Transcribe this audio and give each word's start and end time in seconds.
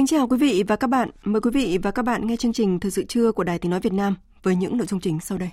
Kính 0.00 0.06
chào 0.06 0.26
quý 0.26 0.38
vị 0.38 0.64
và 0.68 0.76
các 0.76 0.86
bạn. 0.86 1.10
Mời 1.24 1.40
quý 1.40 1.50
vị 1.50 1.78
và 1.82 1.90
các 1.90 2.04
bạn 2.04 2.26
nghe 2.26 2.36
chương 2.36 2.52
trình 2.52 2.80
Thời 2.80 2.90
sự 2.90 3.04
trưa 3.04 3.32
của 3.32 3.44
Đài 3.44 3.58
Tiếng 3.58 3.70
Nói 3.70 3.80
Việt 3.80 3.92
Nam 3.92 4.16
với 4.42 4.56
những 4.56 4.76
nội 4.76 4.86
dung 4.86 5.00
chính 5.00 5.20
sau 5.20 5.38
đây. 5.38 5.48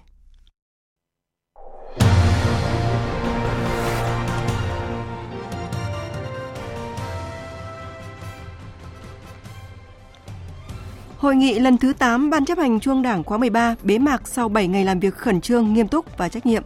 Hội 11.18 11.36
nghị 11.36 11.60
lần 11.60 11.78
thứ 11.78 11.94
8 11.94 12.30
Ban 12.30 12.46
chấp 12.46 12.58
hành 12.58 12.80
Trung 12.80 13.02
Đảng 13.02 13.24
khóa 13.24 13.38
13 13.38 13.76
bế 13.84 14.00
mạc 14.00 14.28
sau 14.28 14.50
7 14.50 14.68
ngày 14.68 14.86
làm 14.86 15.00
việc 15.00 15.14
khẩn 15.14 15.42
trương, 15.42 15.74
nghiêm 15.74 15.88
túc 15.88 16.18
và 16.18 16.30
trách 16.30 16.46
nhiệm. 16.46 16.64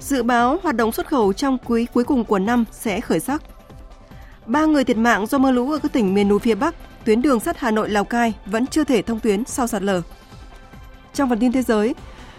Dự 0.00 0.22
báo 0.22 0.58
hoạt 0.62 0.76
động 0.76 0.92
xuất 0.92 1.06
khẩu 1.06 1.32
trong 1.32 1.58
quý 1.64 1.86
cuối 1.94 2.04
cùng 2.04 2.24
của 2.24 2.38
năm 2.38 2.64
sẽ 2.70 3.00
khởi 3.00 3.20
sắc 3.20 3.42
Ba 4.46 4.64
người 4.64 4.84
thiệt 4.84 4.96
mạng 4.96 5.26
do 5.26 5.38
mưa 5.38 5.50
lũ 5.50 5.72
ở 5.72 5.78
các 5.78 5.92
tỉnh 5.92 6.14
miền 6.14 6.28
núi 6.28 6.38
phía 6.38 6.54
Bắc, 6.54 6.74
tuyến 7.04 7.22
đường 7.22 7.40
sắt 7.40 7.58
Hà 7.58 7.70
Nội 7.70 7.90
Lào 7.90 8.04
Cai 8.04 8.34
vẫn 8.46 8.66
chưa 8.66 8.84
thể 8.84 9.02
thông 9.02 9.20
tuyến 9.20 9.44
sau 9.44 9.66
sạt 9.66 9.82
lở. 9.82 10.02
Trong 11.14 11.28
phần 11.28 11.38
tin 11.38 11.52
thế 11.52 11.62
giới, 11.62 11.94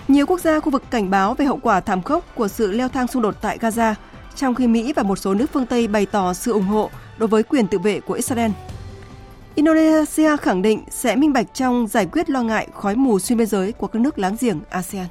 nhiều 0.07 0.25
quốc 0.25 0.41
gia 0.41 0.59
khu 0.59 0.71
vực 0.71 0.83
cảnh 0.89 1.09
báo 1.09 1.33
về 1.33 1.45
hậu 1.45 1.57
quả 1.57 1.79
thảm 1.79 2.01
khốc 2.01 2.35
của 2.35 2.47
sự 2.47 2.71
leo 2.71 2.87
thang 2.87 3.07
xung 3.07 3.21
đột 3.21 3.35
tại 3.41 3.57
Gaza, 3.57 3.93
trong 4.35 4.55
khi 4.55 4.67
Mỹ 4.67 4.93
và 4.93 5.03
một 5.03 5.15
số 5.15 5.33
nước 5.33 5.45
phương 5.53 5.65
Tây 5.65 5.87
bày 5.87 6.05
tỏ 6.05 6.33
sự 6.33 6.51
ủng 6.51 6.67
hộ 6.67 6.89
đối 7.17 7.27
với 7.27 7.43
quyền 7.43 7.67
tự 7.67 7.79
vệ 7.79 7.99
của 7.99 8.13
Israel. 8.13 8.51
Indonesia 9.55 10.37
khẳng 10.37 10.61
định 10.61 10.83
sẽ 10.89 11.15
minh 11.15 11.33
bạch 11.33 11.53
trong 11.53 11.87
giải 11.87 12.05
quyết 12.05 12.29
lo 12.29 12.43
ngại 12.43 12.67
khói 12.73 12.95
mù 12.95 13.19
xuyên 13.19 13.37
biên 13.37 13.47
giới 13.47 13.71
của 13.71 13.87
các 13.87 13.99
nước 13.99 14.19
láng 14.19 14.35
giềng 14.39 14.59
ASEAN. 14.69 15.07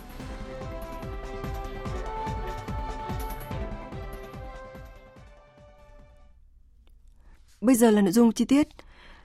Bây 7.63 7.75
giờ 7.75 7.91
là 7.91 8.03
nội 8.03 8.13
dung 8.13 8.33
chi 8.33 8.45
tiết. 8.45 8.69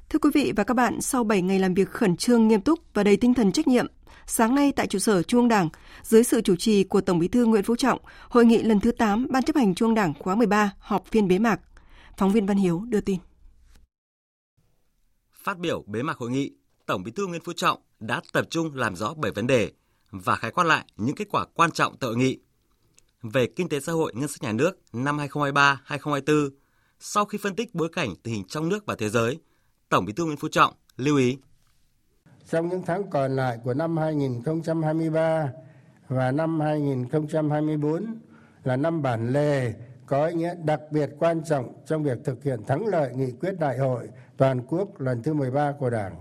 Thưa 0.09 0.19
quý 0.19 0.29
vị 0.33 0.53
và 0.55 0.63
các 0.63 0.73
bạn, 0.73 1.01
sau 1.01 1.23
7 1.23 1.41
ngày 1.41 1.59
làm 1.59 1.73
việc 1.73 1.89
khẩn 1.89 2.17
trương, 2.17 2.47
nghiêm 2.47 2.61
túc 2.61 2.79
và 2.93 3.03
đầy 3.03 3.17
tinh 3.17 3.33
thần 3.33 3.51
trách 3.51 3.67
nhiệm, 3.67 3.87
sáng 4.27 4.55
nay 4.55 4.71
tại 4.75 4.87
trụ 4.87 4.99
sở 4.99 5.23
Trung 5.23 5.47
Đảng, 5.47 5.69
dưới 6.03 6.23
sự 6.23 6.41
chủ 6.41 6.55
trì 6.55 6.83
của 6.83 7.01
Tổng 7.01 7.19
Bí 7.19 7.27
thư 7.27 7.45
Nguyễn 7.45 7.63
Phú 7.63 7.75
Trọng, 7.75 7.99
hội 8.29 8.45
nghị 8.45 8.63
lần 8.63 8.79
thứ 8.79 8.91
8 8.91 9.27
Ban 9.29 9.43
chấp 9.43 9.55
hành 9.55 9.75
Trung 9.75 9.93
Đảng 9.93 10.13
khóa 10.19 10.35
13 10.35 10.73
họp 10.79 11.05
phiên 11.07 11.27
bế 11.27 11.39
mạc. 11.39 11.59
Phóng 12.17 12.31
viên 12.31 12.45
Văn 12.45 12.57
Hiếu 12.57 12.83
đưa 12.87 13.01
tin. 13.01 13.17
Phát 15.31 15.57
biểu 15.57 15.83
bế 15.87 16.03
mạc 16.03 16.17
hội 16.17 16.31
nghị, 16.31 16.51
Tổng 16.85 17.03
Bí 17.03 17.11
thư 17.11 17.27
Nguyễn 17.27 17.41
Phú 17.45 17.53
Trọng 17.53 17.79
đã 17.99 18.21
tập 18.33 18.45
trung 18.49 18.75
làm 18.75 18.95
rõ 18.95 19.13
7 19.13 19.31
vấn 19.31 19.47
đề 19.47 19.71
và 20.11 20.35
khái 20.35 20.51
quát 20.51 20.63
lại 20.63 20.85
những 20.97 21.15
kết 21.15 21.27
quả 21.31 21.45
quan 21.53 21.71
trọng 21.71 21.97
tại 21.97 22.07
hội 22.07 22.17
nghị. 22.17 22.39
Về 23.21 23.47
kinh 23.55 23.69
tế 23.69 23.79
xã 23.79 23.91
hội 23.91 24.13
ngân 24.15 24.27
sách 24.27 24.43
nhà 24.43 24.51
nước 24.51 24.71
năm 24.93 25.17
2023-2024, 25.17 26.49
sau 26.99 27.25
khi 27.25 27.37
phân 27.37 27.55
tích 27.55 27.75
bối 27.75 27.89
cảnh 27.93 28.09
tình 28.23 28.33
hình 28.33 28.43
trong 28.47 28.69
nước 28.69 28.85
và 28.85 28.95
thế 28.99 29.09
giới, 29.09 29.39
Tổng 29.89 30.05
Bí 30.05 30.13
thư 30.13 30.25
Nguyễn 30.25 30.37
Phú 30.37 30.47
Trọng 30.51 30.73
lưu 30.97 31.17
ý. 31.17 31.37
Trong 32.49 32.69
những 32.69 32.83
tháng 32.85 33.09
còn 33.09 33.35
lại 33.35 33.57
của 33.63 33.73
năm 33.73 33.97
2023 33.97 35.51
và 36.07 36.31
năm 36.31 36.59
2024 36.59 38.05
là 38.63 38.75
năm 38.75 39.01
bản 39.01 39.33
lề 39.33 39.73
có 40.05 40.25
ý 40.25 40.33
nghĩa 40.33 40.55
đặc 40.65 40.81
biệt 40.91 41.09
quan 41.19 41.43
trọng 41.43 41.73
trong 41.85 42.03
việc 42.03 42.17
thực 42.23 42.43
hiện 42.43 42.63
thắng 42.67 42.87
lợi 42.87 43.15
nghị 43.15 43.31
quyết 43.31 43.59
đại 43.59 43.77
hội 43.77 44.07
toàn 44.37 44.61
quốc 44.67 45.01
lần 45.01 45.23
thứ 45.23 45.33
13 45.33 45.71
của 45.79 45.89
Đảng. 45.89 46.15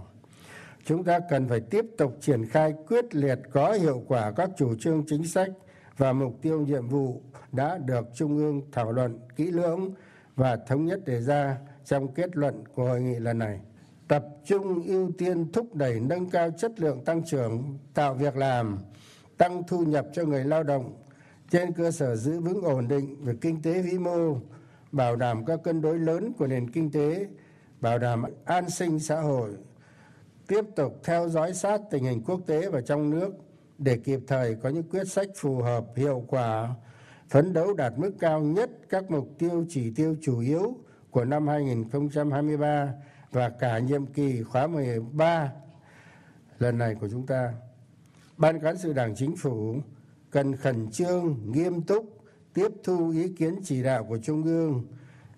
Chúng 0.85 1.05
ta 1.05 1.19
cần 1.31 1.49
phải 1.49 1.61
tiếp 1.61 1.85
tục 1.99 2.17
triển 2.21 2.49
khai 2.49 2.75
quyết 2.89 3.15
liệt 3.15 3.39
có 3.53 3.73
hiệu 3.73 4.05
quả 4.09 4.33
các 4.37 4.51
chủ 4.57 4.75
trương 4.81 5.05
chính 5.07 5.27
sách 5.27 5.51
và 5.97 6.13
mục 6.13 6.39
tiêu 6.43 6.61
nhiệm 6.61 6.89
vụ 6.89 7.23
đã 7.53 7.79
được 7.79 8.07
Trung 8.15 8.37
ương 8.37 8.61
thảo 8.73 8.93
luận 8.93 9.19
kỹ 9.37 9.45
lưỡng 9.45 9.95
và 10.37 10.57
thống 10.57 10.85
nhất 10.85 11.05
đề 11.05 11.21
ra 11.21 11.59
trong 11.85 12.15
kết 12.15 12.37
luận 12.37 12.65
của 12.75 12.85
hội 12.85 13.01
nghị 13.01 13.15
lần 13.15 13.39
này. 13.39 13.61
Tập 14.09 14.25
trung 14.45 14.83
ưu 14.87 15.11
tiên 15.19 15.53
thúc 15.53 15.75
đẩy 15.75 16.01
nâng 16.01 16.31
cao 16.31 16.51
chất 16.51 16.81
lượng 16.81 17.05
tăng 17.05 17.25
trưởng, 17.25 17.79
tạo 17.95 18.15
việc 18.15 18.37
làm, 18.37 18.79
tăng 19.39 19.63
thu 19.69 19.85
nhập 19.85 20.07
cho 20.13 20.25
người 20.25 20.45
lao 20.45 20.63
động, 20.63 20.97
trên 21.51 21.73
cơ 21.73 21.91
sở 21.91 22.17
giữ 22.17 22.41
vững 22.41 22.63
ổn 22.63 22.89
định 22.89 23.25
về 23.25 23.35
kinh 23.41 23.63
tế 23.63 23.83
vĩ 23.83 23.99
mô, 23.99 24.37
bảo 24.93 25.17
đảm 25.17 25.45
các 25.45 25.61
cân 25.65 25.83
đối 25.83 25.99
lớn 25.99 26.33
của 26.39 26.47
nền 26.47 26.71
kinh 26.71 26.91
tế, 26.91 27.27
bảo 27.81 27.99
đảm 27.99 28.25
an 28.45 28.71
sinh 28.71 28.99
xã 28.99 29.21
hội, 29.21 29.51
tiếp 30.47 30.65
tục 30.77 31.01
theo 31.05 31.29
dõi 31.29 31.55
sát 31.55 31.81
tình 31.91 32.05
hình 32.05 32.23
quốc 32.25 32.41
tế 32.47 32.71
và 32.71 32.81
trong 32.81 33.11
nước 33.11 33.31
để 33.79 33.99
kịp 34.05 34.21
thời 34.27 34.55
có 34.55 34.69
những 34.69 34.89
quyết 34.91 35.09
sách 35.09 35.29
phù 35.37 35.57
hợp, 35.57 35.85
hiệu 35.97 36.25
quả 36.29 36.75
phấn 37.29 37.53
đấu 37.53 37.75
đạt 37.75 37.93
mức 37.97 38.13
cao 38.19 38.41
nhất 38.41 38.71
các 38.89 39.11
mục 39.11 39.29
tiêu 39.39 39.65
chỉ 39.69 39.91
tiêu 39.91 40.17
chủ 40.23 40.41
yếu 40.41 40.77
của 41.11 41.25
năm 41.25 41.49
2023 41.49 42.95
và 43.33 43.49
cả 43.49 43.79
nhiệm 43.79 44.07
kỳ 44.07 44.43
khóa 44.43 44.67
13 44.67 45.53
lần 46.59 46.79
này 46.79 46.95
của 46.95 47.09
chúng 47.09 47.27
ta. 47.27 47.53
Ban 48.37 48.61
cán 48.61 48.79
sự 48.79 48.93
Đảng 48.93 49.15
Chính 49.15 49.37
phủ 49.37 49.77
cần 50.31 50.57
khẩn 50.57 50.91
trương, 50.91 51.53
nghiêm 51.53 51.83
túc 51.83 52.05
tiếp 52.55 52.69
thu 52.85 53.11
ý 53.11 53.29
kiến 53.29 53.61
chỉ 53.65 53.83
đạo 53.83 54.05
của 54.05 54.19
Trung 54.19 54.45
ương 54.45 54.87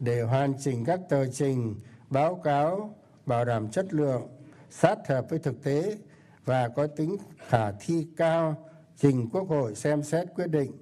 để 0.00 0.22
hoàn 0.22 0.55
chỉnh 0.59 0.84
các 0.84 1.00
tờ 1.09 1.26
trình, 1.26 1.75
báo 2.10 2.34
cáo 2.34 2.94
bảo 3.26 3.44
đảm 3.44 3.70
chất 3.70 3.94
lượng, 3.94 4.28
sát 4.70 5.09
hợp 5.09 5.26
với 5.31 5.38
thực 5.38 5.62
tế 5.62 5.99
và 6.44 6.69
có 6.69 6.87
tính 6.87 7.16
khả 7.49 7.72
thi 7.72 8.06
cao 8.16 8.69
trình 8.97 9.28
Quốc 9.32 9.49
hội 9.49 9.75
xem 9.75 10.03
xét 10.03 10.26
quyết 10.34 10.47
định 10.47 10.72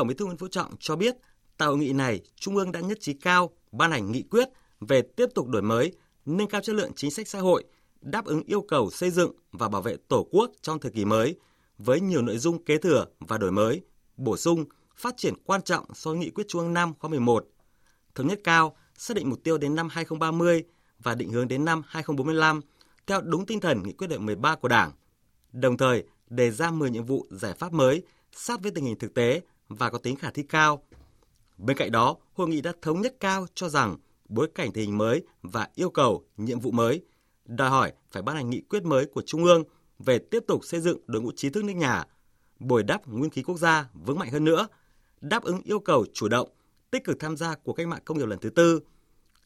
Tổng 0.00 0.08
Bí 0.08 0.14
thư 0.14 0.24
Nguyễn 0.24 0.36
Phú 0.36 0.48
Trọng 0.48 0.74
cho 0.78 0.96
biết, 0.96 1.16
tại 1.56 1.68
hội 1.68 1.78
nghị 1.78 1.92
này, 1.92 2.20
Trung 2.36 2.56
ương 2.56 2.72
đã 2.72 2.80
nhất 2.80 2.98
trí 3.00 3.12
cao 3.12 3.50
ban 3.72 3.90
hành 3.90 4.12
nghị 4.12 4.22
quyết 4.22 4.48
về 4.80 5.02
tiếp 5.02 5.26
tục 5.34 5.48
đổi 5.48 5.62
mới, 5.62 5.92
nâng 6.26 6.48
cao 6.48 6.60
chất 6.60 6.76
lượng 6.76 6.92
chính 6.96 7.10
sách 7.10 7.28
xã 7.28 7.40
hội, 7.40 7.64
đáp 8.00 8.24
ứng 8.24 8.42
yêu 8.46 8.62
cầu 8.62 8.90
xây 8.90 9.10
dựng 9.10 9.32
và 9.52 9.68
bảo 9.68 9.82
vệ 9.82 9.96
Tổ 10.08 10.26
quốc 10.30 10.50
trong 10.62 10.78
thời 10.78 10.92
kỳ 10.92 11.04
mới 11.04 11.36
với 11.78 12.00
nhiều 12.00 12.22
nội 12.22 12.38
dung 12.38 12.64
kế 12.64 12.78
thừa 12.78 13.06
và 13.20 13.38
đổi 13.38 13.52
mới, 13.52 13.80
bổ 14.16 14.36
sung, 14.36 14.64
phát 14.96 15.16
triển 15.16 15.34
quan 15.44 15.62
trọng 15.62 15.84
so 15.94 16.10
với 16.10 16.18
nghị 16.18 16.30
quyết 16.30 16.44
Trung 16.48 16.62
ương 16.62 16.74
5 16.74 16.94
khóa 16.98 17.10
11. 17.10 17.46
Thống 18.14 18.26
nhất 18.26 18.40
cao, 18.44 18.76
xác 18.96 19.14
định 19.16 19.30
mục 19.30 19.42
tiêu 19.44 19.58
đến 19.58 19.74
năm 19.74 19.88
2030 19.88 20.64
và 20.98 21.14
định 21.14 21.30
hướng 21.30 21.48
đến 21.48 21.64
năm 21.64 21.82
2045 21.86 22.60
theo 23.06 23.20
đúng 23.20 23.46
tinh 23.46 23.60
thần 23.60 23.82
nghị 23.82 23.92
quyết 23.92 24.06
đại 24.06 24.18
13 24.18 24.56
của 24.56 24.68
Đảng. 24.68 24.92
Đồng 25.52 25.76
thời, 25.76 26.04
đề 26.28 26.50
ra 26.50 26.70
10 26.70 26.90
nhiệm 26.90 27.04
vụ 27.04 27.26
giải 27.30 27.54
pháp 27.54 27.72
mới 27.72 28.02
sát 28.32 28.62
với 28.62 28.72
tình 28.72 28.84
hình 28.84 28.98
thực 28.98 29.14
tế 29.14 29.40
và 29.70 29.90
có 29.90 29.98
tính 29.98 30.16
khả 30.16 30.30
thi 30.30 30.42
cao. 30.42 30.82
Bên 31.58 31.76
cạnh 31.76 31.92
đó, 31.92 32.16
hội 32.32 32.48
nghị 32.48 32.60
đã 32.60 32.72
thống 32.82 33.00
nhất 33.00 33.14
cao 33.20 33.46
cho 33.54 33.68
rằng 33.68 33.96
bối 34.28 34.50
cảnh 34.54 34.72
tình 34.72 34.84
hình 34.84 34.98
mới 34.98 35.22
và 35.42 35.68
yêu 35.74 35.90
cầu 35.90 36.24
nhiệm 36.36 36.60
vụ 36.60 36.70
mới 36.70 37.02
đòi 37.44 37.70
hỏi 37.70 37.92
phải 38.10 38.22
ban 38.22 38.36
hành 38.36 38.50
nghị 38.50 38.60
quyết 38.60 38.84
mới 38.84 39.06
của 39.06 39.22
Trung 39.26 39.44
ương 39.44 39.64
về 39.98 40.18
tiếp 40.18 40.44
tục 40.48 40.64
xây 40.64 40.80
dựng 40.80 40.98
đội 41.06 41.22
ngũ 41.22 41.32
trí 41.36 41.50
thức 41.50 41.64
nước 41.64 41.72
nhà, 41.72 42.04
bồi 42.58 42.82
đắp 42.82 43.08
nguyên 43.08 43.30
khí 43.30 43.42
quốc 43.42 43.58
gia 43.58 43.88
vững 43.94 44.18
mạnh 44.18 44.30
hơn 44.30 44.44
nữa, 44.44 44.68
đáp 45.20 45.42
ứng 45.42 45.60
yêu 45.64 45.80
cầu 45.80 46.06
chủ 46.14 46.28
động, 46.28 46.48
tích 46.90 47.04
cực 47.04 47.20
tham 47.20 47.36
gia 47.36 47.54
của 47.54 47.72
cách 47.72 47.86
mạng 47.86 48.02
công 48.04 48.18
nghiệp 48.18 48.26
lần 48.26 48.38
thứ 48.38 48.50
tư, 48.50 48.80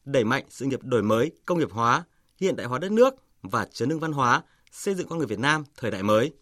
đẩy 0.05 0.23
mạnh 0.23 0.45
sự 0.49 0.65
nghiệp 0.65 0.83
đổi 0.83 1.03
mới, 1.03 1.31
công 1.45 1.59
nghiệp 1.59 1.71
hóa, 1.71 2.03
hiện 2.37 2.55
đại 2.55 2.67
hóa 2.67 2.79
đất 2.79 2.91
nước 2.91 3.13
và 3.41 3.65
chấn 3.65 3.89
hưng 3.89 3.99
văn 3.99 4.11
hóa, 4.11 4.43
xây 4.71 4.95
dựng 4.95 5.07
con 5.07 5.17
người 5.17 5.27
Việt 5.27 5.39
Nam 5.39 5.63
thời 5.77 5.91
đại 5.91 6.03
mới 6.03 6.33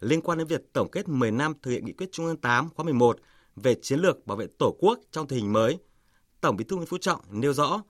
liên 0.00 0.20
quan 0.20 0.38
đến 0.38 0.46
việc 0.46 0.72
tổng 0.72 0.90
kết 0.90 1.08
10 1.08 1.30
năm 1.30 1.54
thực 1.62 1.70
hiện 1.70 1.84
nghị 1.84 1.92
quyết 1.92 2.12
Trung 2.12 2.26
ương 2.26 2.36
8 2.36 2.68
khóa 2.68 2.84
11 2.84 3.20
về 3.56 3.74
chiến 3.82 4.00
lược 4.00 4.26
bảo 4.26 4.36
vệ 4.36 4.46
Tổ 4.58 4.76
quốc 4.78 4.98
trong 5.10 5.26
tình 5.26 5.38
hình 5.38 5.52
mới, 5.52 5.78
Tổng 6.40 6.56
Bí 6.56 6.64
thư 6.64 6.76
Nguyễn 6.76 6.86
Phú 6.86 6.98
Trọng 6.98 7.20
nêu 7.30 7.52
rõ, 7.52 7.82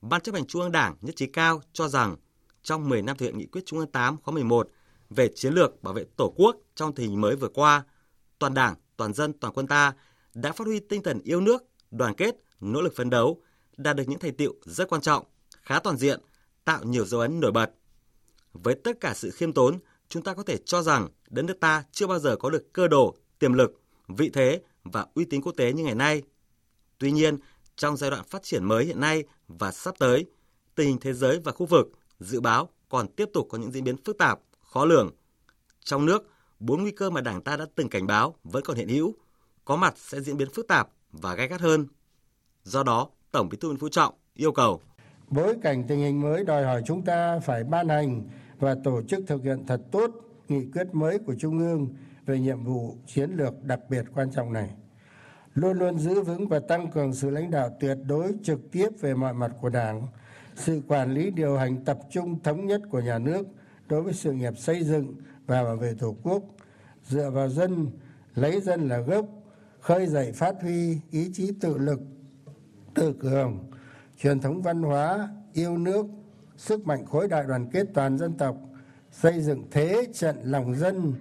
Ban 0.00 0.20
chấp 0.20 0.34
hành 0.34 0.46
Trung 0.46 0.62
ương 0.62 0.72
Đảng 0.72 0.96
nhất 1.00 1.16
trí 1.16 1.26
cao 1.26 1.62
cho 1.72 1.88
rằng 1.88 2.16
trong 2.62 2.88
10 2.88 3.02
năm 3.02 3.16
thực 3.16 3.26
hiện 3.26 3.38
nghị 3.38 3.46
quyết 3.46 3.62
Trung 3.66 3.78
ương 3.78 3.92
8 3.92 4.16
khóa 4.22 4.32
11 4.32 4.68
về 5.10 5.28
chiến 5.34 5.54
lược 5.54 5.82
bảo 5.82 5.94
vệ 5.94 6.04
Tổ 6.16 6.32
quốc 6.36 6.56
trong 6.74 6.94
tình 6.94 7.10
hình 7.10 7.20
mới 7.20 7.36
vừa 7.36 7.48
qua, 7.48 7.84
toàn 8.38 8.54
Đảng, 8.54 8.74
toàn 8.96 9.12
dân, 9.12 9.32
toàn 9.32 9.54
quân 9.54 9.66
ta 9.66 9.92
đã 10.34 10.52
phát 10.52 10.66
huy 10.66 10.80
tinh 10.80 11.02
thần 11.02 11.20
yêu 11.24 11.40
nước, 11.40 11.64
đoàn 11.90 12.14
kết, 12.14 12.36
nỗ 12.60 12.82
lực 12.82 12.96
phấn 12.96 13.10
đấu, 13.10 13.42
đạt 13.76 13.96
được 13.96 14.08
những 14.08 14.18
thành 14.18 14.34
tiệu 14.34 14.54
rất 14.64 14.88
quan 14.88 15.00
trọng, 15.00 15.24
khá 15.62 15.78
toàn 15.78 15.96
diện, 15.96 16.20
tạo 16.64 16.84
nhiều 16.84 17.04
dấu 17.04 17.20
ấn 17.20 17.40
nổi 17.40 17.52
bật. 17.52 17.70
Với 18.52 18.74
tất 18.74 19.00
cả 19.00 19.14
sự 19.14 19.30
khiêm 19.30 19.52
tốn, 19.52 19.78
chúng 20.08 20.22
ta 20.22 20.34
có 20.34 20.42
thể 20.42 20.56
cho 20.64 20.82
rằng 20.82 21.08
đất 21.30 21.42
nước 21.42 21.60
ta 21.60 21.84
chưa 21.92 22.06
bao 22.06 22.18
giờ 22.18 22.36
có 22.36 22.50
được 22.50 22.72
cơ 22.72 22.88
đồ, 22.88 23.14
tiềm 23.38 23.52
lực, 23.52 23.80
vị 24.08 24.30
thế 24.32 24.60
và 24.84 25.06
uy 25.14 25.24
tín 25.24 25.40
quốc 25.42 25.52
tế 25.56 25.72
như 25.72 25.84
ngày 25.84 25.94
nay. 25.94 26.22
Tuy 26.98 27.12
nhiên, 27.12 27.38
trong 27.76 27.96
giai 27.96 28.10
đoạn 28.10 28.24
phát 28.24 28.42
triển 28.42 28.64
mới 28.64 28.84
hiện 28.84 29.00
nay 29.00 29.24
và 29.48 29.72
sắp 29.72 29.94
tới, 29.98 30.26
tình 30.74 30.88
hình 30.88 30.98
thế 31.00 31.12
giới 31.12 31.40
và 31.44 31.52
khu 31.52 31.66
vực 31.66 31.88
dự 32.20 32.40
báo 32.40 32.68
còn 32.88 33.08
tiếp 33.08 33.28
tục 33.32 33.46
có 33.50 33.58
những 33.58 33.72
diễn 33.72 33.84
biến 33.84 33.96
phức 34.04 34.18
tạp, 34.18 34.38
khó 34.60 34.84
lường. 34.84 35.10
Trong 35.84 36.06
nước, 36.06 36.30
bốn 36.60 36.82
nguy 36.82 36.90
cơ 36.90 37.10
mà 37.10 37.20
Đảng 37.20 37.42
ta 37.42 37.56
đã 37.56 37.66
từng 37.74 37.88
cảnh 37.88 38.06
báo 38.06 38.34
vẫn 38.44 38.62
còn 38.64 38.76
hiện 38.76 38.88
hữu, 38.88 39.14
có 39.64 39.76
mặt 39.76 39.94
sẽ 39.96 40.20
diễn 40.20 40.36
biến 40.36 40.48
phức 40.50 40.68
tạp 40.68 40.88
và 41.12 41.34
gay 41.34 41.48
gắt 41.48 41.60
hơn. 41.60 41.86
Do 42.64 42.82
đó, 42.82 43.08
Tổng 43.30 43.48
Bí 43.48 43.58
thư 43.60 43.68
Nguyễn 43.68 43.80
Phú 43.80 43.88
Trọng 43.88 44.14
yêu 44.34 44.52
cầu 44.52 44.80
bối 45.30 45.56
cảnh 45.62 45.84
tình 45.88 45.98
hình 45.98 46.20
mới 46.20 46.44
đòi 46.44 46.64
hỏi 46.64 46.82
chúng 46.86 47.02
ta 47.02 47.38
phải 47.38 47.64
ban 47.64 47.88
hành 47.88 48.22
và 48.58 48.76
tổ 48.84 49.02
chức 49.02 49.20
thực 49.26 49.42
hiện 49.42 49.66
thật 49.66 49.80
tốt 49.90 50.10
nghị 50.48 50.66
quyết 50.70 50.94
mới 50.94 51.18
của 51.18 51.34
Trung 51.34 51.58
ương 51.58 51.88
về 52.26 52.40
nhiệm 52.40 52.64
vụ 52.64 52.96
chiến 53.06 53.30
lược 53.30 53.64
đặc 53.64 53.80
biệt 53.88 54.04
quan 54.14 54.30
trọng 54.30 54.52
này. 54.52 54.70
Luôn 55.54 55.78
luôn 55.78 55.98
giữ 55.98 56.20
vững 56.20 56.48
và 56.48 56.58
tăng 56.58 56.90
cường 56.90 57.14
sự 57.14 57.30
lãnh 57.30 57.50
đạo 57.50 57.70
tuyệt 57.80 57.98
đối 58.06 58.32
trực 58.42 58.60
tiếp 58.72 58.88
về 59.00 59.14
mọi 59.14 59.34
mặt 59.34 59.52
của 59.60 59.68
Đảng, 59.68 60.06
sự 60.56 60.82
quản 60.88 61.14
lý 61.14 61.30
điều 61.30 61.56
hành 61.56 61.84
tập 61.84 61.98
trung 62.10 62.42
thống 62.42 62.66
nhất 62.66 62.82
của 62.90 63.00
nhà 63.00 63.18
nước 63.18 63.46
đối 63.88 64.02
với 64.02 64.12
sự 64.12 64.32
nghiệp 64.32 64.58
xây 64.58 64.84
dựng 64.84 65.14
và 65.46 65.64
bảo 65.64 65.76
vệ 65.76 65.94
Tổ 65.98 66.16
quốc, 66.22 66.42
dựa 67.04 67.30
vào 67.30 67.48
dân, 67.48 67.90
lấy 68.34 68.60
dân 68.60 68.88
là 68.88 68.98
gốc, 68.98 69.26
khơi 69.80 70.06
dậy 70.06 70.32
phát 70.32 70.54
huy 70.62 70.98
ý 71.10 71.30
chí 71.32 71.52
tự 71.60 71.78
lực, 71.78 72.00
tự 72.94 73.12
cường, 73.12 73.70
truyền 74.18 74.40
thống 74.40 74.62
văn 74.62 74.82
hóa, 74.82 75.28
yêu 75.52 75.78
nước, 75.78 76.06
sức 76.58 76.86
mạnh 76.86 77.06
khối 77.06 77.28
đại 77.28 77.44
đoàn 77.48 77.70
kết 77.72 77.86
toàn 77.94 78.18
dân 78.18 78.32
tộc, 78.32 78.56
xây 79.10 79.40
dựng 79.40 79.64
thế 79.70 80.06
trận 80.14 80.36
lòng 80.42 80.74
dân, 80.74 81.14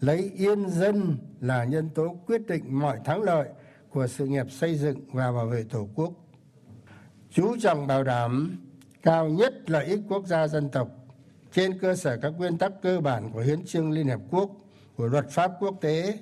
lấy 0.00 0.32
yên 0.36 0.70
dân 0.70 1.18
là 1.40 1.64
nhân 1.64 1.88
tố 1.94 2.16
quyết 2.26 2.46
định 2.46 2.80
mọi 2.80 2.98
thắng 3.04 3.22
lợi 3.22 3.48
của 3.90 4.06
sự 4.06 4.26
nghiệp 4.26 4.50
xây 4.50 4.74
dựng 4.74 5.00
và 5.12 5.32
bảo 5.32 5.46
vệ 5.46 5.64
Tổ 5.70 5.88
quốc. 5.94 6.12
Chú 7.30 7.56
trọng 7.62 7.86
bảo 7.86 8.04
đảm 8.04 8.58
cao 9.02 9.28
nhất 9.28 9.70
lợi 9.70 9.84
ích 9.84 10.00
quốc 10.08 10.26
gia 10.26 10.48
dân 10.48 10.68
tộc 10.68 10.88
trên 11.52 11.78
cơ 11.78 11.96
sở 11.96 12.16
các 12.16 12.32
nguyên 12.36 12.58
tắc 12.58 12.72
cơ 12.82 13.00
bản 13.00 13.32
của 13.32 13.40
Hiến 13.40 13.64
trương 13.64 13.90
Liên 13.90 14.06
hiệp 14.06 14.20
Quốc, 14.30 14.50
của 14.96 15.06
luật 15.06 15.30
pháp 15.30 15.52
quốc 15.60 15.74
tế, 15.80 16.18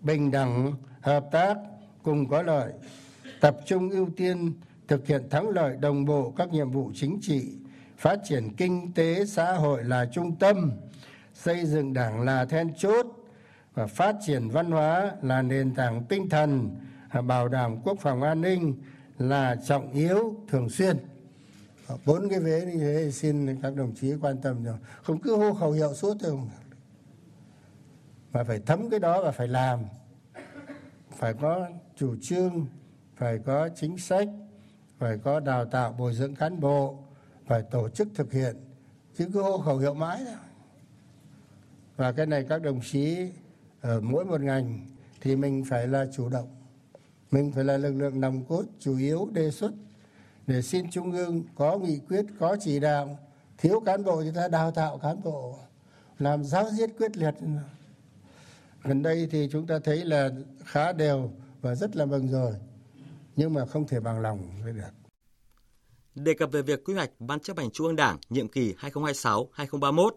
bình 0.00 0.30
đẳng, 0.30 0.72
hợp 1.00 1.28
tác, 1.32 1.56
cùng 2.02 2.28
có 2.28 2.42
lợi, 2.42 2.72
tập 3.40 3.56
trung 3.66 3.90
ưu 3.90 4.08
tiên 4.16 4.52
thực 4.88 5.06
hiện 5.06 5.28
thắng 5.30 5.48
lợi 5.48 5.76
đồng 5.76 6.04
bộ 6.04 6.32
các 6.36 6.52
nhiệm 6.52 6.70
vụ 6.70 6.92
chính 6.94 7.18
trị, 7.22 7.52
phát 7.96 8.20
triển 8.24 8.56
kinh 8.56 8.92
tế 8.92 9.26
xã 9.26 9.52
hội 9.52 9.84
là 9.84 10.06
trung 10.12 10.36
tâm, 10.36 10.72
xây 11.34 11.66
dựng 11.66 11.92
đảng 11.92 12.20
là 12.20 12.44
then 12.44 12.74
chốt 12.74 13.06
và 13.74 13.86
phát 13.86 14.16
triển 14.26 14.48
văn 14.48 14.70
hóa 14.70 15.12
là 15.22 15.42
nền 15.42 15.74
tảng 15.74 16.04
tinh 16.04 16.28
thần, 16.28 16.76
à, 17.08 17.20
bảo 17.20 17.48
đảm 17.48 17.76
quốc 17.84 17.98
phòng 18.00 18.22
an 18.22 18.40
ninh 18.40 18.74
là 19.18 19.56
trọng 19.66 19.92
yếu 19.92 20.34
thường 20.48 20.70
xuyên. 20.70 20.96
Bốn 22.04 22.28
cái 22.28 22.40
vế 22.40 22.64
như 22.66 22.78
thế 22.78 23.10
xin 23.10 23.60
các 23.60 23.74
đồng 23.76 23.94
chí 23.94 24.12
quan 24.20 24.40
tâm 24.42 24.64
rồi. 24.64 24.76
Không 25.02 25.18
cứ 25.18 25.36
hô 25.36 25.54
khẩu 25.54 25.72
hiệu 25.72 25.94
suốt 25.94 26.16
thôi 26.20 26.30
không. 26.30 26.50
Mà 28.32 28.44
phải 28.44 28.60
thấm 28.66 28.90
cái 28.90 29.00
đó 29.00 29.22
và 29.22 29.30
phải 29.30 29.48
làm. 29.48 29.80
Phải 31.10 31.34
có 31.34 31.68
chủ 31.96 32.16
trương, 32.22 32.66
phải 33.16 33.38
có 33.38 33.68
chính 33.68 33.98
sách, 33.98 34.28
phải 34.98 35.18
có 35.18 35.40
đào 35.40 35.64
tạo 35.64 35.92
bồi 35.92 36.14
dưỡng 36.14 36.34
cán 36.34 36.60
bộ 36.60 37.05
phải 37.46 37.62
tổ 37.62 37.88
chức 37.88 38.08
thực 38.14 38.32
hiện. 38.32 38.56
Chứ 39.18 39.28
cứ 39.32 39.42
hô 39.42 39.58
khẩu 39.58 39.78
hiệu 39.78 39.94
mãi 39.94 40.22
thôi. 40.24 40.34
Và 41.96 42.12
cái 42.12 42.26
này 42.26 42.46
các 42.48 42.62
đồng 42.62 42.80
chí 42.80 43.28
ở 43.80 44.00
mỗi 44.00 44.24
một 44.24 44.40
ngành 44.40 44.86
thì 45.20 45.36
mình 45.36 45.64
phải 45.68 45.86
là 45.86 46.06
chủ 46.12 46.28
động. 46.28 46.48
Mình 47.30 47.52
phải 47.52 47.64
là 47.64 47.76
lực 47.76 47.92
lượng 47.92 48.20
nòng 48.20 48.44
cốt 48.44 48.64
chủ 48.78 48.98
yếu 48.98 49.28
đề 49.32 49.50
xuất 49.50 49.72
để 50.46 50.62
xin 50.62 50.90
trung 50.90 51.12
ương 51.12 51.44
có 51.54 51.78
nghị 51.78 51.98
quyết, 51.98 52.26
có 52.38 52.56
chỉ 52.60 52.80
đạo. 52.80 53.18
Thiếu 53.58 53.80
cán 53.86 54.04
bộ 54.04 54.22
thì 54.22 54.30
ta 54.34 54.48
đào 54.48 54.70
tạo 54.70 54.98
cán 54.98 55.22
bộ, 55.22 55.58
làm 56.18 56.44
giáo 56.44 56.70
diết 56.70 56.90
quyết 56.98 57.16
liệt. 57.16 57.34
Gần 58.82 59.02
đây 59.02 59.28
thì 59.30 59.48
chúng 59.52 59.66
ta 59.66 59.78
thấy 59.84 60.04
là 60.04 60.30
khá 60.64 60.92
đều 60.92 61.30
và 61.60 61.74
rất 61.74 61.96
là 61.96 62.06
mừng 62.06 62.28
rồi. 62.28 62.52
Nhưng 63.36 63.54
mà 63.54 63.66
không 63.66 63.86
thể 63.86 64.00
bằng 64.00 64.20
lòng 64.20 64.38
với 64.64 64.72
được. 64.72 65.05
Đề 66.16 66.34
cập 66.34 66.52
về 66.52 66.62
việc 66.62 66.84
quy 66.84 66.94
hoạch 66.94 67.10
Ban 67.18 67.40
chấp 67.40 67.58
hành 67.58 67.70
Trung 67.70 67.86
ương 67.86 67.96
Đảng 67.96 68.18
nhiệm 68.28 68.48
kỳ 68.48 68.74
2026-2031, 68.80 70.10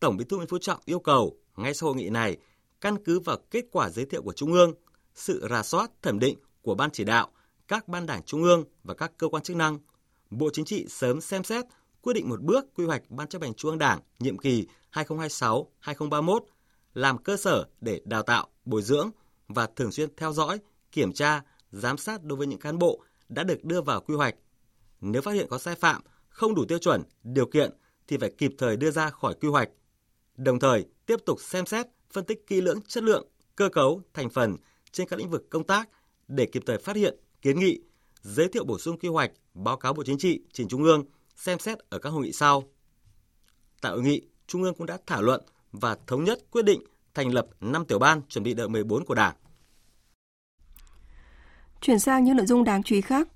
Tổng 0.00 0.16
Bí 0.16 0.24
thư 0.24 0.36
Nguyễn 0.36 0.48
Phú 0.48 0.58
Trọng 0.58 0.80
yêu 0.84 0.98
cầu 0.98 1.36
ngay 1.56 1.74
sau 1.74 1.88
hội 1.88 1.96
nghị 1.96 2.08
này, 2.08 2.36
căn 2.80 3.04
cứ 3.04 3.20
vào 3.20 3.36
kết 3.50 3.64
quả 3.72 3.90
giới 3.90 4.04
thiệu 4.04 4.22
của 4.22 4.32
Trung 4.32 4.52
ương, 4.52 4.74
sự 5.14 5.46
rà 5.50 5.62
soát 5.62 5.90
thẩm 6.02 6.18
định 6.18 6.38
của 6.62 6.74
Ban 6.74 6.90
chỉ 6.90 7.04
đạo, 7.04 7.28
các 7.68 7.88
ban 7.88 8.06
đảng 8.06 8.22
Trung 8.22 8.42
ương 8.42 8.64
và 8.84 8.94
các 8.94 9.12
cơ 9.18 9.28
quan 9.28 9.42
chức 9.42 9.56
năng, 9.56 9.78
Bộ 10.30 10.50
Chính 10.52 10.64
trị 10.64 10.86
sớm 10.88 11.20
xem 11.20 11.44
xét 11.44 11.64
quyết 12.02 12.12
định 12.12 12.28
một 12.28 12.42
bước 12.42 12.64
quy 12.74 12.84
hoạch 12.84 13.02
Ban 13.08 13.28
chấp 13.28 13.42
hành 13.42 13.54
Trung 13.54 13.70
ương 13.70 13.78
Đảng 13.78 14.00
nhiệm 14.18 14.38
kỳ 14.38 14.66
2026-2031 14.92 16.40
làm 16.94 17.18
cơ 17.18 17.36
sở 17.36 17.66
để 17.80 18.00
đào 18.04 18.22
tạo, 18.22 18.48
bồi 18.64 18.82
dưỡng 18.82 19.10
và 19.48 19.68
thường 19.76 19.92
xuyên 19.92 20.08
theo 20.16 20.32
dõi, 20.32 20.58
kiểm 20.92 21.12
tra, 21.12 21.42
giám 21.70 21.96
sát 21.96 22.24
đối 22.24 22.36
với 22.36 22.46
những 22.46 22.58
cán 22.58 22.78
bộ 22.78 23.02
đã 23.28 23.42
được 23.42 23.64
đưa 23.64 23.80
vào 23.80 24.00
quy 24.00 24.14
hoạch. 24.14 24.34
Nếu 25.00 25.22
phát 25.22 25.32
hiện 25.32 25.46
có 25.50 25.58
sai 25.58 25.74
phạm, 25.74 26.02
không 26.28 26.54
đủ 26.54 26.64
tiêu 26.64 26.78
chuẩn, 26.78 27.02
điều 27.22 27.46
kiện 27.46 27.70
thì 28.08 28.16
phải 28.16 28.30
kịp 28.38 28.54
thời 28.58 28.76
đưa 28.76 28.90
ra 28.90 29.10
khỏi 29.10 29.34
quy 29.40 29.48
hoạch. 29.48 29.68
Đồng 30.36 30.58
thời, 30.58 30.86
tiếp 31.06 31.16
tục 31.26 31.40
xem 31.40 31.66
xét, 31.66 31.86
phân 32.12 32.24
tích 32.24 32.46
kỹ 32.46 32.60
lưỡng 32.60 32.80
chất 32.82 33.04
lượng, 33.04 33.28
cơ 33.56 33.68
cấu, 33.68 34.02
thành 34.14 34.30
phần 34.30 34.56
trên 34.92 35.08
các 35.08 35.18
lĩnh 35.18 35.30
vực 35.30 35.50
công 35.50 35.64
tác 35.64 35.88
để 36.28 36.46
kịp 36.46 36.62
thời 36.66 36.78
phát 36.78 36.96
hiện, 36.96 37.16
kiến 37.42 37.60
nghị, 37.60 37.80
giới 38.22 38.48
thiệu 38.48 38.64
bổ 38.64 38.78
sung 38.78 38.98
quy 38.98 39.08
hoạch, 39.08 39.30
báo 39.54 39.76
cáo 39.76 39.92
Bộ 39.94 40.02
Chính 40.06 40.18
trị, 40.18 40.42
trình 40.52 40.68
Trung 40.68 40.84
ương, 40.84 41.04
xem 41.36 41.58
xét 41.58 41.78
ở 41.78 41.98
các 41.98 42.10
hội 42.10 42.24
nghị 42.24 42.32
sau. 42.32 42.64
Tại 43.80 43.92
hội 43.92 44.02
nghị, 44.02 44.22
Trung 44.46 44.62
ương 44.62 44.74
cũng 44.74 44.86
đã 44.86 44.98
thảo 45.06 45.22
luận 45.22 45.40
và 45.72 45.96
thống 46.06 46.24
nhất 46.24 46.38
quyết 46.50 46.64
định 46.64 46.82
thành 47.14 47.34
lập 47.34 47.46
5 47.60 47.84
tiểu 47.84 47.98
ban 47.98 48.22
chuẩn 48.28 48.44
bị 48.44 48.54
đợt 48.54 48.68
14 48.68 49.04
của 49.04 49.14
Đảng. 49.14 49.36
Chuyển 51.80 51.98
sang 51.98 52.24
những 52.24 52.36
nội 52.36 52.46
dung 52.46 52.64
đáng 52.64 52.82
chú 52.82 52.94
ý 52.94 53.00
khác. 53.00 53.28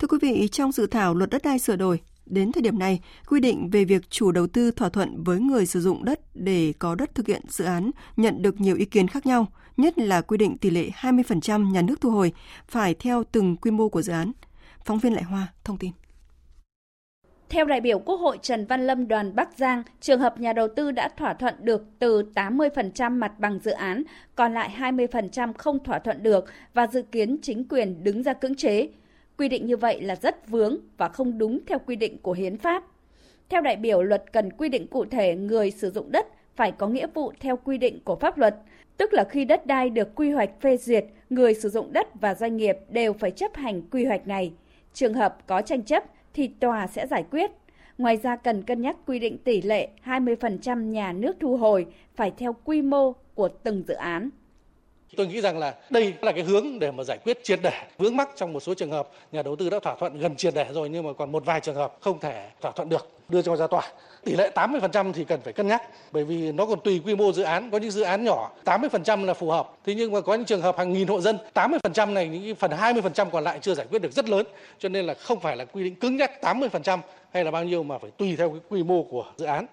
Thưa 0.00 0.06
quý 0.06 0.18
vị, 0.22 0.48
trong 0.52 0.72
dự 0.72 0.86
thảo 0.86 1.14
luật 1.14 1.30
đất 1.30 1.42
đai 1.44 1.58
sửa 1.58 1.76
đổi, 1.76 2.00
đến 2.26 2.52
thời 2.52 2.62
điểm 2.62 2.78
này, 2.78 3.00
quy 3.26 3.40
định 3.40 3.70
về 3.70 3.84
việc 3.84 4.10
chủ 4.10 4.32
đầu 4.32 4.46
tư 4.46 4.70
thỏa 4.70 4.88
thuận 4.88 5.24
với 5.24 5.40
người 5.40 5.66
sử 5.66 5.80
dụng 5.80 6.04
đất 6.04 6.20
để 6.34 6.72
có 6.78 6.94
đất 6.94 7.14
thực 7.14 7.26
hiện 7.26 7.42
dự 7.48 7.64
án 7.64 7.90
nhận 8.16 8.42
được 8.42 8.60
nhiều 8.60 8.76
ý 8.76 8.84
kiến 8.84 9.08
khác 9.08 9.26
nhau, 9.26 9.46
nhất 9.76 9.98
là 9.98 10.20
quy 10.20 10.36
định 10.36 10.58
tỷ 10.58 10.70
lệ 10.70 10.88
20% 11.00 11.72
nhà 11.72 11.82
nước 11.82 12.00
thu 12.00 12.10
hồi 12.10 12.32
phải 12.66 12.94
theo 12.94 13.24
từng 13.32 13.56
quy 13.56 13.70
mô 13.70 13.88
của 13.88 14.02
dự 14.02 14.12
án. 14.12 14.32
Phóng 14.84 14.98
viên 14.98 15.12
Lại 15.12 15.22
Hoa 15.22 15.46
thông 15.64 15.76
tin. 15.76 15.90
Theo 17.48 17.64
đại 17.64 17.80
biểu 17.80 17.98
Quốc 17.98 18.16
hội 18.16 18.38
Trần 18.42 18.66
Văn 18.66 18.86
Lâm 18.86 19.08
đoàn 19.08 19.34
Bắc 19.34 19.58
Giang, 19.58 19.82
trường 20.00 20.20
hợp 20.20 20.40
nhà 20.40 20.52
đầu 20.52 20.68
tư 20.76 20.90
đã 20.90 21.08
thỏa 21.16 21.34
thuận 21.34 21.54
được 21.60 21.82
từ 21.98 22.22
80% 22.34 23.18
mặt 23.18 23.32
bằng 23.38 23.58
dự 23.58 23.70
án, 23.70 24.02
còn 24.34 24.54
lại 24.54 24.70
20% 24.78 25.52
không 25.58 25.84
thỏa 25.84 25.98
thuận 25.98 26.22
được 26.22 26.44
và 26.74 26.86
dự 26.86 27.02
kiến 27.02 27.36
chính 27.42 27.68
quyền 27.68 28.04
đứng 28.04 28.22
ra 28.22 28.32
cưỡng 28.32 28.54
chế. 28.54 28.88
Quy 29.40 29.48
định 29.48 29.66
như 29.66 29.76
vậy 29.76 30.00
là 30.00 30.16
rất 30.16 30.48
vướng 30.48 30.76
và 30.96 31.08
không 31.08 31.38
đúng 31.38 31.58
theo 31.66 31.78
quy 31.86 31.96
định 31.96 32.18
của 32.18 32.32
hiến 32.32 32.58
pháp. 32.58 32.84
Theo 33.48 33.60
đại 33.60 33.76
biểu, 33.76 34.02
luật 34.02 34.32
cần 34.32 34.52
quy 34.52 34.68
định 34.68 34.86
cụ 34.86 35.04
thể 35.04 35.34
người 35.34 35.70
sử 35.70 35.90
dụng 35.90 36.12
đất 36.12 36.26
phải 36.56 36.72
có 36.72 36.86
nghĩa 36.86 37.06
vụ 37.14 37.32
theo 37.40 37.56
quy 37.56 37.78
định 37.78 38.00
của 38.04 38.16
pháp 38.16 38.38
luật, 38.38 38.56
tức 38.96 39.12
là 39.12 39.24
khi 39.24 39.44
đất 39.44 39.66
đai 39.66 39.90
được 39.90 40.14
quy 40.14 40.30
hoạch 40.30 40.50
phê 40.60 40.76
duyệt, 40.76 41.04
người 41.30 41.54
sử 41.54 41.68
dụng 41.68 41.92
đất 41.92 42.08
và 42.20 42.34
doanh 42.34 42.56
nghiệp 42.56 42.76
đều 42.88 43.12
phải 43.12 43.30
chấp 43.30 43.54
hành 43.54 43.82
quy 43.82 44.04
hoạch 44.04 44.26
này. 44.26 44.52
Trường 44.92 45.14
hợp 45.14 45.46
có 45.46 45.62
tranh 45.62 45.82
chấp 45.82 46.04
thì 46.34 46.48
tòa 46.48 46.86
sẽ 46.86 47.06
giải 47.06 47.24
quyết. 47.30 47.50
Ngoài 47.98 48.16
ra 48.16 48.36
cần 48.36 48.62
cân 48.62 48.82
nhắc 48.82 48.96
quy 49.06 49.18
định 49.18 49.38
tỷ 49.38 49.62
lệ 49.62 49.88
20% 50.04 50.90
nhà 50.90 51.12
nước 51.12 51.36
thu 51.40 51.56
hồi 51.56 51.86
phải 52.14 52.32
theo 52.38 52.56
quy 52.64 52.82
mô 52.82 53.12
của 53.34 53.48
từng 53.48 53.82
dự 53.86 53.94
án. 53.94 54.30
Tôi 55.16 55.26
nghĩ 55.26 55.40
rằng 55.40 55.58
là 55.58 55.74
đây 55.90 56.14
là 56.22 56.32
cái 56.32 56.44
hướng 56.44 56.78
để 56.78 56.90
mà 56.90 57.04
giải 57.04 57.18
quyết 57.24 57.44
triệt 57.44 57.58
để 57.62 57.72
vướng 57.98 58.16
mắc 58.16 58.28
trong 58.36 58.52
một 58.52 58.60
số 58.60 58.74
trường 58.74 58.90
hợp 58.90 59.08
nhà 59.32 59.42
đầu 59.42 59.56
tư 59.56 59.70
đã 59.70 59.78
thỏa 59.78 59.94
thuận 59.94 60.18
gần 60.18 60.36
triệt 60.36 60.54
để 60.54 60.66
rồi 60.72 60.88
nhưng 60.88 61.06
mà 61.06 61.12
còn 61.12 61.32
một 61.32 61.44
vài 61.44 61.60
trường 61.60 61.74
hợp 61.74 61.96
không 62.00 62.20
thể 62.20 62.50
thỏa 62.60 62.72
thuận 62.72 62.88
được 62.88 63.08
đưa 63.28 63.42
cho 63.42 63.56
ra 63.56 63.66
tòa. 63.66 63.82
Tỷ 64.24 64.36
lệ 64.36 64.50
80% 64.54 65.12
thì 65.12 65.24
cần 65.24 65.40
phải 65.40 65.52
cân 65.52 65.68
nhắc 65.68 65.82
bởi 66.12 66.24
vì 66.24 66.52
nó 66.52 66.66
còn 66.66 66.80
tùy 66.80 67.00
quy 67.04 67.14
mô 67.14 67.32
dự 67.32 67.42
án, 67.42 67.70
có 67.70 67.78
những 67.78 67.90
dự 67.90 68.02
án 68.02 68.24
nhỏ 68.24 68.50
80% 68.64 69.24
là 69.24 69.34
phù 69.34 69.50
hợp. 69.50 69.72
Thế 69.86 69.94
nhưng 69.94 70.12
mà 70.12 70.20
có 70.20 70.34
những 70.34 70.44
trường 70.44 70.62
hợp 70.62 70.78
hàng 70.78 70.92
nghìn 70.92 71.08
hộ 71.08 71.20
dân, 71.20 71.38
80% 71.54 72.12
này 72.12 72.28
những 72.28 72.56
phần 72.56 72.70
20% 72.70 73.30
còn 73.30 73.44
lại 73.44 73.58
chưa 73.62 73.74
giải 73.74 73.86
quyết 73.90 74.02
được 74.02 74.12
rất 74.12 74.28
lớn 74.28 74.46
cho 74.78 74.88
nên 74.88 75.06
là 75.06 75.14
không 75.14 75.40
phải 75.40 75.56
là 75.56 75.64
quy 75.64 75.84
định 75.84 75.94
cứng 75.94 76.16
nhắc 76.16 76.30
80% 76.42 76.98
hay 77.32 77.44
là 77.44 77.50
bao 77.50 77.64
nhiêu 77.64 77.82
mà 77.82 77.98
phải 77.98 78.10
tùy 78.10 78.36
theo 78.36 78.50
cái 78.50 78.60
quy 78.68 78.82
mô 78.82 79.02
của 79.02 79.24
dự 79.36 79.46
án. 79.46 79.66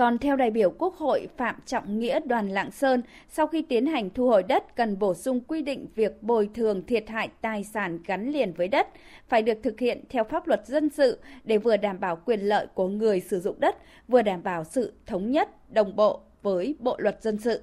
Còn 0.00 0.18
theo 0.18 0.36
đại 0.36 0.50
biểu 0.50 0.70
Quốc 0.78 0.94
hội 0.96 1.28
Phạm 1.36 1.54
Trọng 1.66 1.98
Nghĩa 1.98 2.20
đoàn 2.20 2.48
Lạng 2.48 2.70
Sơn, 2.70 3.02
sau 3.28 3.46
khi 3.46 3.62
tiến 3.62 3.86
hành 3.86 4.10
thu 4.10 4.28
hồi 4.28 4.42
đất 4.42 4.76
cần 4.76 4.98
bổ 4.98 5.14
sung 5.14 5.40
quy 5.48 5.62
định 5.62 5.86
việc 5.94 6.22
bồi 6.22 6.48
thường 6.54 6.86
thiệt 6.86 7.08
hại 7.08 7.28
tài 7.40 7.64
sản 7.64 7.98
gắn 8.06 8.32
liền 8.32 8.52
với 8.52 8.68
đất 8.68 8.88
phải 9.28 9.42
được 9.42 9.58
thực 9.62 9.80
hiện 9.80 10.04
theo 10.08 10.24
pháp 10.24 10.46
luật 10.46 10.66
dân 10.66 10.90
sự 10.90 11.18
để 11.44 11.58
vừa 11.58 11.76
đảm 11.76 12.00
bảo 12.00 12.18
quyền 12.24 12.40
lợi 12.40 12.66
của 12.74 12.88
người 12.88 13.20
sử 13.20 13.40
dụng 13.40 13.60
đất, 13.60 13.76
vừa 14.08 14.22
đảm 14.22 14.42
bảo 14.42 14.64
sự 14.64 14.92
thống 15.06 15.30
nhất, 15.30 15.48
đồng 15.72 15.96
bộ 15.96 16.20
với 16.42 16.74
Bộ 16.78 16.96
luật 16.98 17.22
dân 17.22 17.38
sự. 17.38 17.60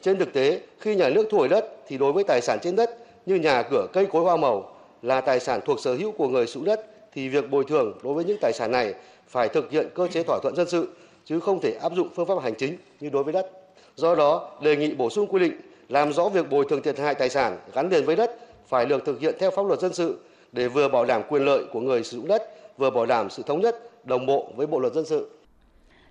Trên 0.00 0.18
thực 0.18 0.32
tế, 0.32 0.60
khi 0.78 0.94
nhà 0.94 1.08
nước 1.08 1.28
thu 1.30 1.38
hồi 1.38 1.48
đất 1.48 1.64
thì 1.88 1.98
đối 1.98 2.12
với 2.12 2.24
tài 2.24 2.40
sản 2.40 2.58
trên 2.62 2.76
đất 2.76 2.90
như 3.26 3.34
nhà 3.34 3.62
cửa, 3.62 3.86
cây 3.92 4.06
cối 4.06 4.22
hoa 4.22 4.36
màu 4.36 4.76
là 5.02 5.20
tài 5.20 5.40
sản 5.40 5.60
thuộc 5.66 5.80
sở 5.80 5.94
hữu 5.94 6.12
của 6.12 6.28
người 6.28 6.46
sử 6.46 6.52
dụng 6.52 6.64
đất 6.64 6.86
thì 7.12 7.28
việc 7.28 7.50
bồi 7.50 7.64
thường 7.68 7.98
đối 8.02 8.14
với 8.14 8.24
những 8.24 8.38
tài 8.40 8.52
sản 8.52 8.70
này 8.72 8.94
phải 9.28 9.48
thực 9.48 9.70
hiện 9.70 9.88
cơ 9.94 10.08
chế 10.08 10.22
thỏa 10.22 10.38
thuận 10.42 10.54
dân 10.56 10.68
sự 10.68 10.88
chứ 11.28 11.40
không 11.40 11.60
thể 11.60 11.72
áp 11.72 11.92
dụng 11.96 12.08
phương 12.14 12.26
pháp 12.26 12.42
hành 12.42 12.54
chính 12.54 12.76
như 13.00 13.08
đối 13.08 13.24
với 13.24 13.32
đất. 13.32 13.50
Do 13.96 14.14
đó, 14.14 14.50
đề 14.62 14.76
nghị 14.76 14.94
bổ 14.94 15.10
sung 15.10 15.26
quy 15.26 15.40
định 15.40 15.52
làm 15.88 16.12
rõ 16.12 16.28
việc 16.28 16.50
bồi 16.50 16.64
thường 16.68 16.82
thiệt 16.82 16.98
hại 16.98 17.14
tài 17.14 17.28
sản 17.28 17.58
gắn 17.74 17.90
liền 17.90 18.04
với 18.04 18.16
đất 18.16 18.36
phải 18.66 18.86
được 18.86 19.04
thực 19.06 19.20
hiện 19.20 19.34
theo 19.38 19.50
pháp 19.50 19.66
luật 19.66 19.80
dân 19.80 19.94
sự 19.94 20.18
để 20.52 20.68
vừa 20.68 20.88
bảo 20.88 21.04
đảm 21.04 21.22
quyền 21.28 21.44
lợi 21.44 21.64
của 21.72 21.80
người 21.80 22.04
sử 22.04 22.16
dụng 22.16 22.28
đất, 22.28 22.42
vừa 22.78 22.90
bảo 22.90 23.06
đảm 23.06 23.30
sự 23.30 23.42
thống 23.42 23.60
nhất, 23.60 23.90
đồng 24.04 24.26
bộ 24.26 24.52
với 24.56 24.66
Bộ 24.66 24.78
luật 24.78 24.92
dân 24.92 25.04
sự. 25.04 25.30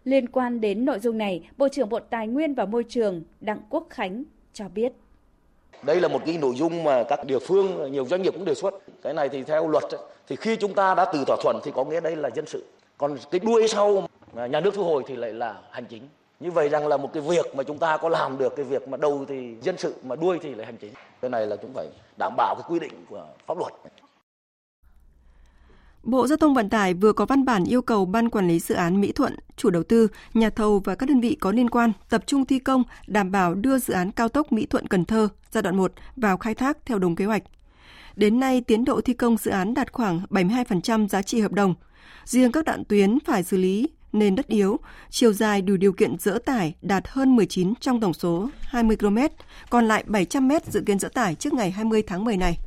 Liên 0.04 0.28
quan 0.28 0.62
đến 0.62 0.86
nội 0.86 1.00
dung 1.00 1.18
này, 1.18 1.50
Bộ 1.58 1.68
trưởng 1.70 1.90
Bộ 1.90 2.00
Tài 2.00 2.28
nguyên 2.28 2.54
và 2.56 2.66
Môi 2.66 2.84
trường 2.90 3.24
Đặng 3.42 3.60
Quốc 3.70 3.88
Khánh 3.90 4.24
cho 4.54 4.66
biết. 4.76 4.92
Đây 5.84 6.02
là 6.02 6.08
một 6.08 6.20
cái 6.26 6.38
nội 6.38 6.56
dung 6.56 6.84
mà 6.84 7.04
các 7.04 7.26
địa 7.26 7.40
phương, 7.40 7.92
nhiều 7.92 8.06
doanh 8.06 8.22
nghiệp 8.22 8.34
cũng 8.34 8.46
đề 8.46 8.54
xuất. 8.54 8.74
Cái 9.04 9.14
này 9.14 9.30
thì 9.30 9.44
theo 9.44 9.68
luật 9.68 9.84
thì 10.28 10.36
khi 10.36 10.56
chúng 10.56 10.74
ta 10.74 10.96
đã 10.96 11.06
từ 11.14 11.24
thỏa 11.28 11.38
thuận 11.44 11.60
thì 11.64 11.72
có 11.76 11.84
nghĩa 11.86 12.00
đây 12.00 12.16
là 12.16 12.30
dân 12.36 12.46
sự. 12.46 12.66
Còn 12.98 13.18
cái 13.32 13.40
đuôi 13.40 13.68
sau 13.68 14.08
nhà 14.46 14.60
nước 14.60 14.74
thu 14.76 14.84
hồi 14.84 15.04
thì 15.08 15.16
lại 15.16 15.34
là 15.34 15.62
hành 15.72 15.86
chính. 15.86 16.04
Như 16.40 16.52
vậy 16.52 16.70
rằng 16.70 16.88
là 16.88 16.98
một 16.98 17.14
cái 17.14 17.24
việc 17.24 17.56
mà 17.56 17.64
chúng 17.64 17.78
ta 17.78 17.98
có 17.98 18.10
làm 18.10 18.38
được 18.38 18.54
cái 18.56 18.66
việc 18.66 18.88
mà 18.88 18.98
đầu 18.98 19.26
thì 19.28 19.56
dân 19.62 19.78
sự 19.78 19.96
mà 20.04 20.16
đuôi 20.16 20.40
thì 20.42 20.56
lại 20.56 20.66
hành 20.66 20.78
chính. 20.78 20.94
Cái 21.22 21.30
này 21.30 21.48
là 21.48 21.56
chúng 21.56 21.74
phải 21.74 21.88
đảm 22.18 22.34
bảo 22.38 22.56
cái 22.56 22.64
quy 22.70 22.80
định 22.80 23.06
của 23.10 23.28
pháp 23.48 23.58
luật. 23.58 23.74
Bộ 26.04 26.28
Giao 26.28 26.38
thông 26.38 26.54
Vận 26.54 26.70
tải 26.70 26.94
vừa 26.94 27.14
có 27.14 27.26
văn 27.26 27.46
bản 27.46 27.64
yêu 27.66 27.82
cầu 27.82 28.06
Ban 28.06 28.30
Quản 28.30 28.48
lý 28.48 28.60
Dự 28.60 28.76
án 28.76 29.02
Mỹ 29.02 29.12
Thuận, 29.12 29.36
chủ 29.56 29.70
đầu 29.70 29.84
tư, 29.84 30.08
nhà 30.34 30.50
thầu 30.50 30.80
và 30.80 30.96
các 30.96 31.10
đơn 31.10 31.20
vị 31.20 31.38
có 31.40 31.52
liên 31.52 31.70
quan 31.70 31.92
tập 32.10 32.24
trung 32.26 32.46
thi 32.46 32.60
công 32.60 32.84
đảm 33.08 33.32
bảo 33.32 33.54
đưa 33.54 33.80
dự 33.80 33.94
án 33.94 34.12
cao 34.12 34.30
tốc 34.30 34.52
Mỹ 34.52 34.66
Thuận 34.66 34.88
Cần 34.88 35.06
Thơ 35.06 35.28
giai 35.52 35.62
đoạn 35.62 35.78
1 35.78 35.92
vào 36.16 36.38
khai 36.38 36.56
thác 36.56 36.78
theo 36.86 37.00
đúng 37.00 37.16
kế 37.16 37.26
hoạch. 37.26 37.44
Đến 38.16 38.40
nay, 38.40 38.62
tiến 38.62 38.86
độ 38.86 39.02
thi 39.02 39.14
công 39.14 39.38
dự 39.38 39.52
án 39.52 39.74
đạt 39.74 39.92
khoảng 39.94 40.22
72% 40.30 41.08
giá 41.08 41.22
trị 41.22 41.42
hợp 41.42 41.52
đồng. 41.52 41.76
Riêng 42.26 42.52
các 42.52 42.66
đoạn 42.66 42.84
tuyến 42.86 43.20
phải 43.26 43.44
xử 43.44 43.58
lý 43.58 43.90
nền 44.14 44.36
đất 44.36 44.48
yếu, 44.48 44.80
chiều 45.10 45.34
dài 45.34 45.62
đủ 45.62 45.78
điều 45.78 45.94
kiện 45.94 46.18
dỡ 46.20 46.40
tải 46.46 46.76
đạt 46.82 47.08
hơn 47.08 47.36
19 47.36 47.74
trong 47.76 48.02
tổng 48.02 48.14
số 48.14 48.50
20 48.62 48.98
km, 48.98 49.18
còn 49.70 49.88
lại 49.88 50.04
700 50.08 50.48
m 50.48 50.52
dự 50.68 50.82
kiến 50.82 51.00
dỡ 51.00 51.10
tải 51.10 51.36
trước 51.36 51.54
ngày 51.54 51.72
20 51.72 52.04
tháng 52.08 52.24
10 52.24 52.38
này. 52.38 52.58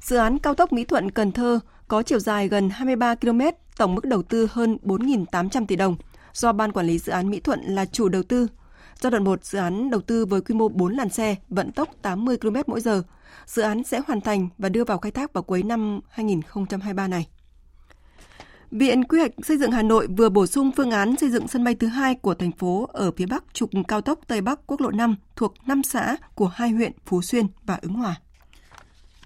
Dự 0.00 0.16
án 0.16 0.38
cao 0.38 0.54
tốc 0.54 0.72
Mỹ 0.72 0.84
Thuận 0.84 1.10
Cần 1.10 1.32
Thơ 1.32 1.60
có 1.88 2.02
chiều 2.02 2.18
dài 2.18 2.48
gần 2.48 2.70
23 2.70 3.14
km, 3.14 3.40
tổng 3.76 3.94
mức 3.94 4.04
đầu 4.04 4.22
tư 4.22 4.48
hơn 4.50 4.78
4.800 4.82 5.66
tỷ 5.66 5.76
đồng, 5.76 5.96
do 6.32 6.52
Ban 6.52 6.72
Quản 6.72 6.86
lý 6.86 6.98
Dự 6.98 7.12
án 7.12 7.30
Mỹ 7.30 7.40
Thuận 7.40 7.60
là 7.60 7.84
chủ 7.84 8.08
đầu 8.08 8.22
tư. 8.22 8.46
Giai 9.00 9.10
đoạn 9.10 9.24
1, 9.24 9.44
dự 9.44 9.58
án 9.58 9.90
đầu 9.90 10.00
tư 10.00 10.26
với 10.26 10.40
quy 10.40 10.54
mô 10.54 10.68
4 10.68 10.92
làn 10.92 11.08
xe, 11.08 11.36
vận 11.48 11.72
tốc 11.72 11.88
80 12.02 12.36
km 12.38 12.56
mỗi 12.66 12.80
giờ. 12.80 13.02
Dự 13.46 13.62
án 13.62 13.84
sẽ 13.84 14.00
hoàn 14.06 14.20
thành 14.20 14.48
và 14.58 14.68
đưa 14.68 14.84
vào 14.84 14.98
khai 14.98 15.12
thác 15.12 15.32
vào 15.32 15.42
cuối 15.42 15.62
năm 15.62 16.00
2023 16.08 17.08
này. 17.08 17.26
Viện 18.70 19.04
Quy 19.04 19.18
hoạch 19.18 19.32
xây 19.42 19.58
dựng 19.58 19.70
Hà 19.70 19.82
Nội 19.82 20.06
vừa 20.16 20.28
bổ 20.28 20.46
sung 20.46 20.70
phương 20.76 20.90
án 20.90 21.16
xây 21.16 21.30
dựng 21.30 21.48
sân 21.48 21.64
bay 21.64 21.74
thứ 21.74 21.86
hai 21.86 22.14
của 22.14 22.34
thành 22.34 22.52
phố 22.52 22.88
ở 22.92 23.10
phía 23.10 23.26
bắc 23.26 23.44
trục 23.52 23.70
cao 23.88 24.00
tốc 24.00 24.20
Tây 24.26 24.40
Bắc 24.40 24.60
quốc 24.66 24.80
lộ 24.80 24.90
5 24.90 25.16
thuộc 25.36 25.54
5 25.66 25.82
xã 25.82 26.16
của 26.34 26.46
hai 26.46 26.70
huyện 26.70 26.92
Phú 27.06 27.22
Xuyên 27.22 27.46
và 27.66 27.78
Ứng 27.82 27.92
Hòa. 27.92 28.14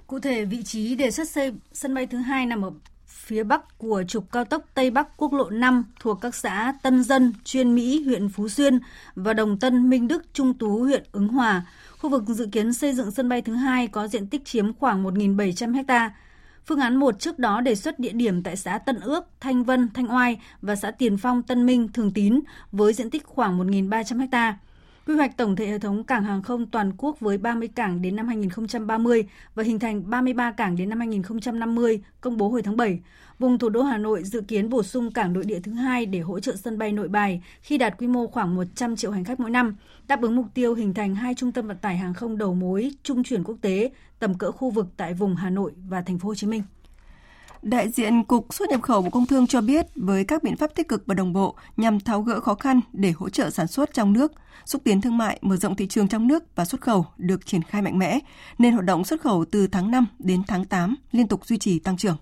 Cụ 0.07 0.21
thể, 0.21 0.45
vị 0.45 0.63
trí 0.63 0.95
đề 0.95 1.11
xuất 1.11 1.29
xây 1.29 1.53
sân 1.73 1.95
bay 1.95 2.07
thứ 2.07 2.19
hai 2.19 2.47
nằm 2.47 2.63
ở 2.63 2.71
phía 3.07 3.45
bắc 3.45 3.79
của 3.79 4.05
trục 4.09 4.33
cao 4.33 4.45
tốc 4.45 4.65
Tây 4.75 4.91
Bắc 4.91 5.17
quốc 5.17 5.33
lộ 5.33 5.51
5 5.51 5.85
thuộc 6.01 6.19
các 6.21 6.35
xã 6.35 6.75
Tân 6.83 7.05
Dân, 7.05 7.33
Chuyên 7.45 7.75
Mỹ, 7.75 8.05
huyện 8.05 8.29
Phú 8.29 8.49
Xuyên 8.49 8.79
và 9.15 9.33
Đồng 9.33 9.59
Tân, 9.59 9.91
Minh 9.91 10.09
Đức, 10.09 10.23
Trung 10.33 10.55
Tú, 10.55 10.79
huyện 10.79 11.05
Ứng 11.13 11.29
Hòa. 11.29 11.67
Khu 11.99 12.11
vực 12.11 12.23
dự 12.27 12.49
kiến 12.53 12.73
xây 12.73 12.93
dựng 12.93 13.11
sân 13.11 13.29
bay 13.29 13.43
thứ 13.43 13.55
hai 13.55 13.89
có 13.89 14.09
diện 14.09 14.27
tích 14.27 14.45
chiếm 14.45 14.75
khoảng 14.75 15.05
1.700 15.05 15.85
ha. 15.89 16.15
Phương 16.67 16.81
án 16.81 16.97
1 16.97 17.19
trước 17.19 17.39
đó 17.39 17.61
đề 17.61 17.75
xuất 17.75 17.99
địa 17.99 18.13
điểm 18.13 18.43
tại 18.43 18.57
xã 18.57 18.79
Tân 18.79 19.01
Ước, 19.01 19.25
Thanh 19.41 19.65
Vân, 19.65 19.89
Thanh 19.95 20.13
Oai 20.13 20.41
và 20.63 20.77
xã 20.77 20.91
Tiền 20.91 21.17
Phong, 21.17 21.43
Tân 21.43 21.67
Minh, 21.67 21.89
Thường 21.93 22.13
Tín 22.13 22.41
với 22.73 22.93
diện 22.93 23.11
tích 23.11 23.27
khoảng 23.27 23.59
1.300 23.59 24.29
ha. 24.33 24.59
Quy 25.11 25.17
hoạch 25.17 25.37
tổng 25.37 25.57
thể 25.57 25.67
hệ 25.67 25.79
thống 25.79 26.05
cảng 26.05 26.25
hàng 26.25 26.43
không 26.43 26.67
toàn 26.67 26.93
quốc 26.99 27.21
với 27.21 27.39
30 27.39 27.69
cảng 27.69 28.03
đến 28.03 28.17
năm 28.17 28.29
2030 28.29 29.25
và 29.55 29.63
hình 29.63 29.79
thành 29.79 30.11
33 30.11 30.53
cảng 30.53 30.77
đến 30.77 30.89
năm 30.89 30.99
2050, 30.99 32.01
công 32.21 32.37
bố 32.37 32.49
hồi 32.49 32.63
tháng 32.63 32.77
7. 32.77 33.01
Vùng 33.39 33.59
thủ 33.59 33.69
đô 33.69 33.83
Hà 33.83 33.99
Nội 33.99 34.25
dự 34.25 34.41
kiến 34.41 34.69
bổ 34.69 34.83
sung 34.83 35.11
cảng 35.13 35.33
nội 35.33 35.45
địa 35.45 35.61
thứ 35.61 35.73
hai 35.73 36.07
để 36.07 36.21
hỗ 36.21 36.41
trợ 36.41 36.57
sân 36.57 36.79
bay 36.79 36.93
nội 36.93 37.09
bài 37.09 37.43
khi 37.63 37.79
đạt 37.79 37.99
quy 37.99 38.07
mô 38.07 38.27
khoảng 38.27 38.57
100 38.57 38.97
triệu 38.97 39.11
hành 39.11 39.25
khách 39.25 39.41
mỗi 39.41 39.51
năm, 39.51 39.77
đáp 40.09 40.23
ứng 40.23 40.37
mục 40.37 40.47
tiêu 40.55 40.75
hình 40.75 40.95
thành 40.95 41.15
hai 41.15 41.35
trung 41.35 41.53
tâm 41.53 41.67
vận 41.67 41.79
tải 41.79 41.97
hàng 41.97 42.15
không 42.15 42.39
đầu 42.39 42.55
mối 42.55 42.91
trung 43.03 43.25
chuyển 43.25 43.45
quốc 43.45 43.57
tế 43.61 43.91
tầm 44.19 44.39
cỡ 44.39 44.53
khu 44.53 44.71
vực 44.71 44.87
tại 44.97 45.15
vùng 45.15 45.37
Hà 45.37 45.51
Nội 45.51 45.73
và 45.89 46.03
thành 46.03 46.19
phố 46.19 46.29
Hồ 46.29 46.35
Chí 46.35 46.47
Minh. 46.47 46.63
Đại 47.63 47.89
diện 47.89 48.25
Cục 48.25 48.55
xuất 48.55 48.69
nhập 48.71 48.83
khẩu 48.83 49.03
Bộ 49.03 49.11
Công 49.11 49.27
Thương 49.27 49.47
cho 49.47 49.61
biết 49.61 49.87
với 49.95 50.25
các 50.25 50.43
biện 50.43 50.57
pháp 50.57 50.75
tích 50.75 50.89
cực 50.89 51.03
và 51.07 51.15
đồng 51.15 51.33
bộ 51.33 51.55
nhằm 51.77 52.01
tháo 52.01 52.23
gỡ 52.23 52.41
khó 52.41 52.55
khăn 52.55 52.81
để 52.93 53.13
hỗ 53.17 53.29
trợ 53.29 53.51
sản 53.51 53.67
xuất 53.67 53.95
trong 53.95 54.13
nước, 54.13 54.33
xúc 54.65 54.83
tiến 54.85 55.01
thương 55.01 55.19
mại, 55.19 55.39
mở 55.43 55.57
rộng 55.57 55.77
thị 55.77 55.87
trường 55.87 56.09
trong 56.09 56.27
nước 56.27 56.57
và 56.57 56.65
xuất 56.65 56.81
khẩu 56.81 57.07
được 57.19 57.47
triển 57.47 57.63
khai 57.63 57.83
mạnh 57.83 57.99
mẽ, 57.99 58.19
nên 58.59 58.73
hoạt 58.73 58.85
động 58.85 59.05
xuất 59.05 59.21
khẩu 59.21 59.45
từ 59.45 59.67
tháng 59.67 59.91
5 59.91 60.07
đến 60.19 60.43
tháng 60.47 60.65
8 60.65 60.97
liên 61.13 61.29
tục 61.29 61.47
duy 61.47 61.59
trì 61.59 61.79
tăng 61.79 61.97
trưởng. 61.97 62.17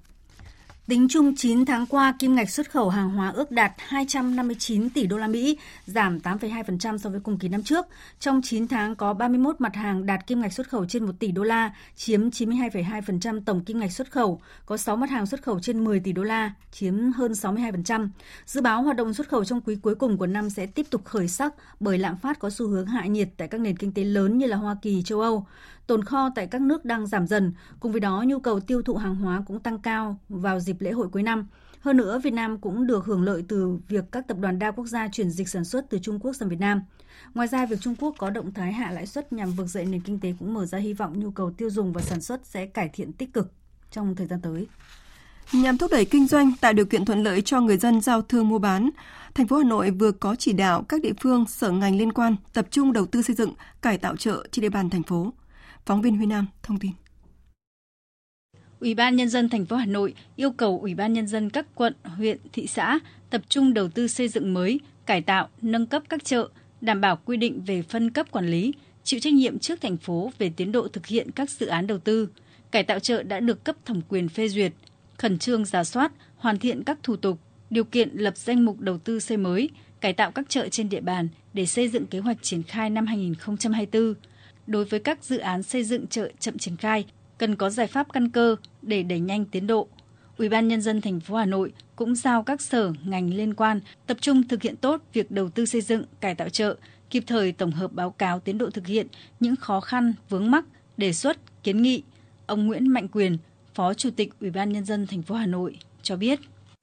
Tính 0.88 1.09
chung 1.11 1.35
9 1.37 1.64
tháng 1.64 1.87
qua, 1.87 2.14
kim 2.18 2.35
ngạch 2.35 2.50
xuất 2.50 2.71
khẩu 2.71 2.88
hàng 2.88 3.11
hóa 3.11 3.30
ước 3.30 3.50
đạt 3.50 3.73
259 3.78 4.90
tỷ 4.90 5.07
đô 5.07 5.18
la 5.18 5.26
Mỹ, 5.26 5.59
giảm 5.87 6.18
8,2% 6.18 6.99
so 6.99 7.11
với 7.11 7.21
cùng 7.21 7.38
kỳ 7.38 7.49
năm 7.49 7.62
trước. 7.62 7.87
Trong 8.21 8.40
9 8.42 8.68
tháng 8.68 8.97
có 8.97 9.14
31 9.14 9.57
mặt 9.59 9.75
hàng 9.75 10.07
đạt 10.07 10.26
kim 10.26 10.40
ngạch 10.40 10.52
xuất 10.52 10.68
khẩu 10.68 10.85
trên 10.87 11.04
1 11.04 11.12
tỷ 11.18 11.33
đô 11.33 11.42
la, 11.42 11.75
chiếm 11.97 12.28
92,2% 12.30 13.40
tổng 13.45 13.64
kim 13.64 13.80
ngạch 13.80 13.92
xuất 13.92 14.11
khẩu. 14.11 14.40
Có 14.66 14.76
6 14.76 14.97
mặt 14.97 15.11
hàng 15.11 15.26
xuất 15.26 15.42
khẩu 15.42 15.61
trên 15.61 15.85
10 15.85 16.00
tỷ 16.00 16.12
đô 16.12 16.23
la, 16.23 16.52
chiếm 16.73 17.12
hơn 17.12 17.33
62%. 17.33 18.09
Dự 18.47 18.61
báo 18.61 18.83
hoạt 18.83 18.97
động 18.97 19.14
xuất 19.14 19.28
khẩu 19.28 19.45
trong 19.45 19.61
quý 19.61 19.76
cuối 19.83 19.95
cùng 19.95 20.18
của 20.18 20.26
năm 20.26 20.50
sẽ 20.50 20.66
tiếp 20.66 20.87
tục 20.90 21.04
khởi 21.04 21.28
sắc 21.28 21.54
bởi 21.80 21.99
lạm 21.99 22.16
phát 22.16 22.38
có 22.38 22.50
xu 22.50 22.68
hướng 22.68 22.87
hạ 22.87 23.07
nhiệt 23.07 23.28
tại 23.37 23.49
các 23.49 23.61
nền 23.61 23.76
kinh 23.76 23.92
tế 23.92 24.04
lớn 24.04 24.38
như 24.38 24.47
là 24.47 24.57
Hoa 24.57 24.76
Kỳ, 24.83 25.02
châu 25.02 25.21
Âu 25.21 25.47
tồn 25.88 26.04
kho 26.04 26.30
tại 26.35 26.47
các 26.47 26.61
nước 26.61 26.85
đang 26.85 27.07
giảm 27.07 27.26
dần, 27.26 27.52
cùng 27.80 27.92
với 27.92 28.00
đó 28.00 28.25
nhu 28.26 28.38
cầu 28.38 28.61
tiêu 28.61 28.83
thụ 28.83 28.95
hàng 28.95 29.14
hóa 29.14 29.42
cũng 29.47 29.61
tăng 29.61 29.78
cao 29.78 30.18
vào 30.28 30.61
dịp 30.61 30.80
lễ 30.80 30.90
hội 30.90 31.09
cuối 31.09 31.23
năm. 31.23 31.47
Hơn 31.80 31.97
nữa, 31.97 32.21
Việt 32.25 32.33
Nam 32.33 32.59
cũng 32.59 32.87
được 32.87 33.04
hưởng 33.04 33.23
lợi 33.23 33.45
từ 33.49 33.78
việc 33.88 34.04
các 34.12 34.28
tập 34.28 34.37
đoàn 34.40 34.59
đa 34.59 34.71
quốc 34.71 34.87
gia 34.87 35.09
chuyển 35.09 35.30
dịch 35.30 35.49
sản 35.49 35.64
xuất 35.64 35.90
từ 35.90 35.99
Trung 35.99 36.18
Quốc 36.21 36.33
sang 36.33 36.49
Việt 36.49 36.61
Nam. 36.61 36.83
Ngoài 37.35 37.49
ra, 37.49 37.66
việc 37.66 37.80
Trung 37.80 37.95
Quốc 37.97 38.14
có 38.18 38.30
động 38.30 38.52
thái 38.52 38.73
hạ 38.73 38.90
lãi 38.90 39.07
suất 39.07 39.33
nhằm 39.33 39.52
vực 39.52 39.66
dậy 39.66 39.85
nền 39.85 40.00
kinh 40.00 40.21
tế 40.21 40.35
cũng 40.38 40.54
mở 40.54 40.66
ra 40.66 40.78
hy 40.78 40.92
vọng 40.92 41.21
nhu 41.21 41.30
cầu 41.30 41.50
tiêu 41.50 41.71
dùng 41.71 41.92
và 41.92 42.02
sản 42.02 42.21
xuất 42.21 42.47
sẽ 42.47 42.66
cải 42.66 42.90
thiện 42.92 43.12
tích 43.12 43.33
cực 43.33 43.52
trong 43.90 44.14
thời 44.14 44.26
gian 44.26 44.40
tới. 44.40 44.66
Nhằm 45.52 45.78
thúc 45.78 45.90
đẩy 45.90 46.04
kinh 46.04 46.26
doanh, 46.26 46.52
tạo 46.61 46.73
điều 46.73 46.87
kiện 46.87 47.04
thuận 47.04 47.23
lợi 47.23 47.42
cho 47.42 47.61
người 47.61 47.76
dân 47.76 48.00
giao 48.00 48.23
thương 48.23 48.49
mua 48.49 48.59
bán, 48.59 48.90
thành 49.35 49.49
phố 49.49 49.57
Hà 49.57 49.64
Nội 49.64 49.90
vừa 49.90 50.12
có 50.12 50.35
chỉ 50.38 50.52
đạo 50.52 50.83
các 50.83 51.02
địa 51.02 51.12
phương, 51.21 51.45
sở 51.47 51.71
ngành 51.71 51.97
liên 51.97 52.12
quan 52.12 52.37
tập 52.52 52.66
trung 52.71 52.92
đầu 52.92 53.07
tư 53.07 53.23
xây 53.23 53.37
dựng, 53.37 53.54
cải 53.83 53.99
tạo 53.99 54.16
chợ 54.16 54.47
trên 54.50 54.62
địa 54.62 54.68
bàn 54.68 54.90
thành 54.90 55.02
phố. 55.02 55.33
Phóng 55.88 56.02
viên 56.02 56.16
Huy 56.16 56.26
Nam 56.26 56.47
thông 56.62 56.78
tin. 56.78 56.90
Ủy 58.80 58.95
ban 58.95 59.16
nhân 59.16 59.28
dân 59.28 59.49
thành 59.49 59.66
phố 59.66 59.76
Hà 59.76 59.87
Nội 59.87 60.14
yêu 60.37 60.50
cầu 60.50 60.78
Ủy 60.83 60.95
ban 60.95 61.12
nhân 61.12 61.26
dân 61.26 61.50
các 61.50 61.66
quận, 61.75 61.95
huyện, 62.04 62.38
thị 62.52 62.66
xã 62.66 62.99
tập 63.30 63.42
trung 63.49 63.75
đầu 63.75 63.88
tư 63.88 64.09
xây 64.09 64.28
dựng 64.28 64.54
mới, 64.54 64.80
cải 65.07 65.21
tạo, 65.21 65.49
nâng 65.62 65.87
cấp 65.87 66.02
các 66.09 66.25
chợ, 66.25 66.49
đảm 66.80 67.00
bảo 67.00 67.18
quy 67.25 67.37
định 67.37 67.61
về 67.66 67.83
phân 67.83 68.11
cấp 68.11 68.26
quản 68.30 68.47
lý, 68.47 68.73
chịu 69.04 69.21
trách 69.21 69.33
nhiệm 69.33 69.59
trước 69.59 69.80
thành 69.80 69.97
phố 69.97 70.33
về 70.38 70.52
tiến 70.57 70.73
độ 70.73 70.88
thực 70.88 71.07
hiện 71.07 71.30
các 71.30 71.50
dự 71.50 71.66
án 71.66 71.87
đầu 71.87 71.99
tư. 71.99 72.28
Cải 72.71 72.83
tạo 72.83 72.99
chợ 72.99 73.23
đã 73.23 73.40
được 73.40 73.64
cấp 73.64 73.76
thẩm 73.85 74.00
quyền 74.09 74.28
phê 74.28 74.49
duyệt, 74.49 74.73
khẩn 75.16 75.38
trương 75.38 75.64
giả 75.64 75.85
soát, 75.85 76.12
hoàn 76.37 76.59
thiện 76.59 76.85
các 76.85 76.99
thủ 77.02 77.16
tục, 77.16 77.38
điều 77.71 77.85
kiện 77.85 78.11
lập 78.12 78.37
danh 78.37 78.64
mục 78.64 78.80
đầu 78.80 78.99
tư 78.99 79.21
xây 79.21 79.37
mới, 79.37 79.71
cải 80.00 80.12
tạo 80.12 80.30
các 80.30 80.49
chợ 80.49 80.68
trên 80.68 80.88
địa 80.88 81.00
bàn 81.00 81.28
để 81.52 81.66
xây 81.66 81.88
dựng 81.88 82.07
kế 82.07 82.18
hoạch 82.18 82.42
triển 82.42 82.62
khai 82.62 82.90
năm 82.90 83.07
2024 83.07 84.14
đối 84.69 84.85
với 84.85 85.01
các 85.01 85.25
dự 85.25 85.39
án 85.39 85.63
xây 85.63 85.85
dựng 85.85 86.07
chợ 86.07 86.31
chậm 86.39 86.59
triển 86.59 86.77
khai 86.77 87.07
cần 87.39 87.57
có 87.57 87.71
giải 87.71 87.87
pháp 87.87 88.13
căn 88.13 88.31
cơ 88.31 88.57
để 88.83 89.03
đẩy 89.03 89.21
nhanh 89.21 89.45
tiến 89.45 89.67
độ. 89.67 89.89
Ủy 90.39 90.49
ban 90.49 90.69
nhân 90.69 90.83
dân 90.83 91.01
thành 91.01 91.21
phố 91.21 91.37
Hà 91.37 91.45
Nội 91.45 91.73
cũng 91.97 92.15
giao 92.15 92.43
các 92.43 92.61
sở 92.61 92.93
ngành 93.05 93.35
liên 93.35 93.55
quan 93.55 93.81
tập 94.07 94.17
trung 94.21 94.49
thực 94.49 94.63
hiện 94.63 94.77
tốt 94.77 95.03
việc 95.13 95.31
đầu 95.31 95.49
tư 95.51 95.67
xây 95.67 95.81
dựng, 95.81 96.05
cải 96.21 96.35
tạo 96.35 96.49
chợ, 96.49 96.77
kịp 97.11 97.25
thời 97.27 97.53
tổng 97.53 97.71
hợp 97.71 97.93
báo 97.93 98.11
cáo 98.11 98.41
tiến 98.41 98.59
độ 98.59 98.71
thực 98.71 98.87
hiện 98.87 99.07
những 99.41 99.57
khó 99.57 99.81
khăn, 99.81 100.15
vướng 100.29 100.51
mắc, 100.51 100.65
đề 100.97 101.13
xuất, 101.13 101.63
kiến 101.63 101.83
nghị. 101.83 102.03
Ông 102.47 102.67
Nguyễn 102.67 102.89
Mạnh 102.89 103.09
Quyền, 103.09 103.39
Phó 103.75 103.95
Chủ 103.95 104.11
tịch 104.17 104.31
Ủy 104.41 104.51
ban 104.51 104.73
nhân 104.73 104.85
dân 104.85 105.07
thành 105.07 105.23
phố 105.23 105.35
Hà 105.35 105.47
Nội 105.47 105.79
cho 106.03 106.17
biết: 106.17 106.41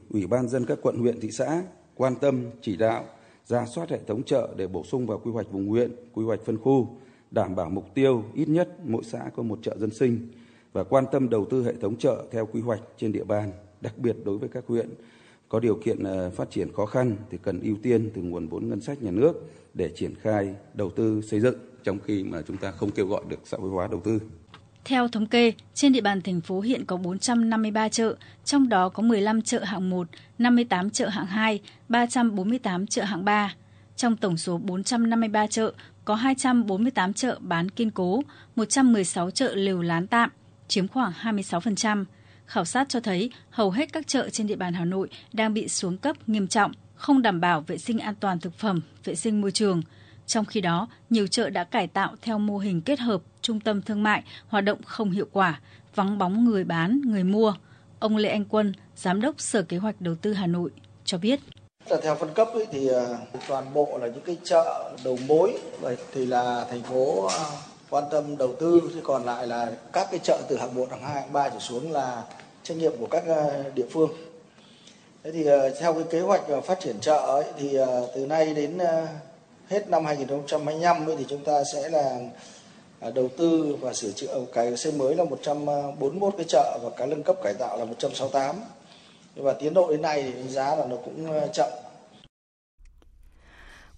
Ủy 0.10 0.28
ban 0.28 0.50
dân 0.50 0.66
các 0.66 0.78
quận 0.82 1.00
huyện 1.00 1.20
thị 1.20 1.32
xã 1.32 1.64
quan 1.96 2.16
tâm 2.22 2.46
chỉ 2.62 2.76
đạo 2.76 3.06
ra 3.46 3.66
soát 3.76 3.90
hệ 3.90 4.00
thống 4.08 4.24
chợ 4.24 4.54
để 4.58 4.68
bổ 4.68 4.84
sung 4.84 5.08
vào 5.08 5.18
quy 5.18 5.32
hoạch 5.32 5.52
vùng 5.52 5.68
huyện, 5.68 5.92
quy 6.14 6.24
hoạch 6.24 6.40
phân 6.46 6.58
khu, 6.58 6.98
đảm 7.36 7.56
bảo 7.56 7.70
mục 7.70 7.94
tiêu 7.94 8.24
ít 8.34 8.50
nhất 8.50 8.70
mỗi 8.84 9.04
xã 9.04 9.20
có 9.36 9.44
một 9.44 9.60
chợ 9.62 9.76
dân 9.80 9.90
sinh 9.90 10.28
và 10.74 10.84
quan 10.84 11.06
tâm 11.12 11.30
đầu 11.30 11.46
tư 11.46 11.64
hệ 11.66 11.74
thống 11.82 11.98
chợ 11.98 12.26
theo 12.32 12.46
quy 12.46 12.62
hoạch 12.62 12.80
trên 12.98 13.12
địa 13.12 13.24
bàn, 13.24 13.52
đặc 13.82 13.98
biệt 13.98 14.16
đối 14.26 14.38
với 14.38 14.50
các 14.50 14.64
huyện 14.68 14.90
có 15.50 15.60
điều 15.60 15.76
kiện 15.76 16.04
ờ, 16.04 16.30
phát 16.30 16.52
triển 16.52 16.74
khó 16.74 16.86
khăn 16.86 17.16
thì 17.32 17.38
cần 17.44 17.62
ưu 17.62 17.76
tiên 17.84 18.10
từ 18.14 18.22
nguồn 18.22 18.48
vốn 18.48 18.70
ngân 18.70 18.82
sách 18.82 19.04
nhà 19.04 19.12
nước 19.12 19.34
để 19.74 19.92
triển 19.96 20.16
khai 20.16 20.56
đầu 20.74 20.90
tư 20.90 21.22
xây 21.22 21.40
dựng 21.40 21.56
trong 21.84 22.00
khi 22.00 22.24
mà 22.24 22.42
chúng 22.48 22.58
ta 22.58 22.72
không 22.72 22.92
kêu 22.92 23.08
gọi 23.08 23.22
được 23.30 23.40
xã 23.46 23.58
hội 23.58 23.70
hóa 23.70 23.88
đầu 23.88 24.02
tư. 24.04 24.20
Theo 24.86 25.08
thống 25.08 25.26
kê, 25.26 25.54
trên 25.74 25.94
địa 25.94 26.02
bàn 26.02 26.22
thành 26.22 26.42
phố 26.42 26.62
hiện 26.62 26.86
có 26.86 26.98
453 26.98 27.90
chợ, 27.90 28.16
trong 28.44 28.70
đó 28.70 28.90
có 28.90 29.04
15 29.04 29.42
chợ 29.42 29.64
hạng 29.64 29.90
1, 29.90 30.08
58 30.38 30.90
chợ 30.90 31.08
hạng 31.10 31.26
2, 31.26 31.62
348 31.90 32.88
chợ 32.88 33.04
hạng 33.04 33.26
3. 33.26 33.56
Trong 33.96 34.18
tổng 34.18 34.38
số 34.38 34.58
453 34.58 35.48
chợ, 35.48 35.74
có 36.06 36.16
248 36.16 37.14
chợ 37.14 37.38
bán 37.42 37.70
kiên 37.70 37.92
cố, 37.92 38.22
116 38.56 39.32
chợ 39.32 39.56
lều 39.56 39.82
lán 39.82 40.08
tạm, 40.08 40.30
chiếm 40.68 40.88
khoảng 40.88 41.12
26%. 41.22 42.06
Khảo 42.46 42.66
sát 42.66 42.90
cho 42.90 43.00
thấy 43.00 43.32
hầu 43.50 43.72
hết 43.72 43.94
các 43.94 44.08
chợ 44.08 44.30
trên 44.30 44.48
địa 44.48 44.56
bàn 44.56 44.74
Hà 44.74 44.86
Nội 44.86 45.10
đang 45.34 45.54
bị 45.54 45.68
xuống 45.68 45.98
cấp 45.98 46.30
nghiêm 46.30 46.48
trọng, 46.48 46.72
không 46.96 47.22
đảm 47.22 47.42
bảo 47.42 47.62
vệ 47.62 47.78
sinh 47.78 48.00
an 48.00 48.16
toàn 48.20 48.40
thực 48.40 48.54
phẩm, 48.54 48.82
vệ 49.04 49.16
sinh 49.16 49.42
môi 49.42 49.52
trường. 49.52 49.82
Trong 50.26 50.46
khi 50.46 50.62
đó, 50.62 50.88
nhiều 51.10 51.28
chợ 51.28 51.50
đã 51.50 51.64
cải 51.64 51.88
tạo 51.88 52.16
theo 52.22 52.40
mô 52.40 52.58
hình 52.58 52.82
kết 52.82 53.00
hợp 53.00 53.22
trung 53.42 53.60
tâm 53.60 53.82
thương 53.82 54.04
mại 54.04 54.24
hoạt 54.48 54.64
động 54.64 54.84
không 54.84 55.12
hiệu 55.12 55.28
quả, 55.32 55.60
vắng 55.96 56.18
bóng 56.18 56.46
người 56.46 56.64
bán, 56.64 57.02
người 57.06 57.24
mua. 57.24 57.54
Ông 58.00 58.18
Lê 58.18 58.30
Anh 58.30 58.46
Quân, 58.46 58.74
Giám 58.96 59.22
đốc 59.22 59.40
Sở 59.40 59.62
Kế 59.62 59.78
hoạch 59.78 60.02
Đầu 60.02 60.16
tư 60.16 60.34
Hà 60.34 60.48
Nội, 60.48 60.72
cho 61.06 61.18
biết. 61.18 61.40
Là 61.90 61.98
theo 62.04 62.16
phân 62.16 62.34
cấp 62.34 62.48
ấy, 62.54 62.68
thì 62.72 62.88
ờ, 62.88 63.18
toàn 63.48 63.74
bộ 63.74 63.98
là 64.02 64.08
những 64.08 64.24
cái 64.26 64.38
chợ 64.44 64.92
đầu 65.04 65.18
mối 65.28 65.58
vậy 65.82 65.98
thì 66.14 66.26
là 66.26 66.66
thành 66.70 66.82
phố 66.84 67.28
ờ, 67.28 67.46
quan 67.90 68.04
tâm 68.12 68.38
đầu 68.38 68.54
tư. 68.60 68.82
Thì 68.94 69.00
còn 69.04 69.26
lại 69.26 69.48
là 69.48 69.72
các 69.94 70.08
cái 70.12 70.20
chợ 70.24 70.42
từ 70.48 70.58
hạng 70.58 70.76
1, 70.76 70.88
hạng 70.92 71.02
2, 71.02 71.14
hạng 71.14 71.34
3 71.34 71.50
trở 71.50 71.60
xuống 71.60 71.92
là 71.92 72.24
trách 72.64 72.78
nhiệm 72.78 72.98
của 73.00 73.08
các 73.08 73.24
ờ, 73.28 73.64
địa 73.76 73.86
phương. 73.92 74.10
Thế 75.24 75.32
thì 75.32 75.44
theo 75.80 75.94
cái 75.94 76.04
kế 76.10 76.20
hoạch 76.20 76.42
phát 76.66 76.80
triển 76.80 76.96
chợ 77.02 77.18
ấy, 77.18 77.44
thì 77.58 77.78
từ 78.16 78.26
nay 78.26 78.54
đến 78.54 78.78
hết 79.68 79.90
năm 79.90 80.06
2025 80.06 81.10
ấy, 81.10 81.16
thì 81.18 81.26
chúng 81.30 81.44
ta 81.44 81.64
sẽ 81.74 81.90
là 81.90 82.20
đầu 83.14 83.30
tư 83.38 83.78
và 83.82 83.94
sửa 83.94 84.12
chữa. 84.12 84.40
Cái 84.54 84.78
xây 84.78 84.92
mới 84.92 85.16
là 85.16 85.24
141 85.24 86.34
cái 86.38 86.46
chợ 86.50 86.80
và 86.84 86.90
cái 86.98 87.08
nâng 87.08 87.24
cấp 87.24 87.36
cải 87.44 87.54
tạo 87.54 87.78
là 87.78 87.86
168 87.86 88.56
và 89.36 89.54
tiến 89.54 89.74
độ 89.74 89.92
đến 89.92 90.02
nay 90.02 90.24
thì 90.24 90.32
đánh 90.32 90.50
giá 90.50 90.76
là 90.76 90.86
nó 90.90 90.96
cũng 90.96 91.32
ờ, 91.32 91.50
chậm. 91.54 91.70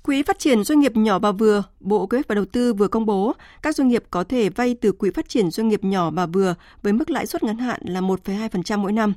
Quỹ 0.03 0.24
phát 0.24 0.39
triển 0.39 0.63
doanh 0.63 0.79
nghiệp 0.79 0.98
nhỏ 0.98 1.20
và 1.20 1.32
vừa, 1.32 1.63
Bộ 1.79 2.08
Kế 2.08 2.17
hoạch 2.17 2.27
và 2.27 2.36
Đầu 2.36 2.46
tư 2.46 2.74
vừa 2.74 2.88
công 2.88 3.06
bố 3.06 3.34
các 3.62 3.75
doanh 3.75 3.88
nghiệp 3.88 4.03
có 4.10 4.24
thể 4.24 4.50
vay 4.50 4.75
từ 4.82 4.91
Quỹ 4.91 5.12
phát 5.12 5.29
triển 5.29 5.51
doanh 5.51 5.67
nghiệp 5.67 5.84
nhỏ 5.84 6.12
và 6.12 6.25
vừa 6.25 6.56
với 6.82 6.94
mức 6.94 7.10
lãi 7.10 7.25
suất 7.25 7.44
ngắn 7.44 7.58
hạn 7.58 7.82
là 7.84 8.01
1,2% 8.01 8.79
mỗi 8.79 8.91
năm. 8.91 9.13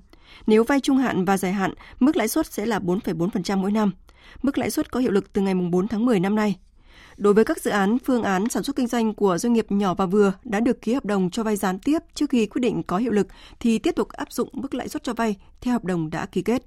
Nếu 0.47 0.65
vay 0.65 0.81
trung 0.81 0.97
hạn 0.97 1.25
và 1.25 1.37
dài 1.37 1.53
hạn, 1.53 1.75
mức 2.01 2.17
lãi 2.17 2.29
suất 2.29 2.47
sẽ 2.47 2.67
là 2.67 2.79
4,4% 2.79 3.57
mỗi 3.57 3.71
năm. 3.71 3.93
Mức 4.43 4.59
lãi 4.59 4.71
suất 4.71 4.93
có 4.93 5.01
hiệu 5.01 5.11
lực 5.11 5.33
từ 5.33 5.43
ngày 5.43 5.55
4 5.55 5.89
tháng 5.89 6.05
10 6.07 6.21
năm 6.21 6.35
nay. 6.35 6.57
Đối 7.21 7.35
với 7.35 7.45
các 7.45 7.61
dự 7.61 7.71
án, 7.71 7.99
phương 8.05 8.23
án 8.23 8.49
sản 8.49 8.63
xuất 8.63 8.77
kinh 8.77 8.87
doanh 8.87 9.15
của 9.15 9.39
doanh 9.39 9.53
nghiệp 9.53 9.67
nhỏ 9.73 9.95
và 9.95 10.07
vừa 10.07 10.33
đã 10.45 10.61
được 10.61 10.83
ký 10.83 10.95
hợp 10.95 11.05
đồng 11.05 11.31
cho 11.31 11.43
vay 11.43 11.57
gián 11.57 11.79
tiếp 11.79 11.99
trước 12.15 12.31
khi 12.31 12.47
quyết 12.47 12.61
định 12.61 12.83
có 12.83 12.97
hiệu 12.99 13.13
lực 13.13 13.27
thì 13.61 13.79
tiếp 13.79 13.93
tục 13.97 14.09
áp 14.09 14.33
dụng 14.33 14.49
mức 14.53 14.75
lãi 14.75 14.89
suất 14.89 15.03
cho 15.03 15.15
vay 15.15 15.37
theo 15.61 15.73
hợp 15.73 15.85
đồng 15.85 16.11
đã 16.11 16.27
ký 16.27 16.43
kết. 16.43 16.63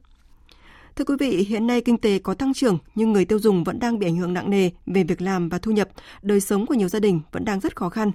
Thưa 0.96 1.06
quý 1.06 1.16
vị, 1.20 1.44
hiện 1.44 1.68
nay 1.68 1.82
kinh 1.82 1.98
tế 1.98 2.20
có 2.20 2.34
tăng 2.34 2.54
trưởng 2.54 2.78
nhưng 2.96 3.14
người 3.14 3.26
tiêu 3.26 3.40
dùng 3.40 3.64
vẫn 3.64 3.80
đang 3.80 4.00
bị 4.00 4.08
ảnh 4.08 4.18
hưởng 4.18 4.34
nặng 4.34 4.50
nề 4.50 4.70
về 4.86 5.04
việc 5.04 5.22
làm 5.22 5.50
và 5.50 5.58
thu 5.58 5.72
nhập, 5.72 5.90
đời 6.22 6.40
sống 6.40 6.66
của 6.66 6.74
nhiều 6.74 6.88
gia 6.88 7.00
đình 7.00 7.22
vẫn 7.32 7.46
đang 7.46 7.60
rất 7.60 7.76
khó 7.76 7.90
khăn. 7.90 8.12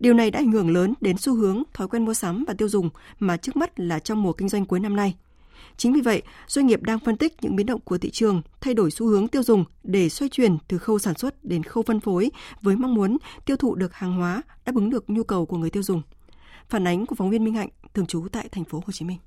Điều 0.00 0.14
này 0.14 0.30
đã 0.30 0.38
ảnh 0.38 0.52
hưởng 0.52 0.70
lớn 0.70 0.94
đến 1.00 1.18
xu 1.18 1.34
hướng, 1.34 1.62
thói 1.74 1.88
quen 1.88 2.04
mua 2.04 2.14
sắm 2.14 2.44
và 2.48 2.54
tiêu 2.54 2.68
dùng 2.68 2.90
mà 3.18 3.36
trước 3.36 3.56
mắt 3.56 3.80
là 3.80 3.98
trong 3.98 4.22
mùa 4.22 4.32
kinh 4.32 4.48
doanh 4.48 4.66
cuối 4.66 4.80
năm 4.80 4.96
nay. 4.96 5.14
Chính 5.76 5.92
vì 5.92 6.00
vậy, 6.00 6.22
doanh 6.46 6.66
nghiệp 6.66 6.82
đang 6.82 6.98
phân 6.98 7.16
tích 7.16 7.32
những 7.42 7.56
biến 7.56 7.66
động 7.66 7.80
của 7.80 7.98
thị 7.98 8.10
trường, 8.10 8.42
thay 8.60 8.74
đổi 8.74 8.90
xu 8.90 9.06
hướng 9.06 9.28
tiêu 9.28 9.42
dùng 9.42 9.64
để 9.82 10.08
xoay 10.08 10.28
chuyển 10.28 10.58
từ 10.68 10.78
khâu 10.78 10.98
sản 10.98 11.14
xuất 11.14 11.44
đến 11.44 11.62
khâu 11.62 11.82
phân 11.82 12.00
phối 12.00 12.30
với 12.62 12.76
mong 12.76 12.94
muốn 12.94 13.16
tiêu 13.46 13.56
thụ 13.56 13.74
được 13.74 13.94
hàng 13.94 14.16
hóa 14.16 14.42
đáp 14.66 14.74
ứng 14.74 14.90
được 14.90 15.10
nhu 15.10 15.22
cầu 15.22 15.46
của 15.46 15.56
người 15.56 15.70
tiêu 15.70 15.82
dùng. 15.82 16.02
Phản 16.68 16.86
ánh 16.86 17.06
của 17.06 17.14
phóng 17.14 17.30
viên 17.30 17.44
Minh 17.44 17.54
Hạnh, 17.54 17.68
thường 17.94 18.06
trú 18.06 18.26
tại 18.32 18.48
thành 18.52 18.64
phố 18.64 18.82
Hồ 18.86 18.92
Chí 18.92 19.04
Minh. 19.04 19.18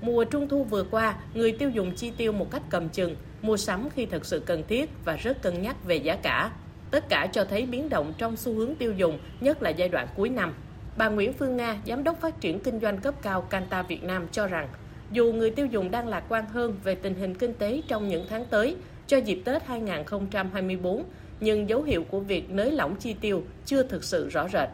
Mùa 0.00 0.24
trung 0.24 0.48
thu 0.48 0.64
vừa 0.64 0.84
qua, 0.84 1.16
người 1.34 1.52
tiêu 1.52 1.70
dùng 1.70 1.94
chi 1.96 2.12
tiêu 2.16 2.32
một 2.32 2.50
cách 2.50 2.62
cầm 2.70 2.88
chừng, 2.88 3.16
mua 3.42 3.56
sắm 3.56 3.88
khi 3.94 4.06
thật 4.06 4.26
sự 4.26 4.42
cần 4.46 4.64
thiết 4.68 4.90
và 5.04 5.16
rất 5.16 5.42
cân 5.42 5.62
nhắc 5.62 5.84
về 5.84 5.96
giá 5.96 6.16
cả. 6.16 6.52
Tất 6.90 7.08
cả 7.08 7.26
cho 7.32 7.44
thấy 7.44 7.66
biến 7.66 7.88
động 7.88 8.12
trong 8.18 8.36
xu 8.36 8.54
hướng 8.54 8.74
tiêu 8.74 8.92
dùng, 8.92 9.18
nhất 9.40 9.62
là 9.62 9.70
giai 9.70 9.88
đoạn 9.88 10.08
cuối 10.16 10.28
năm. 10.28 10.54
Bà 10.98 11.08
Nguyễn 11.08 11.32
Phương 11.32 11.56
Nga, 11.56 11.76
Giám 11.86 12.04
đốc 12.04 12.20
Phát 12.20 12.40
triển 12.40 12.60
Kinh 12.60 12.80
doanh 12.80 12.98
cấp 12.98 13.14
cao 13.22 13.40
Canta 13.40 13.82
Việt 13.82 14.04
Nam 14.04 14.26
cho 14.32 14.46
rằng, 14.46 14.68
dù 15.12 15.32
người 15.32 15.50
tiêu 15.50 15.66
dùng 15.66 15.90
đang 15.90 16.08
lạc 16.08 16.24
quan 16.28 16.46
hơn 16.46 16.76
về 16.84 16.94
tình 16.94 17.14
hình 17.14 17.34
kinh 17.34 17.54
tế 17.54 17.82
trong 17.88 18.08
những 18.08 18.26
tháng 18.30 18.44
tới 18.44 18.76
cho 19.06 19.16
dịp 19.16 19.42
Tết 19.44 19.66
2024, 19.66 21.04
nhưng 21.40 21.68
dấu 21.68 21.82
hiệu 21.82 22.04
của 22.10 22.20
việc 22.20 22.50
nới 22.50 22.70
lỏng 22.70 22.96
chi 22.96 23.14
tiêu 23.20 23.42
chưa 23.66 23.82
thực 23.82 24.04
sự 24.04 24.28
rõ 24.28 24.48
rệt 24.48 24.68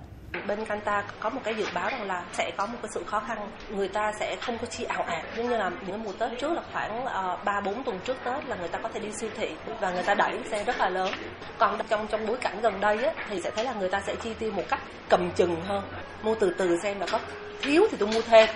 bên 0.46 0.64
Canta 0.64 1.04
có 1.20 1.30
một 1.30 1.40
cái 1.44 1.54
dự 1.54 1.66
báo 1.74 1.90
rằng 1.90 2.06
là 2.06 2.24
sẽ 2.32 2.50
có 2.56 2.66
một 2.66 2.78
cái 2.82 2.90
sự 2.94 3.04
khó 3.06 3.20
khăn. 3.20 3.50
Người 3.70 3.88
ta 3.88 4.12
sẽ 4.20 4.36
không 4.40 4.58
có 4.58 4.66
chi 4.66 4.84
ảo 4.84 5.02
ạt. 5.02 5.24
Giống 5.36 5.48
như 5.48 5.56
là 5.56 5.70
những 5.86 6.02
mùa 6.02 6.12
Tết 6.12 6.30
trước 6.40 6.52
là 6.52 6.62
khoảng 6.72 7.04
ờ, 7.04 7.38
ba 7.44 7.58
uh, 7.58 7.64
bốn 7.64 7.84
tuần 7.84 7.98
trước 8.04 8.16
Tết 8.24 8.48
là 8.48 8.56
người 8.56 8.68
ta 8.68 8.78
có 8.78 8.88
thể 8.88 9.00
đi 9.00 9.12
siêu 9.12 9.30
thị 9.36 9.48
và 9.80 9.90
người 9.90 10.02
ta 10.02 10.14
đẩy 10.14 10.38
xe 10.50 10.64
rất 10.64 10.78
là 10.78 10.88
lớn. 10.88 11.12
Còn 11.58 11.78
trong 11.88 12.06
trong 12.06 12.26
bối 12.26 12.36
cảnh 12.40 12.60
gần 12.62 12.80
đây 12.80 13.04
á, 13.04 13.12
thì 13.30 13.40
sẽ 13.40 13.50
thấy 13.50 13.64
là 13.64 13.74
người 13.74 13.88
ta 13.88 14.02
sẽ 14.06 14.14
chi 14.22 14.30
tiêu 14.38 14.52
một 14.52 14.64
cách 14.68 14.80
cầm 15.08 15.30
chừng 15.36 15.56
hơn. 15.64 15.82
Mua 16.22 16.34
từ 16.34 16.54
từ 16.58 16.76
xem 16.82 17.00
là 17.00 17.06
có 17.12 17.20
thiếu 17.62 17.82
thì 17.90 17.96
tôi 18.00 18.08
mua 18.08 18.20
thêm. 18.20 18.48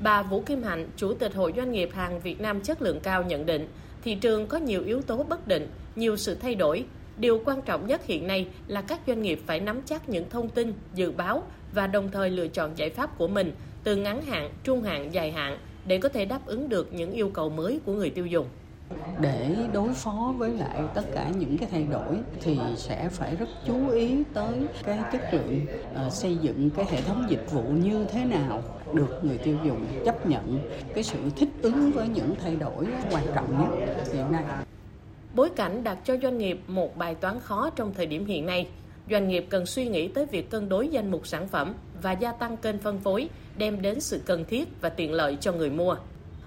Bà 0.00 0.22
Vũ 0.22 0.42
Kim 0.46 0.62
Hạnh, 0.62 0.88
Chủ 0.96 1.14
tịch 1.14 1.34
Hội 1.34 1.52
Doanh 1.56 1.72
nghiệp 1.72 1.90
hàng 1.94 2.20
Việt 2.20 2.40
Nam 2.40 2.60
chất 2.60 2.82
lượng 2.82 3.00
cao 3.00 3.22
nhận 3.22 3.46
định, 3.46 3.68
thị 4.04 4.14
trường 4.14 4.46
có 4.46 4.58
nhiều 4.58 4.82
yếu 4.84 5.02
tố 5.02 5.16
bất 5.28 5.48
định, 5.48 5.68
nhiều 5.96 6.16
sự 6.16 6.34
thay 6.34 6.54
đổi 6.54 6.84
Điều 7.18 7.40
quan 7.44 7.62
trọng 7.62 7.86
nhất 7.86 8.06
hiện 8.06 8.26
nay 8.26 8.46
là 8.66 8.82
các 8.82 9.00
doanh 9.06 9.22
nghiệp 9.22 9.40
phải 9.46 9.60
nắm 9.60 9.80
chắc 9.84 10.08
những 10.08 10.30
thông 10.30 10.48
tin, 10.48 10.72
dự 10.94 11.10
báo 11.10 11.42
và 11.72 11.86
đồng 11.86 12.10
thời 12.10 12.30
lựa 12.30 12.48
chọn 12.48 12.70
giải 12.78 12.90
pháp 12.90 13.18
của 13.18 13.28
mình 13.28 13.52
từ 13.84 13.96
ngắn 13.96 14.22
hạn, 14.22 14.50
trung 14.64 14.82
hạn, 14.82 15.14
dài 15.14 15.32
hạn 15.32 15.58
để 15.86 15.98
có 15.98 16.08
thể 16.08 16.24
đáp 16.24 16.46
ứng 16.46 16.68
được 16.68 16.92
những 16.92 17.12
yêu 17.12 17.30
cầu 17.34 17.50
mới 17.50 17.80
của 17.84 17.92
người 17.92 18.10
tiêu 18.10 18.26
dùng. 18.26 18.46
Để 19.20 19.56
đối 19.72 19.94
phó 19.94 20.34
với 20.38 20.50
lại 20.50 20.82
tất 20.94 21.02
cả 21.14 21.30
những 21.38 21.58
cái 21.58 21.68
thay 21.72 21.86
đổi 21.90 22.16
thì 22.40 22.58
sẽ 22.76 23.08
phải 23.08 23.36
rất 23.36 23.48
chú 23.66 23.88
ý 23.88 24.22
tới 24.34 24.54
cái 24.84 24.98
chất 25.12 25.22
lượng 25.32 25.66
uh, 26.06 26.12
xây 26.12 26.36
dựng 26.36 26.70
cái 26.70 26.84
hệ 26.90 27.00
thống 27.00 27.26
dịch 27.28 27.50
vụ 27.50 27.62
như 27.62 28.06
thế 28.12 28.24
nào 28.24 28.62
được 28.92 29.24
người 29.24 29.38
tiêu 29.38 29.56
dùng 29.64 29.86
chấp 30.04 30.26
nhận. 30.26 30.60
Cái 30.94 31.04
sự 31.04 31.18
thích 31.36 31.48
ứng 31.62 31.90
với 31.90 32.08
những 32.08 32.34
thay 32.42 32.56
đổi 32.56 32.86
quan 33.10 33.24
trọng 33.34 33.60
nhất 33.60 33.86
hiện 34.12 34.32
nay. 34.32 34.44
Bối 35.38 35.50
cảnh 35.50 35.84
đặt 35.84 35.98
cho 36.04 36.16
doanh 36.22 36.38
nghiệp 36.38 36.58
một 36.66 36.96
bài 36.96 37.14
toán 37.14 37.40
khó 37.40 37.70
trong 37.70 37.94
thời 37.94 38.06
điểm 38.06 38.26
hiện 38.26 38.46
nay. 38.46 38.68
Doanh 39.10 39.28
nghiệp 39.28 39.46
cần 39.50 39.66
suy 39.66 39.88
nghĩ 39.88 40.08
tới 40.08 40.26
việc 40.26 40.50
cân 40.50 40.68
đối 40.68 40.88
danh 40.88 41.10
mục 41.10 41.26
sản 41.26 41.48
phẩm 41.48 41.74
và 42.02 42.12
gia 42.12 42.32
tăng 42.32 42.56
kênh 42.56 42.78
phân 42.78 42.98
phối 42.98 43.28
đem 43.56 43.82
đến 43.82 44.00
sự 44.00 44.20
cần 44.26 44.44
thiết 44.44 44.68
và 44.80 44.88
tiện 44.88 45.12
lợi 45.12 45.36
cho 45.40 45.52
người 45.52 45.70
mua. 45.70 45.96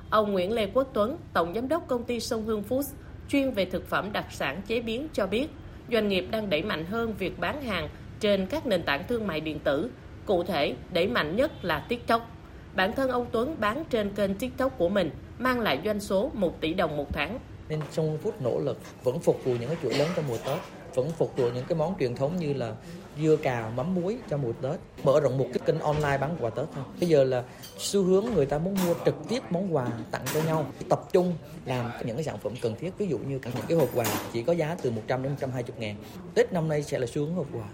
Ông 0.10 0.32
Nguyễn 0.32 0.52
Lê 0.52 0.68
Quốc 0.74 0.88
Tuấn, 0.94 1.18
Tổng 1.34 1.54
Giám 1.54 1.68
đốc 1.68 1.88
công 1.88 2.04
ty 2.04 2.20
Sông 2.20 2.46
Hương 2.46 2.64
Foods, 2.70 2.94
chuyên 3.30 3.52
về 3.52 3.66
thực 3.66 3.88
phẩm 3.88 4.12
đặc 4.12 4.26
sản 4.32 4.62
chế 4.68 4.82
biến 4.82 5.08
cho 5.14 5.28
biết, 5.28 5.48
doanh 5.92 6.08
nghiệp 6.08 6.28
đang 6.32 6.50
đẩy 6.50 6.64
mạnh 6.64 6.86
hơn 6.86 7.14
việc 7.18 7.40
bán 7.40 7.62
hàng 7.62 7.90
trên 8.20 8.46
các 8.46 8.66
nền 8.66 8.84
tảng 8.84 9.08
thương 9.08 9.28
mại 9.28 9.40
điện 9.40 9.60
tử, 9.60 9.92
cụ 10.26 10.44
thể 10.44 10.76
đẩy 10.94 11.08
mạnh 11.08 11.36
nhất 11.36 11.66
là 11.66 11.86
TikTok. 11.90 12.32
Bản 12.76 12.94
thân 12.94 13.10
ông 13.10 13.26
Tuấn 13.32 13.56
bán 13.60 13.84
trên 13.90 14.10
kênh 14.10 14.36
TikTok 14.36 14.78
của 14.78 14.90
mình 14.90 15.10
mang 15.40 15.60
lại 15.60 15.80
doanh 15.86 16.00
số 16.00 16.32
1 16.34 16.62
tỷ 16.62 16.74
đồng 16.74 16.98
một 16.98 17.14
tháng 17.14 17.40
nên 17.72 17.80
trong 17.92 18.18
phút 18.18 18.42
nỗ 18.42 18.60
lực 18.60 18.78
vẫn 19.04 19.20
phục 19.20 19.44
vụ 19.44 19.52
những 19.60 19.70
cái 19.70 19.78
chuỗi 19.84 19.94
lớn 19.94 20.10
trong 20.16 20.26
mùa 20.28 20.38
Tết 20.38 20.58
vẫn 20.96 21.12
phục 21.18 21.38
vụ 21.38 21.50
những 21.50 21.66
cái 21.68 21.78
món 21.78 21.96
truyền 22.00 22.16
thống 22.16 22.38
như 22.38 22.54
là 22.54 22.76
dưa 23.22 23.36
cà, 23.36 23.72
mắm 23.76 23.96
muối 23.96 24.18
cho 24.30 24.38
mùa 24.38 24.52
Tết 24.62 24.80
mở 25.04 25.20
rộng 25.20 25.38
một 25.38 25.48
cái 25.54 25.60
kênh 25.66 25.80
online 25.80 26.18
bán 26.18 26.38
quà 26.40 26.50
Tết 26.50 26.66
thôi. 26.76 26.84
Bây 27.00 27.10
giờ 27.10 27.24
là 27.24 27.44
xu 27.78 28.04
hướng 28.04 28.26
người 28.36 28.46
ta 28.46 28.58
muốn 28.58 28.78
mua 28.86 28.94
trực 29.06 29.16
tiếp 29.30 29.40
món 29.50 29.76
quà 29.76 29.88
tặng 30.12 30.22
cho 30.34 30.42
nhau 30.42 30.66
tập 30.90 31.02
trung 31.14 31.34
làm 31.66 31.92
những 32.06 32.16
cái 32.16 32.24
sản 32.24 32.38
phẩm 32.38 32.54
cần 32.62 32.76
thiết. 32.80 32.92
Ví 32.98 33.08
dụ 33.08 33.18
như 33.18 33.40
những 33.56 33.66
cái 33.68 33.78
hộp 33.78 33.90
quà 33.96 34.06
chỉ 34.34 34.44
có 34.44 34.54
giá 34.54 34.78
từ 34.82 34.92
100 34.92 35.24
đến 35.24 35.32
120 35.32 35.76
ngàn. 35.80 35.96
Tết 36.34 36.54
năm 36.54 36.68
nay 36.70 36.84
sẽ 36.84 37.00
là 37.00 37.08
xu 37.08 37.22
hướng 37.22 37.36
hộp 37.36 37.48
quà. 37.54 37.68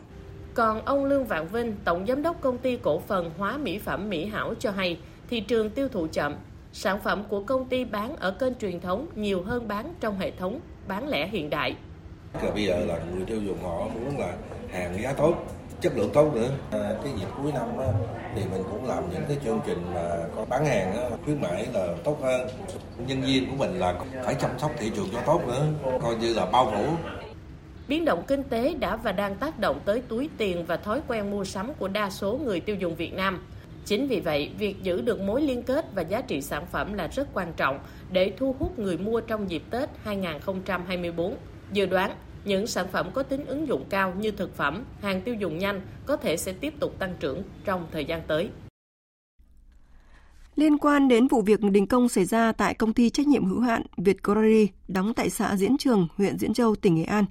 Còn 0.54 0.86
ông 0.86 1.06
Lương 1.06 1.26
Vạn 1.26 1.48
Vinh, 1.48 1.76
Tổng 1.84 2.06
Giám 2.08 2.22
đốc 2.22 2.42
Công 2.42 2.58
ty 2.58 2.78
Cổ 2.78 3.00
phần 3.00 3.32
Hóa 3.38 3.58
Mỹ 3.58 3.80
phẩm 3.80 4.10
Mỹ 4.10 4.26
Hảo 4.26 4.54
cho 4.60 4.72
hay, 4.72 5.00
thị 5.30 5.40
trường 5.40 5.70
tiêu 5.70 5.90
thụ 5.90 6.08
chậm 6.08 6.36
Sản 6.80 7.00
phẩm 7.04 7.24
của 7.30 7.44
công 7.44 7.66
ty 7.66 7.86
bán 7.86 8.16
ở 8.16 8.32
kênh 8.32 8.56
truyền 8.56 8.80
thống 8.80 9.08
nhiều 9.16 9.44
hơn 9.44 9.68
bán 9.68 9.94
trong 10.00 10.20
hệ 10.20 10.32
thống 10.32 10.60
bán 10.88 11.08
lẻ 11.08 11.28
hiện 11.28 11.50
đại. 11.50 11.76
Bây 12.54 12.63
giờ 12.66 12.80
là 12.80 13.00
người 13.13 13.26
tiêu 13.26 13.42
dùng 13.42 13.58
họ 13.63 13.80
muốn 13.80 14.20
là 14.20 14.34
hàng 14.72 15.02
giá 15.04 15.13
tốt 15.13 15.34
chất 15.82 15.98
lượng 15.98 16.10
tốt 16.13 16.36
nữa. 16.36 16.50
À, 16.72 16.94
cái 17.04 17.13
dịp 17.20 17.26
cuối 17.44 17.52
năm 17.52 17.78
á, 17.80 17.88
thì 18.36 18.42
mình 18.52 18.63
cũng 18.72 18.86
làm 18.86 19.04
những 19.13 19.24
cái 19.28 19.38
chương 19.44 19.60
trình 19.66 19.82
mà 19.94 20.10
có 20.36 20.46
bán 20.46 20.66
hàng 20.66 20.98
á, 20.98 21.18
khuyến 21.26 21.42
mãi 21.42 21.68
là 21.74 21.88
tốt 22.04 22.18
hơn. 22.22 22.48
Nhân 23.08 23.22
viên 23.22 23.50
của 23.50 23.56
mình 23.56 23.80
là 23.80 23.96
phải 24.26 24.36
chăm 24.36 24.52
sóc 24.60 24.72
thị 24.80 24.92
trường 24.96 25.10
cho 25.13 25.22
tốt 25.26 25.42
nữa, 25.48 25.68
coi 26.02 26.16
như 26.16 26.34
là 26.34 26.46
bao 26.46 26.72
phủ. 26.76 26.86
Biến 27.88 28.06
động 28.06 28.24
kinh 28.28 28.44
tế 28.44 28.74
đã 28.74 28.96
và 28.96 29.12
đang 29.12 29.36
tác 29.36 29.60
động 29.60 29.80
tới 29.86 30.02
túi 30.08 30.30
tiền 30.38 30.66
và 30.66 30.78
thói 30.78 31.02
quen 31.08 31.32
mua 31.32 31.44
sắm 31.44 31.74
của 31.74 31.88
đa 31.88 32.10
số 32.10 32.40
người 32.44 32.60
tiêu 32.60 32.76
dùng 32.76 32.96
Việt 32.96 33.13
Nam. 33.13 33.44
Chính 33.88 34.08
vì 34.08 34.19
vậy, 34.19 34.52
việc 34.58 34.84
giữ 34.84 35.02
được 35.02 35.21
mối 35.21 35.41
liên 35.41 35.63
kết 35.63 35.86
và 35.95 36.02
giá 36.02 36.21
trị 36.21 36.41
sản 36.41 36.65
phẩm 36.71 36.93
là 36.93 37.08
rất 37.08 37.34
quan 37.34 37.54
trọng 37.58 37.80
để 38.12 38.34
thu 38.38 38.56
hút 38.60 38.80
người 38.80 38.97
mua 38.97 39.21
trong 39.21 39.50
dịp 39.50 39.63
Tết 39.69 39.89
2024. 40.04 41.38
Dự 41.73 41.86
đoán, 41.86 42.12
những 42.45 42.67
sản 42.67 42.88
phẩm 42.91 43.10
có 43.13 43.23
tính 43.23 43.45
ứng 43.45 43.67
dụng 43.67 43.86
cao 43.89 44.13
như 44.19 44.32
thực 44.32 44.56
phẩm, 44.56 44.84
hàng 45.02 45.21
tiêu 45.21 45.36
dùng 45.36 45.58
nhanh 45.58 45.82
có 46.06 46.17
thể 46.17 46.38
sẽ 46.38 46.54
tiếp 46.54 46.73
tục 46.80 47.00
tăng 47.00 47.15
trưởng 47.19 47.43
trong 47.65 47.88
thời 47.91 48.06
gian 48.06 48.21
tới. 48.28 48.50
Liên 50.56 50.78
quan 50.78 51.08
đến 51.08 51.28
vụ 51.28 51.41
việc 51.41 51.60
đình 51.62 51.88
công 51.88 52.10
xảy 52.10 52.26
ra 52.26 52.52
tại 52.52 52.73
công 52.73 52.93
ty 52.93 53.10
trách 53.10 53.28
nhiệm 53.28 53.45
hữu 53.45 53.60
hạn 53.60 53.82
Việt 53.97 54.23
Glory 54.23 54.67
đóng 54.88 55.13
tại 55.13 55.30
xã 55.30 55.56
Diễn 55.56 55.78
Trường, 55.78 56.08
huyện 56.15 56.38
Diễn 56.38 56.54
Châu, 56.54 56.76
tỉnh 56.76 56.95
Nghệ 56.95 57.04
An, 57.04 57.26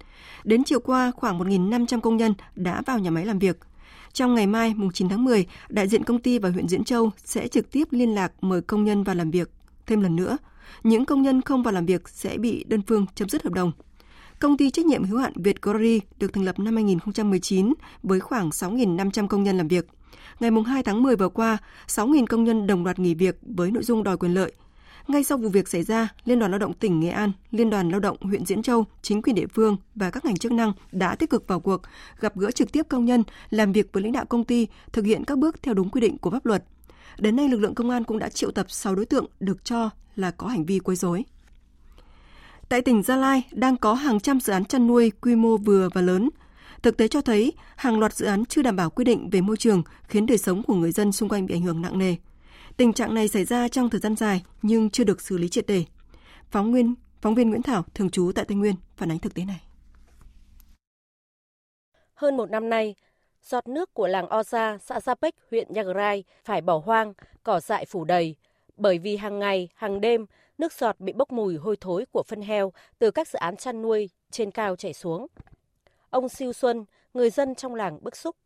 đến 0.45 0.65
chiều 0.65 0.81
qua 0.81 1.11
khoảng 1.17 1.39
1.500 1.39 2.01
công 2.01 2.17
nhân 2.17 2.35
đã 2.55 2.83
vào 2.87 2.99
nhà 2.99 3.11
máy 3.11 3.27
làm 3.27 3.39
việc. 3.39 3.57
Trong 4.17 4.35
ngày 4.35 4.47
mai, 4.47 4.75
mùng 4.77 4.93
9 4.93 5.09
tháng 5.09 5.25
10, 5.25 5.47
đại 5.69 5.89
diện 5.89 6.05
công 6.05 6.19
ty 6.19 6.39
và 6.39 6.51
huyện 6.51 6.69
Diễn 6.69 6.85
Châu 6.85 7.11
sẽ 7.25 7.49
trực 7.49 7.71
tiếp 7.71 7.89
liên 7.91 8.15
lạc 8.15 8.33
mời 8.41 8.61
công 8.63 8.85
nhân 8.85 9.05
vào 9.05 9.17
làm 9.17 9.31
việc 9.31 9.51
thêm 9.87 10.01
lần 10.01 10.17
nữa. 10.17 10.39
Những 10.83 11.05
công 11.05 11.23
nhân 11.23 11.43
không 11.43 11.63
vào 11.63 11.75
làm 11.75 11.87
việc 11.87 12.09
sẽ 12.09 12.39
bị 12.39 12.65
đơn 12.69 12.83
phương 12.87 13.07
chấm 13.15 13.29
dứt 13.29 13.45
hợp 13.45 13.53
đồng. 13.53 13.73
Công 14.39 14.57
ty 14.57 14.71
trách 14.71 14.87
nhiệm 14.87 15.05
hữu 15.05 15.19
hạn 15.19 15.33
Việt 15.37 15.63
Glory 15.63 16.01
được 16.19 16.33
thành 16.33 16.45
lập 16.45 16.59
năm 16.59 16.75
2019 16.75 17.75
với 18.03 18.21
khoảng 18.21 18.49
6.500 18.49 19.29
công 19.29 19.43
nhân 19.43 19.57
làm 19.57 19.69
việc. 19.69 19.87
Ngày 20.41 20.51
2 20.67 20.83
tháng 20.83 21.03
10 21.03 21.17
vừa 21.17 21.29
qua, 21.29 21.59
6.000 21.87 22.27
công 22.27 22.45
nhân 22.45 22.67
đồng 22.67 22.85
loạt 22.85 22.99
nghỉ 22.99 23.15
việc 23.15 23.39
với 23.43 23.71
nội 23.71 23.83
dung 23.83 24.03
đòi 24.03 24.17
quyền 24.17 24.35
lợi. 24.35 24.53
Ngay 25.09 25.25
sau 25.25 25.39
vụ 25.39 25.49
việc 25.49 25.69
xảy 25.69 25.83
ra, 25.83 26.09
Liên 26.25 26.39
đoàn 26.39 26.51
Lao 26.51 26.59
động 26.59 26.73
tỉnh 26.73 27.01
Nghệ 27.01 27.09
An, 27.09 27.33
Liên 27.51 27.71
đoàn 27.71 27.89
Lao 27.89 28.01
động 28.01 28.17
huyện 28.21 28.47
Diễn 28.47 28.63
Châu, 28.63 28.85
chính 29.03 29.23
quyền 29.23 29.37
địa 29.37 29.47
phương 29.47 29.77
và 29.95 30.11
các 30.11 30.25
ngành 30.25 30.37
chức 30.37 30.53
năng 30.53 30.73
đã 30.93 31.15
tích 31.15 31.31
cực 31.31 31.49
vào 31.49 31.61
cuộc, 31.61 31.83
gặp 32.21 32.37
gỡ 32.37 32.51
trực 32.51 32.73
tiếp 32.73 32.87
công 32.89 33.05
nhân, 33.05 33.25
làm 33.51 33.73
việc 33.73 33.93
với 33.93 34.03
lãnh 34.03 34.13
đạo 34.13 34.25
công 34.25 34.45
ty, 34.45 34.67
thực 34.93 35.05
hiện 35.05 35.25
các 35.25 35.39
bước 35.39 35.63
theo 35.63 35.75
đúng 35.75 35.91
quy 35.91 36.01
định 36.01 36.19
của 36.19 36.31
pháp 36.31 36.47
luật. 36.47 36.65
Đến 37.19 37.37
nay, 37.37 37.49
lực 37.49 37.61
lượng 37.61 37.75
công 37.75 37.91
an 37.91 38.05
cũng 38.05 38.19
đã 38.19 38.29
triệu 38.29 38.51
tập 38.51 38.67
6 38.69 38.95
đối 38.95 39.05
tượng 39.07 39.27
được 39.41 39.65
cho 39.65 39.91
là 40.17 40.31
có 40.31 40.47
hành 40.47 40.65
vi 40.65 40.79
quấy 40.79 40.97
rối. 40.97 41.25
Tại 42.69 42.83
tỉnh 42.83 43.03
Gia 43.03 43.17
Lai 43.17 43.43
đang 43.53 43.77
có 43.77 43.95
hàng 43.95 44.21
trăm 44.21 44.41
dự 44.41 44.53
án 44.53 44.65
chăn 44.65 44.87
nuôi 44.87 45.13
quy 45.21 45.35
mô 45.37 45.57
vừa 45.57 45.89
và 45.95 46.01
lớn. 46.01 46.31
Thực 46.83 46.97
tế 46.97 47.09
cho 47.09 47.21
thấy 47.21 47.53
hàng 47.77 47.99
loạt 47.99 48.15
dự 48.15 48.27
án 48.27 48.45
chưa 48.45 48.63
đảm 48.63 48.77
bảo 48.77 48.91
quy 48.91 49.05
định 49.05 49.31
về 49.31 49.41
môi 49.41 49.57
trường 49.57 49.83
khiến 50.09 50.27
đời 50.27 50.39
sống 50.39 50.63
của 50.63 50.75
người 50.75 50.93
dân 50.93 51.13
xung 51.13 51.29
quanh 51.29 51.47
bị 51.47 51.55
ảnh 51.55 51.63
hưởng 51.63 51.83
nặng 51.83 51.99
nề. 51.99 52.17
Tình 52.77 52.93
trạng 52.93 53.15
này 53.15 53.29
xảy 53.29 53.45
ra 53.45 53.69
trong 53.69 53.91
thời 53.91 54.01
gian 54.01 54.17
dài 54.17 54.43
nhưng 54.63 54.91
chưa 54.91 55.05
được 55.05 55.21
xử 55.21 55.39
lý 55.39 55.49
triệt 55.49 55.67
đề. 55.67 55.85
Phóng 56.51 56.71
Nguyên, 56.71 56.95
phóng 57.21 57.35
viên 57.35 57.51
Nguyễn 57.51 57.63
Thảo 57.63 57.85
thường 57.95 58.11
trú 58.11 58.33
tại 58.35 58.45
Tây 58.45 58.57
Nguyên 58.57 58.75
phản 58.97 59.11
ánh 59.11 59.19
thực 59.19 59.35
tế 59.35 59.45
này. 59.45 59.61
Hơn 62.15 62.37
một 62.37 62.51
năm 62.51 62.71
nay, 62.71 62.95
giọt 63.43 63.69
nước 63.69 63.95
của 63.95 64.07
làng 64.07 64.27
Oza, 64.27 64.79
xã 64.79 65.01
Gia 65.01 65.15
Pech, 65.15 65.35
huyện 65.51 65.75
Yagrai 65.75 66.25
phải 66.45 66.61
bỏ 66.61 66.83
hoang, 66.85 67.13
cỏ 67.43 67.61
dại 67.61 67.85
phủ 67.85 68.05
đầy, 68.05 68.37
bởi 68.77 68.99
vì 68.99 69.17
hàng 69.17 69.39
ngày, 69.39 69.69
hàng 69.75 70.01
đêm, 70.01 70.27
nước 70.59 70.73
giọt 70.73 71.01
bị 71.01 71.13
bốc 71.13 71.33
mùi 71.33 71.57
hôi 71.57 71.77
thối 71.81 72.05
của 72.13 72.23
phân 72.23 72.43
heo 72.43 72.73
từ 72.99 73.11
các 73.11 73.29
dự 73.29 73.39
án 73.39 73.57
chăn 73.57 73.83
nuôi 73.83 74.11
trên 74.31 74.51
cao 74.51 74.77
chảy 74.77 74.93
xuống. 74.93 75.27
Ông 76.11 76.29
Siêu 76.29 76.53
Xuân, 76.53 76.85
người 77.15 77.31
dân 77.31 77.55
trong 77.55 77.75
làng 77.75 77.99
bức 78.03 78.17
xúc. 78.17 78.37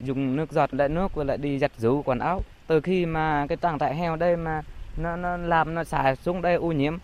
Dùng 0.00 0.36
nước 0.36 0.52
giọt 0.52 0.74
lại 0.74 0.88
nước 0.88 1.08
và 1.14 1.24
lại 1.24 1.38
đi 1.38 1.58
giặt 1.58 1.72
rũ 1.78 2.02
quần 2.02 2.18
áo. 2.18 2.42
Từ 2.66 2.80
khi 2.80 3.06
mà 3.06 3.46
cái 3.48 3.56
tảng 3.56 3.78
trại 3.78 3.94
heo 3.94 4.16
đây 4.16 4.36
mà 4.36 4.62
nó, 4.96 5.16
nó 5.16 5.36
làm 5.36 5.74
nó 5.74 5.84
xả 5.84 6.14
xuống 6.14 6.42
đây 6.42 6.54
ô 6.54 6.72
nhiễm. 6.72 6.98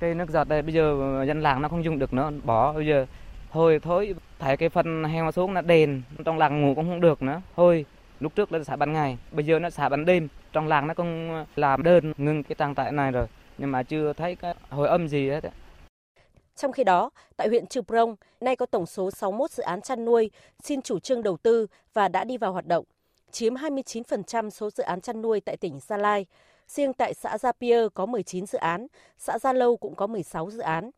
Cái 0.00 0.14
nước 0.14 0.30
giọt 0.30 0.48
đây 0.48 0.62
bây 0.62 0.74
giờ 0.74 1.24
dân 1.26 1.40
làng 1.40 1.62
nó 1.62 1.68
không 1.68 1.84
dùng 1.84 1.98
được 1.98 2.12
nữa, 2.12 2.30
bỏ 2.44 2.72
bây 2.72 2.86
giờ 2.86 3.06
thôi 3.52 3.80
thôi 3.82 4.14
thấy 4.38 4.56
cái 4.56 4.68
phần 4.68 5.04
heo 5.04 5.32
xuống 5.32 5.54
nó 5.54 5.60
đền 5.60 6.02
trong 6.24 6.38
làng 6.38 6.62
ngủ 6.62 6.74
cũng 6.74 6.88
không 6.88 7.00
được 7.00 7.22
nữa 7.22 7.40
thôi 7.56 7.84
lúc 8.20 8.34
trước 8.34 8.52
nó 8.52 8.62
xả 8.64 8.76
ban 8.76 8.92
ngày 8.92 9.18
bây 9.32 9.44
giờ 9.44 9.58
nó 9.58 9.70
xả 9.70 9.88
ban 9.88 10.04
đêm 10.04 10.28
trong 10.52 10.68
làng 10.68 10.86
nó 10.86 10.94
cũng 10.94 11.44
làm 11.56 11.82
đơn 11.82 12.12
ngừng 12.16 12.42
cái 12.42 12.56
trang 12.58 12.74
trại 12.74 12.92
này 12.92 13.12
rồi 13.12 13.26
nhưng 13.58 13.72
mà 13.72 13.82
chưa 13.82 14.12
thấy 14.12 14.36
cái 14.36 14.54
hồi 14.70 14.88
âm 14.88 15.08
gì 15.08 15.30
hết. 15.30 15.44
Trong 16.56 16.72
khi 16.72 16.84
đó, 16.84 17.10
tại 17.36 17.48
huyện 17.48 17.66
Trư 17.66 17.82
Prong, 17.82 18.16
nay 18.40 18.56
có 18.56 18.66
tổng 18.66 18.86
số 18.86 19.10
61 19.10 19.50
dự 19.50 19.62
án 19.62 19.80
chăn 19.80 20.04
nuôi 20.04 20.30
xin 20.62 20.82
chủ 20.82 20.98
trương 20.98 21.22
đầu 21.22 21.36
tư 21.36 21.66
và 21.94 22.08
đã 22.08 22.24
đi 22.24 22.36
vào 22.36 22.52
hoạt 22.52 22.66
động, 22.66 22.84
chiếm 23.32 23.54
29% 23.54 24.50
số 24.50 24.70
dự 24.70 24.82
án 24.82 25.00
chăn 25.00 25.22
nuôi 25.22 25.40
tại 25.40 25.56
tỉnh 25.56 25.80
Gia 25.80 25.96
Lai. 25.96 26.26
Riêng 26.68 26.92
tại 26.92 27.14
xã 27.14 27.38
Gia 27.38 27.52
Pia 27.52 27.88
có 27.94 28.06
19 28.06 28.46
dự 28.46 28.58
án, 28.58 28.86
xã 29.18 29.38
Gia 29.38 29.52
Lâu 29.52 29.76
cũng 29.76 29.94
có 29.94 30.06
16 30.06 30.50
dự 30.50 30.60
án. 30.60 30.90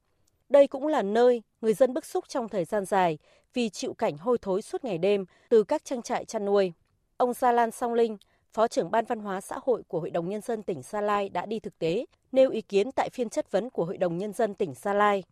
Đây 0.48 0.66
cũng 0.66 0.86
là 0.86 1.02
nơi 1.02 1.42
người 1.60 1.74
dân 1.74 1.94
bức 1.94 2.04
xúc 2.04 2.24
trong 2.28 2.48
thời 2.48 2.64
gian 2.64 2.84
dài 2.84 3.18
vì 3.54 3.68
chịu 3.68 3.94
cảnh 3.94 4.18
hôi 4.18 4.38
thối 4.42 4.62
suốt 4.62 4.84
ngày 4.84 4.98
đêm 4.98 5.24
từ 5.48 5.64
các 5.64 5.84
trang 5.84 6.02
trại 6.02 6.24
chăn 6.24 6.44
nuôi. 6.44 6.72
Ông 7.16 7.32
Gia 7.32 7.52
Lan 7.52 7.70
Song 7.70 7.94
Linh, 7.94 8.16
Phó 8.52 8.68
trưởng 8.68 8.90
Ban 8.90 9.04
Văn 9.04 9.20
hóa 9.20 9.40
xã 9.40 9.56
hội 9.62 9.82
của 9.88 10.00
Hội 10.00 10.10
đồng 10.10 10.28
Nhân 10.28 10.40
dân 10.40 10.62
tỉnh 10.62 10.82
Gia 10.82 11.00
Lai 11.00 11.28
đã 11.28 11.46
đi 11.46 11.60
thực 11.60 11.78
tế, 11.78 12.04
nêu 12.32 12.50
ý 12.50 12.60
kiến 12.60 12.92
tại 12.92 13.08
phiên 13.12 13.28
chất 13.28 13.50
vấn 13.50 13.70
của 13.70 13.84
Hội 13.84 13.96
đồng 13.96 14.18
Nhân 14.18 14.32
dân 14.32 14.54
tỉnh 14.54 14.74
Gia 14.74 14.94
Lai. 14.94 15.22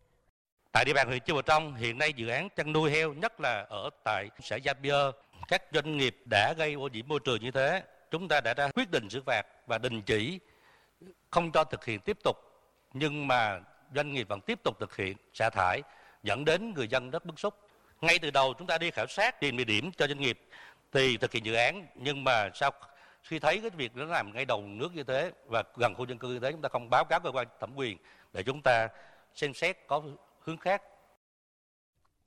Tại 0.72 0.84
địa 0.84 0.92
bàn 0.92 1.08
huyện 1.08 1.20
Chư 1.20 1.34
Bờ 1.34 1.42
Trong, 1.42 1.74
hiện 1.74 1.98
nay 1.98 2.12
dự 2.16 2.28
án 2.28 2.48
chăn 2.56 2.72
nuôi 2.72 2.90
heo, 2.90 3.12
nhất 3.12 3.40
là 3.40 3.66
ở 3.68 3.90
tại 4.04 4.28
xã 4.42 4.56
Gia 4.56 4.74
Bia, 4.74 4.94
các 5.48 5.62
doanh 5.72 5.96
nghiệp 5.96 6.16
đã 6.30 6.52
gây 6.52 6.74
ô 6.74 6.88
nhiễm 6.88 7.08
môi 7.08 7.20
trường 7.24 7.40
như 7.40 7.50
thế, 7.50 7.82
chúng 8.10 8.28
ta 8.28 8.40
đã 8.40 8.54
ra 8.54 8.68
quyết 8.74 8.90
định 8.90 9.10
xử 9.10 9.22
phạt 9.26 9.42
và 9.66 9.78
đình 9.78 10.02
chỉ 10.02 10.40
không 11.30 11.52
cho 11.52 11.64
thực 11.64 11.84
hiện 11.84 12.00
tiếp 12.00 12.18
tục, 12.24 12.36
nhưng 12.92 13.28
mà 13.28 13.60
doanh 13.94 14.12
nghiệp 14.12 14.28
vẫn 14.28 14.40
tiếp 14.40 14.58
tục 14.64 14.76
thực 14.80 14.96
hiện 14.96 15.16
xả 15.34 15.50
thải, 15.50 15.82
dẫn 16.22 16.44
đến 16.44 16.74
người 16.74 16.88
dân 16.88 17.10
rất 17.10 17.24
bức 17.24 17.38
xúc. 17.40 17.54
Ngay 18.00 18.18
từ 18.18 18.30
đầu 18.30 18.54
chúng 18.58 18.66
ta 18.66 18.78
đi 18.78 18.90
khảo 18.90 19.06
sát 19.06 19.40
tìm 19.40 19.56
địa 19.56 19.64
điểm 19.64 19.90
cho 19.92 20.06
doanh 20.06 20.20
nghiệp 20.20 20.40
thì 20.92 21.16
thực 21.16 21.32
hiện 21.32 21.44
dự 21.44 21.54
án, 21.54 21.86
nhưng 21.94 22.24
mà 22.24 22.50
sau 22.54 22.70
khi 23.22 23.38
thấy 23.38 23.60
cái 23.60 23.70
việc 23.70 23.96
nó 23.96 24.04
làm 24.04 24.34
ngay 24.34 24.44
đầu 24.44 24.62
nước 24.62 24.94
như 24.94 25.02
thế 25.02 25.32
và 25.46 25.62
gần 25.76 25.94
khu 25.94 26.06
dân 26.06 26.18
cư 26.18 26.28
như 26.28 26.40
thế 26.40 26.52
chúng 26.52 26.62
ta 26.62 26.68
không 26.68 26.90
báo 26.90 27.04
cáo 27.04 27.20
cơ 27.20 27.30
quan 27.30 27.46
thẩm 27.60 27.74
quyền 27.74 27.98
để 28.32 28.42
chúng 28.42 28.62
ta 28.62 28.88
xem 29.34 29.54
xét 29.54 29.76
có 29.86 30.02
hướng 30.40 30.56
khác. 30.56 30.82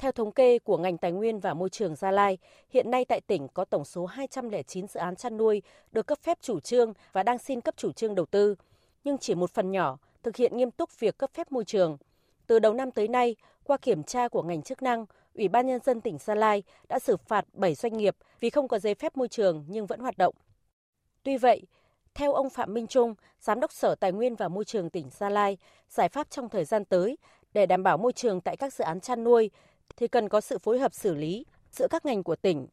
Theo 0.02 0.12
thống 0.12 0.32
kê 0.32 0.60
của 0.60 0.78
ngành 0.78 0.98
tài 0.98 1.12
nguyên 1.12 1.40
và 1.40 1.54
môi 1.54 1.70
trường 1.70 1.96
Gia 1.96 2.12
Lai, 2.12 2.38
hiện 2.70 2.92
nay 2.92 3.06
tại 3.06 3.22
tỉnh 3.22 3.48
có 3.54 3.66
tổng 3.66 3.86
số 3.86 4.06
209 4.06 4.88
dự 4.88 5.00
án 5.00 5.16
chăn 5.16 5.38
nuôi 5.38 5.62
được 5.92 6.08
cấp 6.08 6.18
phép 6.22 6.38
chủ 6.42 6.60
trương 6.60 6.94
và 7.14 7.24
đang 7.24 7.38
xin 7.38 7.62
cấp 7.62 7.74
chủ 7.78 7.92
trương 7.92 8.16
đầu 8.16 8.26
tư, 8.26 8.56
nhưng 9.04 9.18
chỉ 9.18 9.36
một 9.36 9.52
phần 9.52 9.72
nhỏ 9.72 9.98
thực 10.24 10.36
hiện 10.36 10.58
nghiêm 10.58 10.72
túc 10.72 11.00
việc 11.00 11.18
cấp 11.18 11.30
phép 11.34 11.52
môi 11.52 11.66
trường. 11.66 11.98
Từ 12.48 12.60
đầu 12.60 12.74
năm 12.74 12.92
tới 12.92 13.08
nay, 13.08 13.36
qua 13.64 13.78
kiểm 13.78 14.04
tra 14.04 14.28
của 14.28 14.44
ngành 14.44 14.62
chức 14.62 14.82
năng, 14.82 15.06
Ủy 15.36 15.48
ban 15.48 15.68
Nhân 15.68 15.80
dân 15.84 16.02
tỉnh 16.02 16.18
Gia 16.18 16.36
Lai 16.36 16.64
đã 16.90 17.00
xử 17.00 17.18
phạt 17.18 17.46
7 17.54 17.76
doanh 17.76 17.98
nghiệp 17.98 18.16
vì 18.40 18.50
không 18.50 18.68
có 18.68 18.80
giấy 18.80 18.96
phép 18.96 19.18
môi 19.18 19.28
trường 19.28 19.66
nhưng 19.68 19.86
vẫn 19.86 20.00
hoạt 20.00 20.18
động. 20.18 20.36
Tuy 21.24 21.38
vậy, 21.38 21.62
theo 22.14 22.34
ông 22.34 22.50
Phạm 22.50 22.74
Minh 22.74 22.88
Trung, 22.88 23.16
Giám 23.40 23.60
đốc 23.60 23.72
Sở 23.72 23.96
Tài 23.96 24.12
nguyên 24.12 24.36
và 24.36 24.48
Môi 24.48 24.66
trường 24.66 24.90
tỉnh 24.90 25.10
Gia 25.12 25.30
Lai, 25.30 25.58
giải 25.90 26.10
pháp 26.10 26.30
trong 26.30 26.50
thời 26.50 26.66
gian 26.66 26.86
tới 26.86 27.18
để 27.54 27.66
đảm 27.66 27.84
bảo 27.84 27.98
môi 27.98 28.14
trường 28.14 28.42
tại 28.42 28.58
các 28.58 28.74
dự 28.74 28.84
án 28.84 29.00
chăn 29.00 29.24
nuôi 29.24 29.52
thì 29.98 30.08
cần 30.08 30.30
có 30.30 30.42
sự 30.42 30.58
phối 30.64 30.80
hợp 30.80 30.94
xử 30.94 31.16
lý 31.16 31.46
giữa 31.72 31.88
các 31.92 32.06
ngành 32.06 32.24
của 32.24 32.36
tỉnh. 32.36 32.68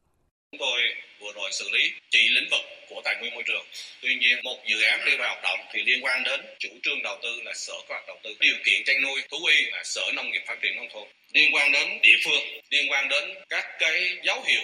Chúng 0.51 0.59
tôi 0.59 0.81
vừa 1.21 1.33
rồi 1.35 1.51
xử 1.51 1.69
lý 1.69 1.91
chỉ 2.09 2.29
lĩnh 2.29 2.49
vực 2.51 2.61
của 2.89 3.01
tài 3.05 3.15
nguyên 3.19 3.33
môi 3.33 3.43
trường. 3.47 3.65
Tuy 4.01 4.15
nhiên, 4.15 4.43
một 4.43 4.57
dự 4.67 4.81
án 4.81 5.05
đi 5.05 5.17
vào 5.17 5.27
hoạt 5.27 5.43
động 5.43 5.59
thì 5.73 5.83
liên 5.83 6.03
quan 6.03 6.23
đến 6.23 6.39
chủ 6.59 6.69
trương 6.83 7.03
đầu 7.03 7.17
tư 7.23 7.41
là 7.45 7.53
Sở 7.55 7.73
Kế 7.87 7.93
hoạch 7.93 8.07
Đầu 8.07 8.17
tư, 8.23 8.35
điều 8.39 8.55
kiện 8.65 8.83
chăn 8.85 9.01
nuôi 9.01 9.21
thú 9.31 9.37
y 9.45 9.63
là 9.71 9.83
Sở 9.83 10.11
Nông 10.15 10.31
nghiệp 10.31 10.41
Phát 10.47 10.57
triển 10.61 10.75
nông 10.75 10.87
thôn. 10.93 11.07
Liên 11.33 11.55
quan 11.55 11.71
đến 11.71 11.99
địa 12.01 12.17
phương, 12.25 12.61
liên 12.69 12.91
quan 12.91 13.09
đến 13.09 13.35
các 13.49 13.65
cái 13.79 14.17
dấu 14.23 14.41
hiệu 14.41 14.63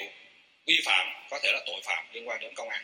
vi 0.66 0.80
phạm 0.86 1.08
có 1.30 1.40
thể 1.44 1.52
là 1.52 1.60
tội 1.68 1.82
phạm 1.84 2.06
liên 2.14 2.28
quan 2.28 2.40
đến 2.42 2.54
công 2.56 2.70
an 2.70 2.84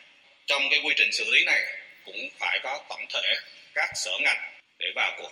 trong 0.51 0.61
cái 0.69 0.79
quy 0.85 0.93
trình 0.97 1.11
xử 1.11 1.31
lý 1.31 1.43
này 1.45 1.61
cũng 2.05 2.29
phải 2.39 2.59
có 2.63 2.85
tổng 2.89 3.05
thể 3.13 3.35
các 3.73 3.89
sở 3.95 4.11
ngành 4.21 4.51
để 4.79 4.87
vào 4.95 5.11
cuộc 5.17 5.31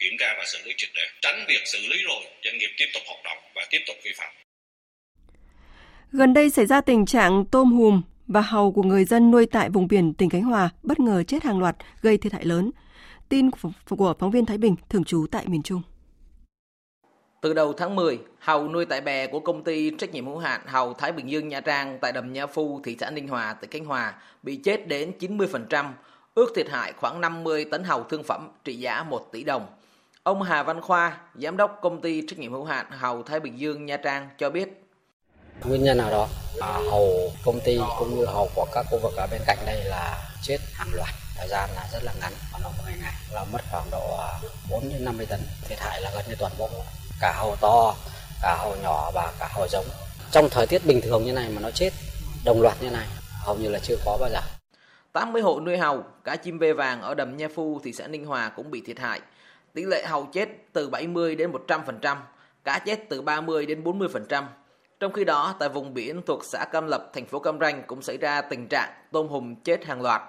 kiểm 0.00 0.12
tra 0.18 0.26
và 0.38 0.44
xử 0.46 0.58
lý 0.64 0.74
triệt 0.76 0.88
để 0.94 1.02
tránh 1.20 1.44
việc 1.48 1.62
xử 1.64 1.78
lý 1.78 1.96
rồi 2.08 2.22
doanh 2.44 2.58
nghiệp 2.58 2.70
tiếp 2.78 2.86
tục 2.94 3.02
hoạt 3.06 3.20
động 3.24 3.38
và 3.54 3.62
tiếp 3.70 3.78
tục 3.86 3.96
vi 4.04 4.10
phạm 4.18 4.32
Gần 6.12 6.34
đây 6.34 6.50
xảy 6.50 6.66
ra 6.66 6.80
tình 6.80 7.06
trạng 7.06 7.44
tôm 7.50 7.72
hùm 7.72 8.02
và 8.26 8.40
hàu 8.40 8.72
của 8.72 8.82
người 8.82 9.04
dân 9.04 9.30
nuôi 9.30 9.46
tại 9.46 9.70
vùng 9.70 9.88
biển 9.88 10.14
tỉnh 10.14 10.30
Khánh 10.30 10.42
Hòa 10.42 10.70
bất 10.82 11.00
ngờ 11.00 11.22
chết 11.22 11.42
hàng 11.42 11.58
loạt 11.58 11.76
gây 12.02 12.18
thiệt 12.18 12.32
hại 12.32 12.44
lớn. 12.44 12.70
Tin 13.28 13.50
của 13.88 14.14
phóng 14.18 14.30
viên 14.30 14.46
Thái 14.46 14.58
Bình 14.58 14.76
thường 14.88 15.04
trú 15.04 15.26
tại 15.30 15.46
miền 15.48 15.62
Trung. 15.62 15.82
Từ 17.42 17.54
đầu 17.54 17.72
tháng 17.72 17.96
10, 17.96 18.18
hàu 18.38 18.68
nuôi 18.68 18.86
tại 18.86 19.00
bè 19.00 19.26
của 19.26 19.40
công 19.40 19.64
ty 19.64 19.90
trách 19.98 20.10
nhiệm 20.10 20.26
hữu 20.26 20.38
hạn 20.38 20.60
hàu 20.66 20.94
Thái 20.94 21.12
Bình 21.12 21.30
Dương 21.30 21.48
Nha 21.48 21.60
Trang 21.60 21.98
tại 22.00 22.12
đầm 22.12 22.32
Nha 22.32 22.46
Phu, 22.46 22.80
thị 22.84 22.96
xã 23.00 23.10
Ninh 23.10 23.28
Hòa, 23.28 23.54
tỉnh 23.60 23.70
Khánh 23.70 23.84
Hòa 23.84 24.14
bị 24.42 24.56
chết 24.56 24.88
đến 24.88 25.12
90%, 25.20 25.92
ước 26.34 26.52
thiệt 26.56 26.68
hại 26.70 26.92
khoảng 26.92 27.20
50 27.20 27.64
tấn 27.64 27.84
hàu 27.84 28.04
thương 28.04 28.22
phẩm 28.22 28.48
trị 28.64 28.74
giá 28.74 29.02
1 29.02 29.32
tỷ 29.32 29.44
đồng. 29.44 29.66
Ông 30.22 30.42
Hà 30.42 30.62
Văn 30.62 30.80
Khoa, 30.80 31.18
giám 31.34 31.56
đốc 31.56 31.78
công 31.82 32.00
ty 32.00 32.22
trách 32.28 32.38
nhiệm 32.38 32.52
hữu 32.52 32.64
hạn 32.64 32.86
hàu 32.90 33.22
Thái 33.22 33.40
Bình 33.40 33.58
Dương 33.58 33.86
Nha 33.86 33.96
Trang 33.96 34.28
cho 34.38 34.50
biết. 34.50 34.68
nguyên 35.64 35.82
nhân 35.82 35.98
nào 35.98 36.10
đó? 36.10 36.28
À, 36.60 36.72
hầu 36.90 37.32
công 37.44 37.60
ty 37.64 37.78
cũng 37.98 38.16
như 38.16 38.24
hầu 38.24 38.48
của 38.54 38.66
các 38.74 38.86
khu 38.90 38.98
vực 39.02 39.12
ở 39.16 39.26
bên 39.30 39.40
cạnh 39.46 39.58
đây 39.66 39.84
là 39.84 40.30
chết 40.42 40.58
hàng 40.74 40.88
loạt. 40.94 41.14
Thời 41.36 41.48
gian 41.48 41.70
là 41.74 41.88
rất 41.92 41.98
là 42.02 42.12
ngắn. 42.20 42.32
Khoảng 42.50 42.62
độ 42.62 42.70
10 42.84 42.94
ngày 43.02 43.12
là 43.32 43.44
mất 43.52 43.60
khoảng 43.70 43.90
độ 43.90 44.18
4 44.70 44.88
đến 44.88 45.04
50 45.04 45.26
tấn. 45.26 45.40
Thiệt 45.68 45.78
hại 45.80 46.00
là 46.00 46.10
gần 46.14 46.24
như 46.28 46.34
toàn 46.38 46.52
bộ. 46.58 46.68
Cả 47.20 47.32
hầu 47.36 47.56
to 47.56 47.94
cả 48.42 48.56
hầu 48.60 48.76
nhỏ 48.82 49.10
và 49.14 49.32
cả 49.38 49.48
hầu 49.52 49.68
giống. 49.68 49.86
Trong 50.30 50.48
thời 50.50 50.66
tiết 50.66 50.86
bình 50.86 51.00
thường 51.00 51.24
như 51.24 51.32
này 51.32 51.48
mà 51.54 51.60
nó 51.60 51.70
chết 51.70 51.90
đồng 52.44 52.62
loạt 52.62 52.82
như 52.82 52.90
này 52.90 53.06
hầu 53.44 53.56
như 53.56 53.68
là 53.68 53.78
chưa 53.78 53.96
có 54.04 54.16
bao 54.20 54.30
giờ. 54.30 54.40
80 55.12 55.42
hộ 55.42 55.60
nuôi 55.60 55.78
hầu, 55.78 56.04
cá 56.24 56.36
chim 56.36 56.58
bê 56.58 56.72
vàng 56.72 57.02
ở 57.02 57.14
đầm 57.14 57.36
Nha 57.36 57.48
Phu, 57.54 57.80
thị 57.84 57.92
xã 57.92 58.06
Ninh 58.06 58.26
Hòa 58.26 58.48
cũng 58.56 58.70
bị 58.70 58.82
thiệt 58.86 58.98
hại. 58.98 59.20
Tỷ 59.74 59.84
lệ 59.84 60.04
hầu 60.06 60.26
chết 60.32 60.48
từ 60.72 60.88
70 60.88 61.34
đến 61.34 61.52
100%, 61.52 62.16
cá 62.64 62.78
chết 62.78 63.08
từ 63.08 63.22
30 63.22 63.66
đến 63.66 63.84
40%. 63.84 64.44
Trong 65.00 65.12
khi 65.12 65.24
đó, 65.24 65.54
tại 65.58 65.68
vùng 65.68 65.94
biển 65.94 66.22
thuộc 66.26 66.44
xã 66.44 66.64
Cam 66.64 66.86
Lập, 66.86 67.10
thành 67.14 67.26
phố 67.26 67.38
Cam 67.38 67.60
Ranh 67.60 67.82
cũng 67.86 68.02
xảy 68.02 68.18
ra 68.18 68.40
tình 68.40 68.66
trạng 68.68 68.90
tôm 69.12 69.28
hùm 69.28 69.54
chết 69.54 69.84
hàng 69.84 70.02
loạt. 70.02 70.22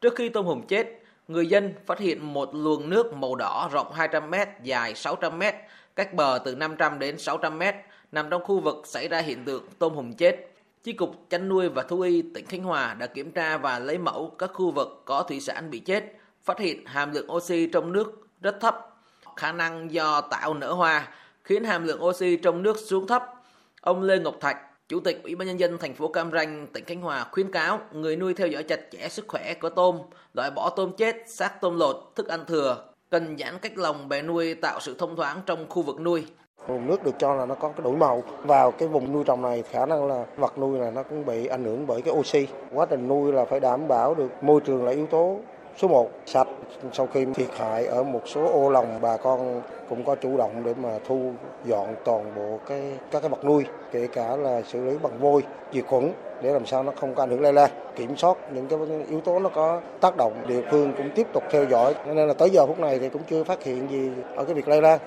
Trước 0.00 0.14
khi 0.16 0.28
tôm 0.28 0.46
hùm 0.46 0.62
chết, 0.62 1.02
người 1.28 1.46
dân 1.46 1.74
phát 1.86 1.98
hiện 1.98 2.32
một 2.32 2.54
luồng 2.54 2.90
nước 2.90 3.12
màu 3.12 3.34
đỏ 3.34 3.68
rộng 3.72 3.92
200m, 3.92 4.46
dài 4.62 4.94
600m, 4.94 5.52
cách 5.96 6.14
bờ 6.14 6.38
từ 6.44 6.54
500 6.54 6.98
đến 6.98 7.16
600m, 7.16 7.72
nằm 8.12 8.30
trong 8.30 8.44
khu 8.44 8.60
vực 8.60 8.86
xảy 8.86 9.08
ra 9.08 9.18
hiện 9.18 9.44
tượng 9.44 9.64
tôm 9.78 9.94
hùm 9.94 10.12
chết. 10.12 10.50
Chi 10.82 10.92
cục 10.92 11.30
chăn 11.30 11.48
nuôi 11.48 11.68
và 11.68 11.82
thú 11.82 12.00
y 12.00 12.22
tỉnh 12.34 12.46
Khánh 12.46 12.62
Hòa 12.62 12.94
đã 12.94 13.06
kiểm 13.06 13.30
tra 13.30 13.56
và 13.56 13.78
lấy 13.78 13.98
mẫu 13.98 14.32
các 14.38 14.50
khu 14.54 14.70
vực 14.70 15.02
có 15.04 15.22
thủy 15.22 15.40
sản 15.40 15.70
bị 15.70 15.78
chết, 15.78 16.04
phát 16.42 16.58
hiện 16.58 16.86
hàm 16.86 17.12
lượng 17.12 17.32
oxy 17.32 17.66
trong 17.66 17.92
nước 17.92 18.23
rất 18.44 18.60
thấp, 18.60 18.88
khả 19.36 19.52
năng 19.52 19.92
do 19.92 20.20
tạo 20.20 20.54
nở 20.54 20.72
hoa 20.72 21.08
khiến 21.44 21.64
hàm 21.64 21.86
lượng 21.86 22.04
oxy 22.04 22.36
trong 22.36 22.62
nước 22.62 22.76
xuống 22.78 23.06
thấp. 23.06 23.34
Ông 23.80 24.02
Lê 24.02 24.18
Ngọc 24.18 24.34
Thạch, 24.40 24.56
Chủ 24.88 25.00
tịch 25.00 25.20
Ủy 25.22 25.34
ban 25.34 25.48
nhân 25.48 25.60
dân 25.60 25.78
thành 25.78 25.94
phố 25.94 26.08
Cam 26.08 26.30
Ranh, 26.32 26.66
tỉnh 26.66 26.84
Khánh 26.84 27.00
Hòa 27.00 27.26
khuyến 27.30 27.52
cáo 27.52 27.80
người 27.92 28.16
nuôi 28.16 28.34
theo 28.34 28.46
dõi 28.46 28.62
chặt 28.62 28.80
chẽ 28.90 29.08
sức 29.08 29.24
khỏe 29.28 29.54
của 29.54 29.70
tôm, 29.70 29.98
loại 30.34 30.50
bỏ 30.50 30.70
tôm 30.76 30.92
chết, 30.96 31.16
xác 31.26 31.60
tôm 31.60 31.78
lột, 31.78 31.96
thức 32.14 32.28
ăn 32.28 32.44
thừa, 32.46 32.84
cần 33.10 33.36
giãn 33.38 33.58
cách 33.58 33.78
lồng 33.78 34.08
bè 34.08 34.22
nuôi 34.22 34.54
tạo 34.54 34.80
sự 34.80 34.96
thông 34.98 35.16
thoáng 35.16 35.40
trong 35.46 35.66
khu 35.68 35.82
vực 35.82 36.00
nuôi. 36.00 36.26
Vùng 36.66 36.86
nước 36.86 37.04
được 37.04 37.14
cho 37.18 37.34
là 37.34 37.46
nó 37.46 37.54
có 37.54 37.68
cái 37.68 37.84
đổi 37.84 37.96
màu 37.96 38.22
vào 38.42 38.70
cái 38.70 38.88
vùng 38.88 39.12
nuôi 39.12 39.24
trồng 39.24 39.42
này 39.42 39.62
khả 39.70 39.86
năng 39.86 40.06
là 40.06 40.24
vật 40.36 40.58
nuôi 40.58 40.78
là 40.78 40.90
nó 40.90 41.02
cũng 41.02 41.26
bị 41.26 41.46
ảnh 41.46 41.64
hưởng 41.64 41.86
bởi 41.86 42.02
cái 42.02 42.14
oxy. 42.14 42.46
Quá 42.72 42.86
trình 42.90 43.08
nuôi 43.08 43.32
là 43.32 43.44
phải 43.44 43.60
đảm 43.60 43.88
bảo 43.88 44.14
được 44.14 44.42
môi 44.42 44.60
trường 44.60 44.84
là 44.84 44.92
yếu 44.92 45.06
tố 45.06 45.40
số 45.78 45.88
1 45.88 46.10
sạch. 46.26 46.48
Sau 46.92 47.06
khi 47.06 47.24
thiệt 47.34 47.48
hại 47.58 47.86
ở 47.86 48.02
một 48.02 48.22
số 48.26 48.46
ô 48.46 48.70
lồng 48.70 48.98
bà 49.00 49.16
con 49.16 49.62
cũng 49.88 50.04
có 50.04 50.14
chủ 50.14 50.36
động 50.36 50.62
để 50.64 50.74
mà 50.82 50.98
thu 51.06 51.32
dọn 51.64 51.94
toàn 52.04 52.34
bộ 52.36 52.58
cái 52.66 52.98
các 53.10 53.20
cái 53.20 53.30
vật 53.30 53.44
nuôi 53.44 53.64
kể 53.92 54.08
cả 54.12 54.36
là 54.36 54.62
xử 54.62 54.84
lý 54.84 54.96
bằng 55.02 55.18
vôi 55.18 55.42
diệt 55.72 55.84
khuẩn 55.86 56.12
để 56.42 56.52
làm 56.52 56.66
sao 56.66 56.82
nó 56.82 56.92
không 57.00 57.14
có 57.14 57.22
ảnh 57.22 57.30
hưởng 57.30 57.40
lây 57.40 57.52
lan 57.52 57.70
kiểm 57.96 58.16
soát 58.16 58.36
những 58.54 58.68
cái 58.68 58.78
yếu 59.08 59.20
tố 59.20 59.38
nó 59.38 59.48
có 59.48 59.80
tác 60.00 60.16
động 60.16 60.44
địa 60.48 60.62
phương 60.70 60.92
cũng 60.96 61.10
tiếp 61.14 61.26
tục 61.32 61.42
theo 61.50 61.64
dõi 61.70 61.94
nên 62.06 62.28
là 62.28 62.34
tới 62.34 62.50
giờ 62.50 62.66
phút 62.66 62.78
này 62.78 62.98
thì 62.98 63.08
cũng 63.08 63.22
chưa 63.30 63.44
phát 63.44 63.64
hiện 63.64 63.90
gì 63.90 64.10
ở 64.36 64.44
cái 64.44 64.54
việc 64.54 64.68
lây 64.68 64.82
lan 64.82 65.00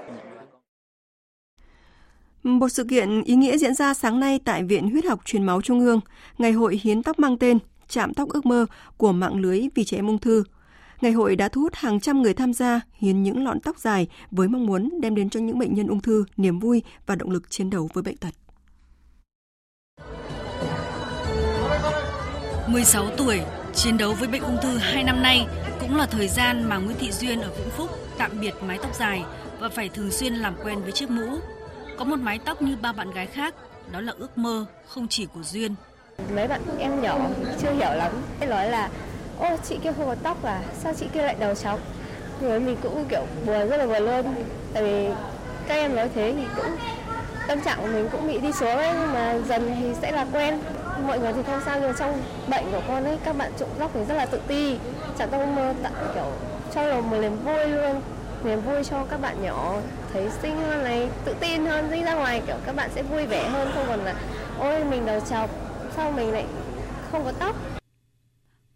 một 2.43 2.69
sự 2.69 2.83
kiện 2.89 3.21
ý 3.21 3.35
nghĩa 3.35 3.57
diễn 3.57 3.73
ra 3.73 3.93
sáng 3.93 4.19
nay 4.19 4.39
tại 4.45 4.63
Viện 4.63 4.91
Huyết 4.91 5.05
học 5.05 5.19
Truyền 5.25 5.43
máu 5.43 5.61
Trung 5.61 5.79
ương, 5.79 5.99
Ngày 6.37 6.51
hội 6.51 6.79
hiến 6.83 7.03
tóc 7.03 7.19
mang 7.19 7.37
tên 7.37 7.59
Chạm 7.89 8.13
tóc 8.13 8.29
ước 8.29 8.45
mơ 8.45 8.65
của 8.97 9.11
mạng 9.11 9.35
lưới 9.35 9.67
vì 9.75 9.83
trẻ 9.83 9.97
em 9.97 10.07
ung 10.07 10.19
thư. 10.19 10.43
Ngày 11.01 11.11
hội 11.11 11.35
đã 11.35 11.49
thu 11.49 11.61
hút 11.61 11.73
hàng 11.75 11.99
trăm 11.99 12.21
người 12.21 12.33
tham 12.33 12.53
gia 12.53 12.81
hiến 12.93 13.23
những 13.23 13.43
lọn 13.43 13.59
tóc 13.59 13.79
dài 13.79 14.07
với 14.31 14.47
mong 14.47 14.65
muốn 14.65 15.01
đem 15.01 15.15
đến 15.15 15.29
cho 15.29 15.39
những 15.39 15.59
bệnh 15.59 15.73
nhân 15.73 15.87
ung 15.87 16.01
thư 16.01 16.25
niềm 16.37 16.59
vui 16.59 16.83
và 17.05 17.15
động 17.15 17.31
lực 17.31 17.49
chiến 17.49 17.69
đấu 17.69 17.89
với 17.93 18.03
bệnh 18.03 18.17
tật. 18.17 18.33
16 22.67 23.05
tuổi, 23.17 23.39
chiến 23.73 23.97
đấu 23.97 24.13
với 24.13 24.27
bệnh 24.27 24.41
ung 24.41 24.57
thư 24.61 24.77
2 24.77 25.03
năm 25.03 25.21
nay 25.21 25.47
cũng 25.79 25.95
là 25.95 26.05
thời 26.05 26.27
gian 26.27 26.69
mà 26.69 26.77
Nguyễn 26.77 26.97
Thị 26.99 27.11
Duyên 27.11 27.41
ở 27.41 27.51
Vĩnh 27.57 27.69
Phúc 27.69 27.89
tạm 28.17 28.31
biệt 28.41 28.53
mái 28.67 28.77
tóc 28.81 28.95
dài 28.95 29.23
và 29.59 29.69
phải 29.69 29.89
thường 29.89 30.11
xuyên 30.11 30.33
làm 30.33 30.55
quen 30.63 30.81
với 30.81 30.91
chiếc 30.91 31.09
mũ 31.09 31.39
có 31.97 32.05
một 32.05 32.19
mái 32.19 32.39
tóc 32.45 32.61
như 32.61 32.77
ba 32.81 32.91
bạn 32.91 33.11
gái 33.11 33.25
khác, 33.25 33.55
đó 33.91 34.01
là 34.01 34.13
ước 34.17 34.37
mơ 34.37 34.65
không 34.87 35.07
chỉ 35.07 35.25
của 35.25 35.43
Duyên. 35.43 35.75
Mấy 36.35 36.47
bạn 36.47 36.61
em 36.79 37.01
nhỏ 37.01 37.29
chưa 37.61 37.71
hiểu 37.71 37.93
lắm, 37.93 38.11
nói 38.39 38.69
là 38.69 38.89
ô 39.39 39.47
chị 39.69 39.79
kia 39.83 39.91
không 39.97 40.05
có 40.05 40.15
tóc 40.23 40.43
à, 40.43 40.61
sao 40.83 40.93
chị 40.93 41.05
kia 41.13 41.21
lại 41.21 41.35
đầu 41.39 41.55
trọc. 41.55 41.79
Rồi 42.41 42.59
mình 42.59 42.77
cũng 42.83 43.05
kiểu 43.09 43.21
buồn 43.45 43.69
rất 43.69 43.77
là 43.77 43.85
buồn 43.85 44.05
luôn, 44.05 44.35
tại 44.73 44.83
vì 44.83 45.09
các 45.67 45.75
em 45.75 45.95
nói 45.95 46.09
thế 46.15 46.33
thì 46.37 46.43
cũng 46.55 46.75
tâm 47.47 47.61
trạng 47.61 47.77
của 47.81 47.87
mình 47.87 48.09
cũng 48.11 48.27
bị 48.27 48.37
đi 48.37 48.51
xuống 48.51 48.77
ấy, 48.77 48.93
nhưng 48.99 49.13
mà 49.13 49.39
dần 49.47 49.75
thì 49.79 49.93
sẽ 50.01 50.11
là 50.11 50.25
quen. 50.33 50.59
Mọi 51.07 51.19
người 51.19 51.33
thì 51.33 51.41
không 51.47 51.61
sao 51.65 51.79
nhưng 51.81 51.93
trong 51.99 52.21
bệnh 52.47 52.71
của 52.71 52.81
con 52.87 53.05
ấy 53.05 53.17
các 53.23 53.37
bạn 53.37 53.51
trộm 53.59 53.69
tóc 53.79 53.91
thì 53.93 53.99
rất 54.07 54.15
là 54.15 54.25
tự 54.25 54.41
ti, 54.47 54.77
chẳng 55.19 55.29
có 55.31 55.45
mơ 55.45 55.73
tặng 55.83 55.93
kiểu 56.13 56.31
cho 56.75 56.81
là 56.81 57.01
một 57.01 57.17
niềm 57.21 57.37
vui 57.45 57.65
luôn. 57.65 58.01
Niềm 58.43 58.61
vui 58.61 58.83
cho 58.83 59.03
các 59.09 59.21
bạn 59.21 59.43
nhỏ 59.43 59.75
thấy 60.13 60.29
xinh 60.41 60.63
hơn 60.67 60.83
này 60.83 61.09
tự 61.25 61.35
tin 61.39 61.65
hơn 61.65 61.91
đi 61.91 62.03
ra 62.03 62.13
ngoài 62.13 62.41
kiểu 62.47 62.55
các 62.65 62.75
bạn 62.75 62.89
sẽ 62.95 63.03
vui 63.03 63.25
vẻ 63.25 63.47
hơn. 63.47 63.71
Không 63.75 63.85
còn 63.87 64.05
là 64.05 64.13
ôi 64.59 64.83
mình 64.83 65.05
đầu 65.05 65.19
trọc 65.19 65.49
sao 65.95 66.11
mình 66.11 66.33
lại 66.33 66.45
không 67.11 67.25
có 67.25 67.31
tóc? 67.39 67.55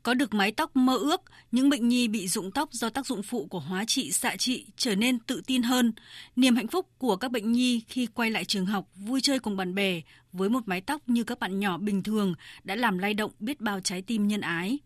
Có 0.04 0.14
được 0.14 0.34
mái 0.34 0.52
tóc 0.52 0.76
mơ 0.76 0.98
ước, 0.98 1.22
những 1.52 1.70
bệnh 1.70 1.90
nhi 1.90 2.08
bị 2.08 2.28
rụng 2.28 2.52
tóc 2.52 2.74
do 2.74 2.90
tác 2.90 3.06
dụng 3.06 3.24
phụ 3.24 3.48
của 3.50 3.60
hóa 3.60 3.86
trị 3.88 4.12
xạ 4.12 4.36
trị 4.36 4.66
trở 4.78 4.96
nên 4.96 5.20
tự 5.20 5.42
tin 5.48 5.64
hơn. 5.64 5.94
Niềm 6.36 6.56
hạnh 6.56 6.68
phúc 6.68 6.88
của 6.98 7.16
các 7.16 7.32
bệnh 7.32 7.52
nhi 7.52 7.82
khi 7.88 8.08
quay 8.14 8.32
lại 8.32 8.46
trường 8.46 8.66
học 8.66 8.86
vui 8.96 9.22
chơi 9.22 9.40
cùng 9.40 9.58
bạn 9.58 9.76
bè 9.76 10.02
với 10.34 10.50
một 10.50 10.64
mái 10.66 10.82
tóc 10.82 11.02
như 11.08 11.24
các 11.24 11.40
bạn 11.40 11.60
nhỏ 11.60 11.78
bình 11.78 12.04
thường 12.04 12.34
đã 12.64 12.76
làm 12.76 12.98
lay 12.98 13.14
động 13.14 13.32
biết 13.40 13.62
bao 13.62 13.80
trái 13.80 14.02
tim 14.02 14.28
nhân 14.28 14.42
ái. 14.42 14.80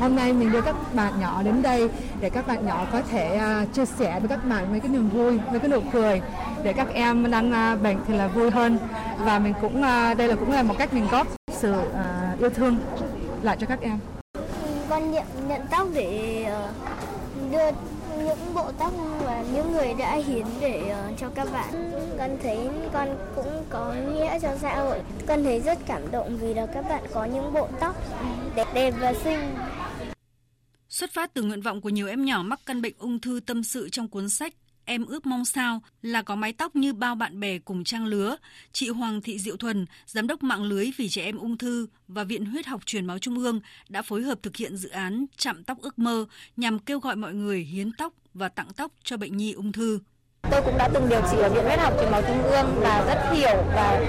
Hôm 0.00 0.16
nay 0.16 0.32
mình 0.32 0.52
đưa 0.52 0.60
các 0.60 0.94
bạn 0.94 1.20
nhỏ 1.20 1.42
đến 1.42 1.62
đây 1.62 1.88
để 2.20 2.30
các 2.30 2.46
bạn 2.46 2.66
nhỏ 2.66 2.88
có 2.92 3.02
thể 3.02 3.40
uh, 3.62 3.74
chia 3.74 3.84
sẻ 3.84 4.20
với 4.20 4.28
các 4.28 4.36
bạn 4.36 4.70
mấy 4.70 4.80
cái 4.80 4.88
niềm 4.88 5.08
vui, 5.08 5.38
mấy 5.50 5.60
cái 5.60 5.68
nụ 5.68 5.80
cười 5.92 6.20
để 6.64 6.72
các 6.72 6.88
em 6.92 7.30
đang 7.30 7.74
uh, 7.74 7.82
bệnh 7.82 7.96
thì 8.06 8.16
là 8.16 8.28
vui 8.28 8.50
hơn 8.50 8.78
và 9.18 9.38
mình 9.38 9.54
cũng 9.60 9.76
uh, 9.76 10.18
đây 10.18 10.28
là 10.28 10.36
cũng 10.36 10.50
là 10.50 10.62
một 10.62 10.74
cách 10.78 10.94
mình 10.94 11.06
góp 11.10 11.36
sự 11.52 11.74
yêu 12.40 12.50
thương 12.50 12.76
lại 13.42 13.56
cho 13.60 13.66
các 13.66 13.80
em. 13.80 14.15
Con 14.88 15.10
nhận 15.10 15.24
nhận 15.48 15.60
tóc 15.70 15.88
để 15.94 16.42
ờ, 16.44 16.72
đưa 17.52 17.70
những 18.24 18.54
bộ 18.54 18.72
tóc 18.78 18.92
và 19.24 19.44
những 19.52 19.72
người 19.72 19.94
đã 19.98 20.14
hiến 20.14 20.46
để 20.60 20.88
ờ, 20.88 21.12
cho 21.18 21.28
các 21.34 21.48
bạn. 21.52 21.90
Con 22.18 22.30
thấy 22.42 22.58
con 22.92 23.08
cũng 23.36 23.64
có 23.70 23.94
nghĩa 24.12 24.38
cho 24.42 24.48
xã 24.60 24.76
hội. 24.76 25.00
Con 25.26 25.44
thấy 25.44 25.60
rất 25.60 25.78
cảm 25.86 26.10
động 26.10 26.38
vì 26.40 26.54
là 26.54 26.66
các 26.66 26.88
bạn 26.88 27.04
có 27.14 27.24
những 27.24 27.52
bộ 27.52 27.68
tóc 27.80 27.96
đẹp 28.54 28.66
đẹp 28.74 28.94
và 29.00 29.14
xinh. 29.24 29.54
Xuất 30.88 31.10
phát 31.12 31.34
từ 31.34 31.42
nguyện 31.42 31.62
vọng 31.62 31.80
của 31.80 31.88
nhiều 31.88 32.08
em 32.08 32.24
nhỏ 32.24 32.42
mắc 32.42 32.60
căn 32.66 32.82
bệnh 32.82 32.94
ung 32.98 33.20
thư 33.20 33.40
tâm 33.46 33.64
sự 33.64 33.88
trong 33.88 34.08
cuốn 34.08 34.28
sách 34.28 34.52
Em 34.88 35.06
ước 35.06 35.26
mong 35.26 35.44
sao 35.44 35.82
là 36.02 36.22
có 36.22 36.36
mái 36.36 36.52
tóc 36.52 36.76
như 36.76 36.92
bao 36.92 37.14
bạn 37.14 37.40
bè 37.40 37.58
cùng 37.58 37.84
trang 37.84 38.06
lứa. 38.06 38.36
Chị 38.72 38.88
Hoàng 38.88 39.20
Thị 39.20 39.38
Diệu 39.38 39.56
Thuần, 39.56 39.86
Giám 40.06 40.26
đốc 40.26 40.42
mạng 40.42 40.62
lưới 40.62 40.90
vì 40.96 41.08
trẻ 41.08 41.24
em 41.24 41.38
ung 41.38 41.58
thư 41.58 41.86
và 42.08 42.24
Viện 42.24 42.44
Huyết 42.44 42.66
học 42.66 42.86
Truyền 42.86 43.06
máu 43.06 43.18
Trung 43.18 43.38
ương 43.38 43.60
đã 43.88 44.02
phối 44.02 44.22
hợp 44.22 44.38
thực 44.42 44.56
hiện 44.56 44.76
dự 44.76 44.88
án 44.88 45.26
Chạm 45.36 45.64
tóc 45.64 45.78
ước 45.82 45.98
mơ 45.98 46.26
nhằm 46.56 46.78
kêu 46.78 47.00
gọi 47.00 47.16
mọi 47.16 47.34
người 47.34 47.60
hiến 47.60 47.92
tóc 47.92 48.12
và 48.34 48.48
tặng 48.48 48.68
tóc 48.76 48.92
cho 49.04 49.16
bệnh 49.16 49.36
nhi 49.36 49.52
ung 49.52 49.72
thư. 49.72 49.98
Tôi 50.50 50.62
cũng 50.64 50.78
đã 50.78 50.88
từng 50.94 51.08
điều 51.08 51.20
trị 51.30 51.36
ở 51.36 51.48
Viện 51.48 51.64
Huyết 51.64 51.78
học 51.78 51.94
Truyền 52.00 52.10
máu 52.10 52.22
Trung 52.22 52.42
ương 52.42 52.66
và 52.80 53.04
rất 53.06 53.36
hiểu 53.36 53.64
và 53.74 54.00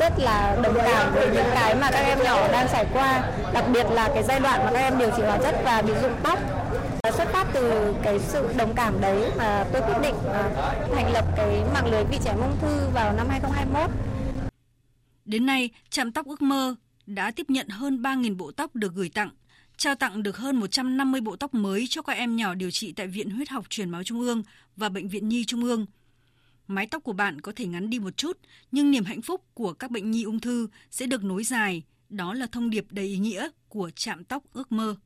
rất 0.00 0.12
là 0.18 0.58
đồng 0.62 0.74
cảm 0.74 1.14
với 1.14 1.26
những 1.26 1.50
cái 1.54 1.74
mà 1.74 1.90
các 1.90 2.00
em 2.00 2.18
nhỏ 2.24 2.52
đang 2.52 2.68
trải 2.72 2.86
qua, 2.92 3.32
đặc 3.54 3.64
biệt 3.72 3.86
là 3.90 4.10
cái 4.14 4.22
giai 4.22 4.40
đoạn 4.40 4.64
mà 4.64 4.70
các 4.72 4.80
em 4.80 4.98
điều 4.98 5.10
trị 5.16 5.22
hóa 5.22 5.38
chất 5.42 5.54
và 5.64 5.82
bị 5.82 5.92
rụng 6.02 6.16
tóc. 6.22 6.61
Xuất 7.10 7.28
phát 7.32 7.50
từ 7.54 7.94
cái 8.02 8.18
sự 8.18 8.48
đồng 8.58 8.72
cảm 8.76 9.00
đấy 9.00 9.30
mà 9.38 9.66
tôi 9.72 9.82
quyết 9.82 9.98
định 10.02 10.14
ờ, 10.24 10.52
thành 10.94 11.12
lập 11.12 11.24
cái 11.36 11.64
mạng 11.74 11.90
lưới 11.90 12.04
vì 12.04 12.18
trẻ 12.24 12.32
ung 12.32 12.56
thư 12.60 12.88
vào 12.94 13.16
năm 13.16 13.26
2021. 13.28 13.90
Đến 15.24 15.46
nay, 15.46 15.70
Chạm 15.90 16.12
tóc 16.12 16.26
ước 16.26 16.42
mơ 16.42 16.74
đã 17.06 17.30
tiếp 17.30 17.50
nhận 17.50 17.68
hơn 17.68 18.02
3.000 18.02 18.36
bộ 18.36 18.52
tóc 18.52 18.76
được 18.76 18.94
gửi 18.94 19.08
tặng 19.14 19.30
trao 19.76 19.94
tặng 19.94 20.22
được 20.22 20.36
hơn 20.36 20.56
150 20.56 21.20
bộ 21.20 21.36
tóc 21.36 21.54
mới 21.54 21.86
cho 21.88 22.02
các 22.02 22.12
em 22.12 22.36
nhỏ 22.36 22.54
điều 22.54 22.70
trị 22.70 22.92
tại 22.92 23.06
Viện 23.06 23.30
Huyết 23.30 23.48
học 23.48 23.70
Truyền 23.70 23.90
máu 23.90 24.04
Trung 24.04 24.20
ương 24.20 24.42
và 24.76 24.88
Bệnh 24.88 25.08
viện 25.08 25.28
Nhi 25.28 25.44
Trung 25.44 25.64
ương. 25.64 25.86
Mái 26.66 26.86
tóc 26.86 27.02
của 27.02 27.12
bạn 27.12 27.40
có 27.40 27.52
thể 27.56 27.66
ngắn 27.66 27.90
đi 27.90 27.98
một 27.98 28.16
chút, 28.16 28.38
nhưng 28.72 28.90
niềm 28.90 29.04
hạnh 29.04 29.22
phúc 29.22 29.44
của 29.54 29.72
các 29.72 29.90
bệnh 29.90 30.10
nhi 30.10 30.22
ung 30.22 30.40
thư 30.40 30.68
sẽ 30.90 31.06
được 31.06 31.24
nối 31.24 31.44
dài. 31.44 31.82
Đó 32.08 32.34
là 32.34 32.46
thông 32.52 32.70
điệp 32.70 32.84
đầy 32.90 33.06
ý 33.06 33.18
nghĩa 33.18 33.48
của 33.68 33.90
Trạm 33.90 34.24
tóc 34.24 34.42
ước 34.52 34.72
mơ. 34.72 34.96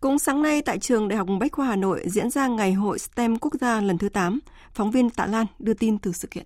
Cũng 0.00 0.18
sáng 0.18 0.42
nay 0.42 0.62
tại 0.62 0.78
trường 0.78 1.08
Đại 1.08 1.16
học 1.16 1.28
Bách 1.40 1.52
khoa 1.52 1.66
Hà 1.66 1.76
Nội 1.76 2.02
diễn 2.06 2.30
ra 2.30 2.46
Ngày 2.46 2.72
hội 2.72 2.98
STEM 2.98 3.38
quốc 3.38 3.52
gia 3.60 3.80
lần 3.80 3.98
thứ 3.98 4.08
8. 4.08 4.38
Phóng 4.72 4.90
viên 4.90 5.10
Tạ 5.10 5.26
Lan 5.26 5.46
đưa 5.58 5.74
tin 5.74 5.98
từ 5.98 6.12
sự 6.12 6.28
kiện. 6.30 6.44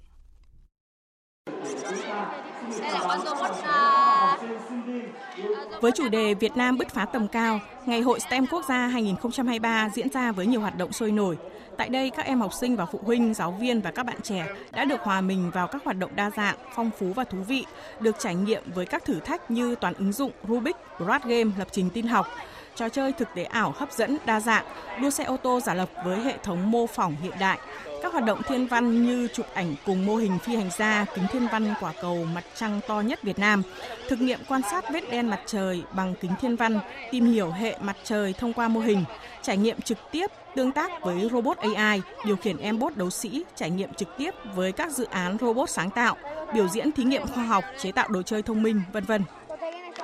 Với 5.80 5.92
chủ 5.92 6.08
đề 6.08 6.34
Việt 6.34 6.56
Nam 6.56 6.78
bứt 6.78 6.88
phá 6.94 7.04
tầm 7.04 7.28
cao, 7.28 7.60
Ngày 7.86 8.00
hội 8.00 8.20
STEM 8.20 8.46
quốc 8.46 8.64
gia 8.68 8.86
2023 8.86 9.90
diễn 9.94 10.08
ra 10.10 10.32
với 10.32 10.46
nhiều 10.46 10.60
hoạt 10.60 10.76
động 10.76 10.92
sôi 10.92 11.10
nổi. 11.12 11.38
Tại 11.76 11.88
đây, 11.88 12.10
các 12.10 12.26
em 12.26 12.40
học 12.40 12.52
sinh 12.60 12.76
và 12.76 12.86
phụ 12.86 13.00
huynh, 13.02 13.34
giáo 13.34 13.56
viên 13.60 13.80
và 13.80 13.90
các 13.90 14.06
bạn 14.06 14.20
trẻ 14.22 14.46
đã 14.72 14.84
được 14.84 15.00
hòa 15.00 15.20
mình 15.20 15.50
vào 15.54 15.66
các 15.66 15.84
hoạt 15.84 15.98
động 15.98 16.10
đa 16.16 16.30
dạng, 16.30 16.56
phong 16.74 16.90
phú 16.98 17.12
và 17.16 17.24
thú 17.24 17.38
vị, 17.38 17.64
được 18.00 18.16
trải 18.18 18.34
nghiệm 18.34 18.62
với 18.74 18.86
các 18.86 19.04
thử 19.04 19.20
thách 19.20 19.50
như 19.50 19.74
toán 19.74 19.94
ứng 19.94 20.12
dụng, 20.12 20.32
Rubik, 20.48 20.76
Board 20.98 21.24
Game, 21.24 21.50
lập 21.58 21.68
trình 21.72 21.90
tin 21.90 22.06
học, 22.06 22.26
trò 22.76 22.88
chơi 22.88 23.12
thực 23.12 23.28
tế 23.34 23.42
ảo 23.42 23.74
hấp 23.76 23.92
dẫn, 23.92 24.18
đa 24.26 24.40
dạng, 24.40 24.64
đua 25.02 25.10
xe 25.10 25.24
ô 25.24 25.36
tô 25.36 25.60
giả 25.60 25.74
lập 25.74 25.88
với 26.04 26.20
hệ 26.20 26.36
thống 26.42 26.70
mô 26.70 26.86
phỏng 26.86 27.16
hiện 27.22 27.34
đại, 27.40 27.58
các 28.02 28.12
hoạt 28.12 28.24
động 28.24 28.42
thiên 28.48 28.66
văn 28.66 29.06
như 29.06 29.28
chụp 29.34 29.46
ảnh 29.54 29.74
cùng 29.86 30.06
mô 30.06 30.16
hình 30.16 30.38
phi 30.38 30.56
hành 30.56 30.70
gia 30.78 31.04
kính 31.14 31.24
thiên 31.32 31.48
văn 31.52 31.74
quả 31.80 31.92
cầu 32.02 32.24
mặt 32.34 32.44
trăng 32.54 32.80
to 32.88 33.00
nhất 33.00 33.22
Việt 33.22 33.38
Nam, 33.38 33.62
thực 34.08 34.20
nghiệm 34.20 34.40
quan 34.48 34.60
sát 34.70 34.84
vết 34.92 35.10
đen 35.10 35.26
mặt 35.26 35.40
trời 35.46 35.82
bằng 35.92 36.14
kính 36.20 36.32
thiên 36.40 36.56
văn, 36.56 36.78
tìm 37.10 37.26
hiểu 37.26 37.50
hệ 37.50 37.76
mặt 37.80 37.96
trời 38.04 38.34
thông 38.38 38.52
qua 38.52 38.68
mô 38.68 38.80
hình, 38.80 39.04
trải 39.42 39.56
nghiệm 39.56 39.80
trực 39.80 39.98
tiếp 40.10 40.26
tương 40.56 40.72
tác 40.72 41.02
với 41.02 41.28
robot 41.32 41.56
AI, 41.58 42.02
điều 42.24 42.36
khiển 42.36 42.56
em 42.56 42.78
bot 42.78 42.96
đấu 42.96 43.10
sĩ, 43.10 43.44
trải 43.56 43.70
nghiệm 43.70 43.94
trực 43.94 44.08
tiếp 44.18 44.34
với 44.54 44.72
các 44.72 44.90
dự 44.90 45.06
án 45.10 45.36
robot 45.40 45.70
sáng 45.70 45.90
tạo, 45.90 46.16
biểu 46.54 46.68
diễn 46.68 46.92
thí 46.92 47.04
nghiệm 47.04 47.26
khoa 47.26 47.44
học, 47.44 47.64
chế 47.80 47.92
tạo 47.92 48.08
đồ 48.08 48.22
chơi 48.22 48.42
thông 48.42 48.62
minh, 48.62 48.82
vân 48.92 49.04
vân. 49.04 49.22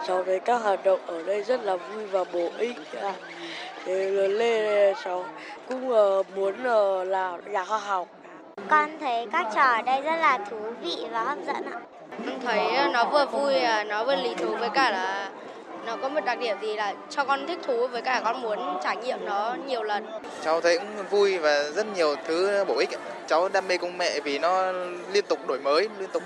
Cháu 0.07 0.25
thấy 0.25 0.41
các 0.41 0.57
hoạt 0.63 0.85
động 0.85 1.01
ở 1.07 1.23
đây 1.23 1.43
rất 1.43 1.65
là 1.65 1.77
vui 1.77 2.07
và 2.07 2.25
bổ 2.33 2.49
ích. 2.59 2.77
Thì 3.85 3.93
lớn 3.95 4.31
lên 4.31 4.95
cháu 5.05 5.25
cũng 5.69 5.89
muốn 6.35 6.55
làm 7.09 7.53
nhà 7.53 7.65
khoa 7.65 7.79
học. 7.79 8.09
Con 8.71 8.99
thấy 9.01 9.27
các 9.33 9.47
trò 9.55 9.63
ở 9.63 9.83
đây 9.83 10.01
rất 10.01 10.17
là 10.17 10.39
thú 10.51 10.57
vị 10.83 10.97
và 11.11 11.23
hấp 11.23 11.39
dẫn 11.47 11.71
ạ. 11.73 11.81
Con 12.27 12.41
thấy 12.45 12.89
nó 12.93 13.05
vừa 13.05 13.27
vui, 13.27 13.55
nó 13.87 14.05
vừa 14.05 14.17
lý 14.17 14.35
thú 14.35 14.57
với 14.57 14.71
cả 14.71 14.91
là 14.91 15.31
nó 15.88 15.96
có 16.03 16.09
một 16.09 16.20
đặc 16.24 16.38
điểm 16.38 16.57
gì 16.62 16.77
là 16.77 16.94
cho 17.11 17.24
con 17.24 17.46
thích 17.46 17.59
thú 17.62 17.87
với 17.87 18.03
cả 18.03 18.20
con 18.24 18.42
muốn 18.42 18.79
trải 18.85 18.96
nghiệm 18.96 19.24
nó 19.24 19.57
nhiều 19.66 19.83
lần. 19.83 20.07
Cháu 20.44 20.61
thấy 20.61 20.79
cũng 20.79 21.07
vui 21.11 21.38
và 21.38 21.62
rất 21.62 21.87
nhiều 21.96 22.14
thứ 22.27 22.64
bổ 22.68 22.79
ích. 22.79 22.90
Cháu 23.27 23.48
đam 23.48 23.68
mê 23.68 23.77
công 23.77 23.98
nghệ 23.98 24.20
vì 24.20 24.38
nó 24.38 24.72
liên 25.12 25.24
tục 25.29 25.46
đổi 25.46 25.59
mới, 25.59 25.88
liên 25.98 26.11
tục 26.12 26.22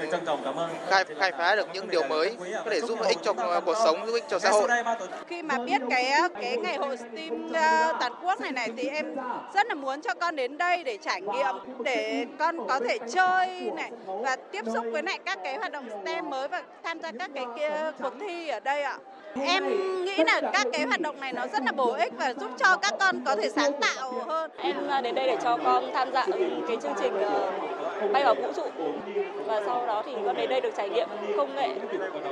khai 0.89 1.05
khai 1.19 1.33
phá 1.39 1.57
được 1.57 1.69
những 1.73 1.91
điều 1.91 2.03
mới 2.03 2.37
có 2.65 2.71
thể 2.71 2.81
giúp 2.81 2.99
ích 3.01 3.19
cho 3.23 3.33
cuộc 3.67 3.77
sống, 3.85 4.07
giúp 4.07 4.13
ích 4.13 4.25
cho 4.29 4.39
xã 4.39 4.51
hội. 4.51 4.69
Khi 5.27 5.43
mà 5.43 5.59
biết 5.59 5.81
cái 5.91 6.13
cái 6.41 6.57
ngày 6.57 6.77
hội 6.77 6.97
STEAM 6.97 7.47
uh, 7.47 8.01
toàn 8.01 8.13
quốc 8.23 8.41
này 8.41 8.53
này 8.53 8.69
thì 8.77 8.89
em 8.89 9.17
rất 9.55 9.67
là 9.67 9.75
muốn 9.75 10.03
cho 10.03 10.15
con 10.15 10.37
đến 10.37 10.59
đây 10.59 10.85
để 10.85 10.99
trải 11.03 11.21
nghiệm, 11.21 11.83
để 11.85 12.27
con 12.39 12.69
có 12.69 12.81
thể 12.89 12.99
chơi 12.99 13.71
này 13.77 13.91
và 14.07 14.37
tiếp 14.37 14.65
xúc 14.75 14.85
với 14.93 15.03
lại 15.03 15.19
các 15.25 15.39
cái 15.45 15.57
hoạt 15.57 15.73
động 15.73 15.89
STEM 16.03 16.31
mới 16.31 16.49
và 16.49 16.63
tham 16.85 17.01
gia 17.01 17.13
các 17.19 17.31
cái 17.35 17.45
kia, 17.59 17.91
cuộc 18.03 18.13
thi 18.21 18.49
ở 18.49 18.61
đây 18.61 18.83
ạ. 18.83 18.99
Em 19.35 19.69
nghĩ 20.05 20.25
là 20.27 20.41
các 20.53 20.67
cái 20.73 20.87
hoạt 20.87 21.01
động 21.01 21.21
này 21.21 21.33
nó 21.33 21.47
rất 21.47 21.63
là 21.65 21.73
bổ 21.73 21.93
ích 21.93 22.13
và 22.19 22.35
giúp 22.41 22.51
cho 22.59 22.77
các 22.77 22.95
con 23.01 23.25
có 23.27 23.37
thể 23.37 23.49
sáng 23.49 23.73
tạo 23.81 24.13
hơn. 24.27 24.51
Em 24.57 24.77
đến 25.03 25.15
đây 25.15 25.27
để 25.27 25.37
cho 25.43 25.59
con 25.65 25.91
tham 25.95 26.13
gia 26.13 26.27
cái 26.69 26.77
chương 26.83 26.95
trình 27.01 27.13
bay 28.13 28.25
vào 28.25 28.35
vũ 28.35 28.53
trụ 28.57 28.63
và 29.47 29.63
sau 29.67 29.87
đó 29.87 30.03
thì 30.07 30.13
con 30.27 30.37
đến 30.37 30.51
đây 30.51 30.61
được 30.61 30.71
trải 30.77 30.89
nghiệm 30.89 31.09
công 31.37 31.57
nghệ 31.57 31.69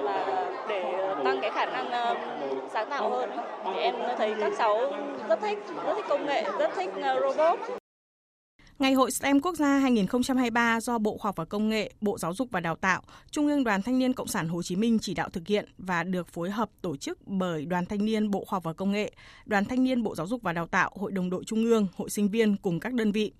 và 0.03 0.47
để 0.69 0.85
tăng 1.25 1.41
cái 1.41 1.51
khả 1.51 1.65
năng 1.65 2.17
sáng 2.73 2.91
tạo 2.91 3.11
hơn. 3.11 3.31
Thì 3.65 3.81
em 3.81 3.95
thấy 4.19 4.35
các 4.41 4.53
cháu 4.59 4.93
rất 5.29 5.41
thích, 5.41 5.59
rất 5.87 5.93
thích 5.97 6.07
công 6.09 6.27
nghệ, 6.27 6.45
rất 6.59 6.71
thích 6.77 6.91
robot. 7.21 7.80
Ngày 8.81 8.93
hội 8.93 9.11
STEM 9.11 9.41
quốc 9.41 9.55
gia 9.55 9.79
2023 9.79 10.81
do 10.81 10.99
Bộ 10.99 11.19
Khoa 11.19 11.29
học 11.29 11.37
và 11.37 11.45
Công 11.45 11.69
nghệ, 11.69 11.93
Bộ 12.01 12.19
Giáo 12.19 12.35
dục 12.35 12.49
và 12.51 12.61
Đào 12.61 12.77
tạo, 12.77 13.03
Trung 13.31 13.47
ương 13.47 13.65
Đoàn 13.65 13.83
Thanh 13.83 13.99
niên 13.99 14.13
Cộng 14.13 14.27
sản 14.27 14.49
Hồ 14.49 14.63
Chí 14.63 14.77
Minh 14.77 14.99
chỉ 14.99 15.15
đạo 15.15 15.29
thực 15.29 15.47
hiện 15.47 15.69
và 15.79 16.05
được 16.05 16.29
phối 16.29 16.51
hợp 16.51 16.71
tổ 16.83 16.97
chức 16.97 17.19
bởi 17.27 17.67
Đoàn 17.67 17.87
Thanh 17.87 18.05
niên 18.05 18.31
Bộ 18.31 18.45
Khoa 18.45 18.57
học 18.57 18.65
và 18.65 18.73
Công 18.73 18.93
nghệ, 18.93 19.13
Đoàn 19.47 19.65
Thanh 19.65 19.85
niên 19.85 20.03
Bộ 20.03 20.15
Giáo 20.15 20.27
dục 20.27 20.43
và 20.43 20.53
Đào 20.53 20.67
tạo, 20.67 20.91
Hội 20.95 21.13
đồng 21.13 21.31
đội 21.31 21.45
Trung 21.45 21.65
ương, 21.65 21.87
Hội 21.97 22.11
sinh 22.11 22.29
viên 22.29 22.57
cùng 22.57 22.81
các 22.81 22.95
đơn 22.95 23.13
vị. 23.13 23.33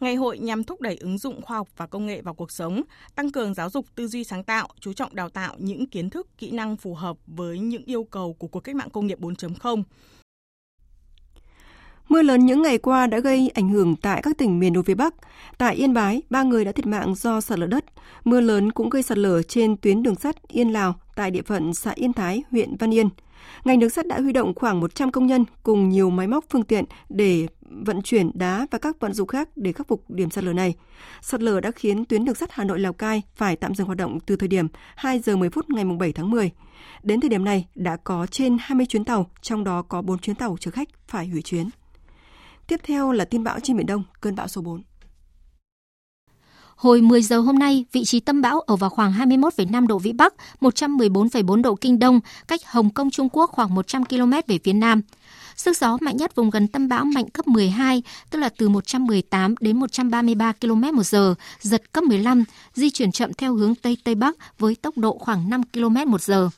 Ngày 0.00 0.14
hội 0.14 0.38
nhằm 0.38 0.64
thúc 0.64 0.80
đẩy 0.80 0.96
ứng 0.96 1.18
dụng 1.18 1.42
khoa 1.42 1.56
học 1.56 1.68
và 1.76 1.86
công 1.86 2.06
nghệ 2.06 2.22
vào 2.22 2.34
cuộc 2.34 2.50
sống, 2.50 2.82
tăng 3.14 3.32
cường 3.32 3.54
giáo 3.54 3.70
dục 3.70 3.86
tư 3.94 4.08
duy 4.08 4.24
sáng 4.24 4.44
tạo, 4.44 4.68
chú 4.80 4.92
trọng 4.92 5.14
đào 5.14 5.28
tạo 5.28 5.54
những 5.58 5.86
kiến 5.86 6.10
thức, 6.10 6.26
kỹ 6.38 6.50
năng 6.50 6.76
phù 6.76 6.94
hợp 6.94 7.16
với 7.26 7.58
những 7.58 7.84
yêu 7.84 8.04
cầu 8.04 8.32
của 8.32 8.48
cuộc 8.48 8.60
cách 8.60 8.76
mạng 8.76 8.90
công 8.90 9.06
nghiệp 9.06 9.20
4.0, 9.20 9.82
Mưa 12.12 12.22
lớn 12.22 12.46
những 12.46 12.62
ngày 12.62 12.78
qua 12.78 13.06
đã 13.06 13.18
gây 13.18 13.50
ảnh 13.54 13.68
hưởng 13.68 13.96
tại 13.96 14.22
các 14.22 14.38
tỉnh 14.38 14.58
miền 14.58 14.72
núi 14.72 14.82
phía 14.82 14.94
Bắc. 14.94 15.14
Tại 15.58 15.74
Yên 15.74 15.94
Bái, 15.94 16.22
ba 16.30 16.42
người 16.42 16.64
đã 16.64 16.72
thiệt 16.72 16.86
mạng 16.86 17.14
do 17.14 17.40
sạt 17.40 17.58
lở 17.58 17.66
đất. 17.66 17.84
Mưa 18.24 18.40
lớn 18.40 18.72
cũng 18.72 18.90
gây 18.90 19.02
sạt 19.02 19.18
lở 19.18 19.42
trên 19.42 19.76
tuyến 19.76 20.02
đường 20.02 20.14
sắt 20.14 20.48
Yên 20.48 20.72
Lào 20.72 20.94
tại 21.16 21.30
địa 21.30 21.42
phận 21.42 21.74
xã 21.74 21.90
Yên 21.90 22.12
Thái, 22.12 22.42
huyện 22.50 22.76
Văn 22.76 22.94
Yên. 22.94 23.08
Ngành 23.64 23.78
đường 23.78 23.90
sắt 23.90 24.06
đã 24.06 24.20
huy 24.20 24.32
động 24.32 24.54
khoảng 24.54 24.80
100 24.80 25.10
công 25.10 25.26
nhân 25.26 25.44
cùng 25.62 25.88
nhiều 25.88 26.10
máy 26.10 26.26
móc 26.26 26.44
phương 26.50 26.62
tiện 26.62 26.84
để 27.08 27.46
vận 27.70 28.02
chuyển 28.02 28.30
đá 28.34 28.66
và 28.70 28.78
các 28.78 29.00
vận 29.00 29.12
dụng 29.12 29.28
khác 29.28 29.48
để 29.56 29.72
khắc 29.72 29.88
phục 29.88 30.10
điểm 30.10 30.30
sạt 30.30 30.44
lở 30.44 30.52
này. 30.52 30.74
Sạt 31.20 31.42
lở 31.42 31.60
đã 31.60 31.70
khiến 31.70 32.04
tuyến 32.04 32.24
đường 32.24 32.34
sắt 32.34 32.52
Hà 32.52 32.64
Nội 32.64 32.80
Lào 32.80 32.92
Cai 32.92 33.22
phải 33.34 33.56
tạm 33.56 33.74
dừng 33.74 33.86
hoạt 33.86 33.98
động 33.98 34.20
từ 34.20 34.36
thời 34.36 34.48
điểm 34.48 34.66
2 34.96 35.18
giờ 35.18 35.36
10 35.36 35.50
phút 35.50 35.70
ngày 35.70 35.84
7 35.84 36.12
tháng 36.12 36.30
10. 36.30 36.50
Đến 37.02 37.20
thời 37.20 37.30
điểm 37.30 37.44
này 37.44 37.66
đã 37.74 37.96
có 37.96 38.26
trên 38.30 38.56
20 38.60 38.86
chuyến 38.86 39.04
tàu, 39.04 39.30
trong 39.42 39.64
đó 39.64 39.82
có 39.82 40.02
4 40.02 40.18
chuyến 40.18 40.36
tàu 40.36 40.56
chở 40.60 40.70
khách 40.70 40.88
phải 41.08 41.26
hủy 41.26 41.42
chuyến. 41.42 41.68
Tiếp 42.66 42.80
theo 42.82 43.12
là 43.12 43.24
tin 43.24 43.44
bão 43.44 43.60
trên 43.60 43.76
Biển 43.76 43.86
Đông, 43.86 44.04
cơn 44.20 44.34
bão 44.34 44.48
số 44.48 44.60
4. 44.60 44.82
Hồi 46.76 47.00
10 47.00 47.22
giờ 47.22 47.40
hôm 47.40 47.58
nay, 47.58 47.84
vị 47.92 48.04
trí 48.04 48.20
tâm 48.20 48.42
bão 48.42 48.60
ở 48.60 48.76
vào 48.76 48.90
khoảng 48.90 49.12
21,5 49.12 49.86
độ 49.86 49.98
Vĩ 49.98 50.12
Bắc, 50.12 50.34
114,4 50.60 51.62
độ 51.62 51.74
Kinh 51.74 51.98
Đông, 51.98 52.20
cách 52.48 52.60
Hồng 52.66 52.90
Kông 52.90 53.10
Trung 53.10 53.28
Quốc 53.32 53.50
khoảng 53.50 53.74
100 53.74 54.04
km 54.04 54.32
về 54.46 54.58
phía 54.64 54.72
Nam. 54.72 55.00
Sức 55.56 55.76
gió 55.76 55.98
mạnh 56.00 56.16
nhất 56.16 56.34
vùng 56.34 56.50
gần 56.50 56.68
tâm 56.68 56.88
bão 56.88 57.04
mạnh 57.04 57.30
cấp 57.30 57.46
12, 57.48 58.02
tức 58.30 58.38
là 58.38 58.48
từ 58.48 58.68
118 58.68 59.54
đến 59.60 59.78
133 59.78 60.52
km 60.52 60.96
một 60.96 61.06
giờ, 61.06 61.34
giật 61.60 61.92
cấp 61.92 62.04
15, 62.04 62.44
di 62.74 62.90
chuyển 62.90 63.12
chậm 63.12 63.34
theo 63.34 63.54
hướng 63.54 63.74
Tây 63.74 63.96
Tây 64.04 64.14
Bắc 64.14 64.36
với 64.58 64.74
tốc 64.74 64.98
độ 64.98 65.18
khoảng 65.18 65.50
5 65.50 65.62
km 65.72 66.10
một 66.10 66.22
giờ. 66.22 66.50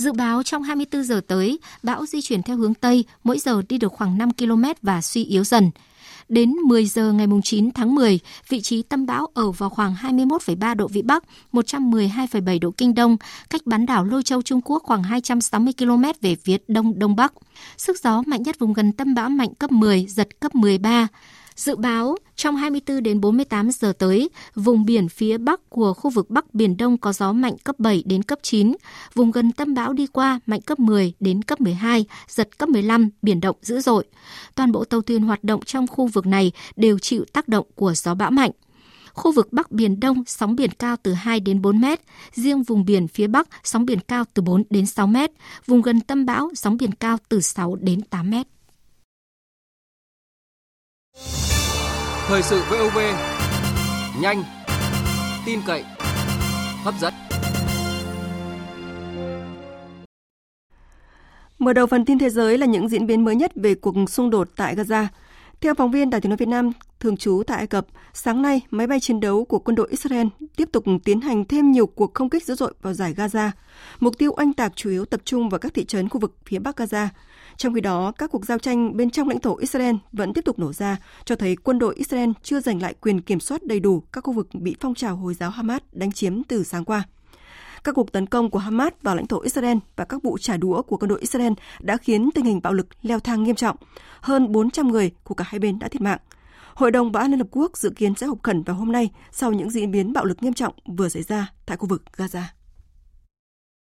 Dự 0.00 0.12
báo 0.12 0.42
trong 0.42 0.62
24 0.62 1.04
giờ 1.04 1.20
tới, 1.26 1.58
bão 1.82 2.06
di 2.06 2.20
chuyển 2.20 2.42
theo 2.42 2.56
hướng 2.56 2.74
Tây, 2.74 3.04
mỗi 3.24 3.38
giờ 3.38 3.62
đi 3.68 3.78
được 3.78 3.92
khoảng 3.92 4.18
5 4.18 4.32
km 4.32 4.64
và 4.82 5.00
suy 5.00 5.24
yếu 5.24 5.44
dần. 5.44 5.70
Đến 6.28 6.50
10 6.50 6.86
giờ 6.86 7.12
ngày 7.12 7.26
9 7.44 7.70
tháng 7.72 7.94
10, 7.94 8.18
vị 8.48 8.60
trí 8.60 8.82
tâm 8.82 9.06
bão 9.06 9.26
ở 9.34 9.50
vào 9.50 9.70
khoảng 9.70 9.94
21,3 9.94 10.74
độ 10.74 10.88
Vĩ 10.88 11.02
Bắc, 11.02 11.24
112,7 11.52 12.58
độ 12.60 12.70
Kinh 12.70 12.94
Đông, 12.94 13.16
cách 13.50 13.60
bán 13.64 13.86
đảo 13.86 14.04
Lôi 14.04 14.22
Châu 14.22 14.42
Trung 14.42 14.60
Quốc 14.64 14.82
khoảng 14.82 15.02
260 15.02 15.74
km 15.78 16.04
về 16.20 16.36
phía 16.44 16.56
Đông 16.68 16.98
Đông 16.98 17.16
Bắc. 17.16 17.32
Sức 17.76 17.98
gió 18.02 18.22
mạnh 18.26 18.42
nhất 18.42 18.58
vùng 18.58 18.72
gần 18.72 18.92
tâm 18.92 19.14
bão 19.14 19.28
mạnh 19.28 19.54
cấp 19.54 19.72
10, 19.72 20.06
giật 20.08 20.40
cấp 20.40 20.54
13. 20.54 21.08
Dự 21.56 21.76
báo 21.76 22.16
trong 22.36 22.56
24 22.56 23.02
đến 23.02 23.20
48 23.20 23.70
giờ 23.70 23.92
tới, 23.98 24.30
vùng 24.54 24.84
biển 24.84 25.08
phía 25.08 25.38
bắc 25.38 25.70
của 25.70 25.94
khu 25.94 26.10
vực 26.10 26.30
Bắc 26.30 26.54
Biển 26.54 26.76
Đông 26.76 26.98
có 26.98 27.12
gió 27.12 27.32
mạnh 27.32 27.58
cấp 27.64 27.78
7 27.78 28.02
đến 28.06 28.22
cấp 28.22 28.38
9, 28.42 28.76
vùng 29.14 29.30
gần 29.30 29.52
tâm 29.52 29.74
bão 29.74 29.92
đi 29.92 30.06
qua 30.06 30.40
mạnh 30.46 30.60
cấp 30.60 30.78
10 30.78 31.12
đến 31.20 31.42
cấp 31.42 31.60
12, 31.60 32.04
giật 32.28 32.58
cấp 32.58 32.68
15, 32.68 33.10
biển 33.22 33.40
động 33.40 33.56
dữ 33.62 33.80
dội. 33.80 34.04
Toàn 34.54 34.72
bộ 34.72 34.84
tàu 34.84 35.00
thuyền 35.00 35.22
hoạt 35.22 35.44
động 35.44 35.64
trong 35.64 35.86
khu 35.86 36.06
vực 36.06 36.26
này 36.26 36.52
đều 36.76 36.98
chịu 36.98 37.24
tác 37.32 37.48
động 37.48 37.66
của 37.74 37.94
gió 37.94 38.14
bão 38.14 38.30
mạnh. 38.30 38.50
Khu 39.12 39.32
vực 39.32 39.52
Bắc 39.52 39.70
Biển 39.70 40.00
Đông 40.00 40.24
sóng 40.26 40.56
biển 40.56 40.70
cao 40.78 40.96
từ 41.02 41.12
2 41.12 41.40
đến 41.40 41.62
4 41.62 41.80
mét, 41.80 42.00
riêng 42.34 42.62
vùng 42.62 42.84
biển 42.84 43.08
phía 43.08 43.26
Bắc 43.26 43.48
sóng 43.64 43.86
biển 43.86 43.98
cao 44.00 44.24
từ 44.34 44.42
4 44.42 44.62
đến 44.70 44.86
6 44.86 45.06
mét, 45.06 45.30
vùng 45.66 45.82
gần 45.82 46.00
tâm 46.00 46.26
bão 46.26 46.50
sóng 46.54 46.76
biển 46.76 46.92
cao 46.94 47.18
từ 47.28 47.40
6 47.40 47.76
đến 47.76 48.00
8 48.02 48.30
mét. 48.30 48.46
Thời 52.30 52.42
sự 52.42 52.62
VOV 52.70 52.98
nhanh, 54.20 54.42
tin 55.46 55.60
cậy, 55.66 55.84
hấp 56.84 56.94
dẫn. 57.00 57.14
Mở 61.58 61.72
đầu 61.72 61.86
phần 61.86 62.04
tin 62.04 62.18
thế 62.18 62.30
giới 62.30 62.58
là 62.58 62.66
những 62.66 62.88
diễn 62.88 63.06
biến 63.06 63.24
mới 63.24 63.36
nhất 63.36 63.52
về 63.54 63.74
cuộc 63.74 63.94
xung 64.10 64.30
đột 64.30 64.48
tại 64.56 64.76
Gaza. 64.76 65.06
Theo 65.60 65.74
phóng 65.74 65.90
viên 65.90 66.10
Đài 66.10 66.20
tiếng 66.20 66.30
nói 66.30 66.36
Việt 66.36 66.48
Nam 66.48 66.72
thường 67.00 67.16
trú 67.16 67.42
tại 67.46 67.58
Ai 67.58 67.66
Cập, 67.66 67.86
sáng 68.12 68.42
nay 68.42 68.60
máy 68.70 68.86
bay 68.86 69.00
chiến 69.00 69.20
đấu 69.20 69.44
của 69.44 69.58
quân 69.58 69.74
đội 69.74 69.88
Israel 69.90 70.26
tiếp 70.56 70.68
tục 70.72 70.84
tiến 71.04 71.20
hành 71.20 71.44
thêm 71.44 71.72
nhiều 71.72 71.86
cuộc 71.86 72.14
không 72.14 72.30
kích 72.30 72.44
dữ 72.44 72.54
dội 72.54 72.72
vào 72.82 72.94
giải 72.94 73.14
Gaza. 73.16 73.50
Mục 74.00 74.18
tiêu 74.18 74.34
oanh 74.36 74.52
tạc 74.52 74.72
chủ 74.76 74.90
yếu 74.90 75.04
tập 75.04 75.20
trung 75.24 75.48
vào 75.48 75.58
các 75.58 75.74
thị 75.74 75.84
trấn 75.84 76.08
khu 76.08 76.20
vực 76.20 76.36
phía 76.44 76.58
Bắc 76.58 76.80
Gaza. 76.80 77.06
Trong 77.60 77.74
khi 77.74 77.80
đó, 77.80 78.12
các 78.18 78.30
cuộc 78.30 78.46
giao 78.46 78.58
tranh 78.58 78.96
bên 78.96 79.10
trong 79.10 79.28
lãnh 79.28 79.40
thổ 79.40 79.56
Israel 79.56 79.96
vẫn 80.12 80.32
tiếp 80.32 80.44
tục 80.44 80.58
nổ 80.58 80.72
ra, 80.72 80.96
cho 81.24 81.36
thấy 81.36 81.56
quân 81.56 81.78
đội 81.78 81.94
Israel 81.94 82.30
chưa 82.42 82.60
giành 82.60 82.82
lại 82.82 82.94
quyền 83.00 83.20
kiểm 83.20 83.40
soát 83.40 83.62
đầy 83.62 83.80
đủ 83.80 84.02
các 84.12 84.24
khu 84.24 84.32
vực 84.32 84.48
bị 84.52 84.76
phong 84.80 84.94
trào 84.94 85.16
Hồi 85.16 85.34
giáo 85.34 85.50
Hamas 85.50 85.80
đánh 85.92 86.12
chiếm 86.12 86.42
từ 86.44 86.64
sáng 86.64 86.84
qua. 86.84 87.02
Các 87.84 87.94
cuộc 87.94 88.12
tấn 88.12 88.26
công 88.26 88.50
của 88.50 88.58
Hamas 88.58 88.92
vào 89.02 89.16
lãnh 89.16 89.26
thổ 89.26 89.40
Israel 89.40 89.76
và 89.96 90.04
các 90.04 90.22
vụ 90.22 90.38
trả 90.38 90.56
đũa 90.56 90.82
của 90.82 90.96
quân 90.96 91.08
đội 91.08 91.20
Israel 91.20 91.52
đã 91.80 91.96
khiến 91.96 92.30
tình 92.34 92.44
hình 92.44 92.60
bạo 92.62 92.72
lực 92.72 92.86
leo 93.02 93.20
thang 93.20 93.42
nghiêm 93.42 93.56
trọng. 93.56 93.76
Hơn 94.20 94.52
400 94.52 94.88
người 94.88 95.10
của 95.24 95.34
cả 95.34 95.44
hai 95.48 95.58
bên 95.58 95.78
đã 95.78 95.88
thiệt 95.88 96.02
mạng. 96.02 96.18
Hội 96.74 96.90
đồng 96.90 97.12
Bảo 97.12 97.22
an 97.22 97.30
Liên 97.30 97.40
Hợp 97.40 97.48
Quốc 97.50 97.76
dự 97.76 97.90
kiến 97.90 98.14
sẽ 98.14 98.26
họp 98.26 98.42
khẩn 98.42 98.62
vào 98.62 98.76
hôm 98.76 98.92
nay 98.92 99.10
sau 99.32 99.52
những 99.52 99.70
diễn 99.70 99.90
biến 99.90 100.12
bạo 100.12 100.24
lực 100.24 100.42
nghiêm 100.42 100.52
trọng 100.52 100.74
vừa 100.86 101.08
xảy 101.08 101.22
ra 101.22 101.52
tại 101.66 101.76
khu 101.76 101.86
vực 101.86 102.02
Gaza. 102.16 102.42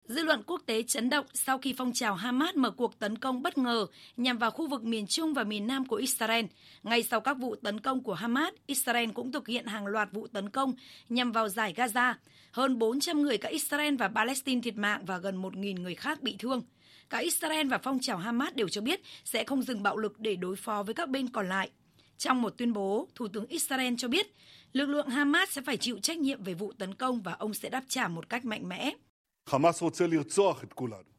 Dư 0.10 0.24
luận 0.24 0.44
quốc 0.46 0.62
tế 0.66 0.84
chấn 0.84 1.10
động 1.10 1.26
sau 1.34 1.58
khi 1.58 1.74
phong 1.78 1.94
trào 1.94 2.16
Hamas 2.16 2.56
mở 2.56 2.72
cuộc 2.72 3.00
tấn 3.00 3.18
công 3.18 3.42
bất 3.42 3.58
ngờ 3.58 3.88
nhằm 4.18 4.38
vào 4.38 4.52
khu 4.52 4.68
vực 4.68 4.84
miền 4.84 5.08
Trung 5.08 5.34
và 5.34 5.44
miền 5.44 5.68
Nam 5.68 5.86
của 5.86 5.96
Israel. 5.96 6.46
Ngay 6.84 7.04
sau 7.04 7.22
các 7.22 7.38
vụ 7.38 7.56
tấn 7.56 7.80
công 7.80 8.04
của 8.04 8.14
Hamas, 8.14 8.54
Israel 8.66 9.10
cũng 9.10 9.32
thực 9.32 9.48
hiện 9.48 9.66
hàng 9.66 9.88
loạt 9.88 10.10
vụ 10.12 10.28
tấn 10.28 10.50
công 10.50 10.74
nhằm 11.10 11.32
vào 11.32 11.50
giải 11.50 11.74
Gaza. 11.78 12.14
Hơn 12.52 12.80
400 12.80 13.22
người 13.22 13.38
cả 13.38 13.50
Israel 13.50 13.96
và 13.96 14.08
Palestine 14.08 14.62
thiệt 14.62 14.76
mạng 14.76 15.06
và 15.06 15.18
gần 15.18 15.42
1.000 15.42 15.82
người 15.82 15.96
khác 15.96 16.22
bị 16.22 16.36
thương. 16.40 16.62
Cả 17.10 17.18
Israel 17.18 17.68
và 17.68 17.78
phong 17.78 18.00
trào 18.00 18.18
Hamas 18.18 18.54
đều 18.54 18.70
cho 18.70 18.82
biết 18.82 19.02
sẽ 19.26 19.44
không 19.44 19.62
dừng 19.62 19.84
bạo 19.84 19.98
lực 19.98 20.20
để 20.20 20.36
đối 20.36 20.56
phó 20.56 20.84
với 20.84 20.94
các 20.94 21.10
bên 21.10 21.30
còn 21.30 21.50
lại. 21.50 21.70
Trong 22.18 22.42
một 22.42 22.58
tuyên 22.58 22.74
bố, 22.74 23.08
Thủ 23.16 23.28
tướng 23.28 23.46
Israel 23.46 23.94
cho 23.98 24.08
biết 24.08 24.34
lực 24.74 24.86
lượng 24.86 25.10
Hamas 25.10 25.50
sẽ 25.50 25.62
phải 25.62 25.78
chịu 25.78 26.00
trách 26.00 26.18
nhiệm 26.18 26.44
về 26.44 26.54
vụ 26.54 26.72
tấn 26.78 26.96
công 26.96 27.22
và 27.22 27.34
ông 27.34 27.54
sẽ 27.54 27.70
đáp 27.70 27.84
trả 27.88 28.08
một 28.08 28.30
cách 28.30 28.46
mạnh 28.46 28.70
mẽ. 28.70 28.94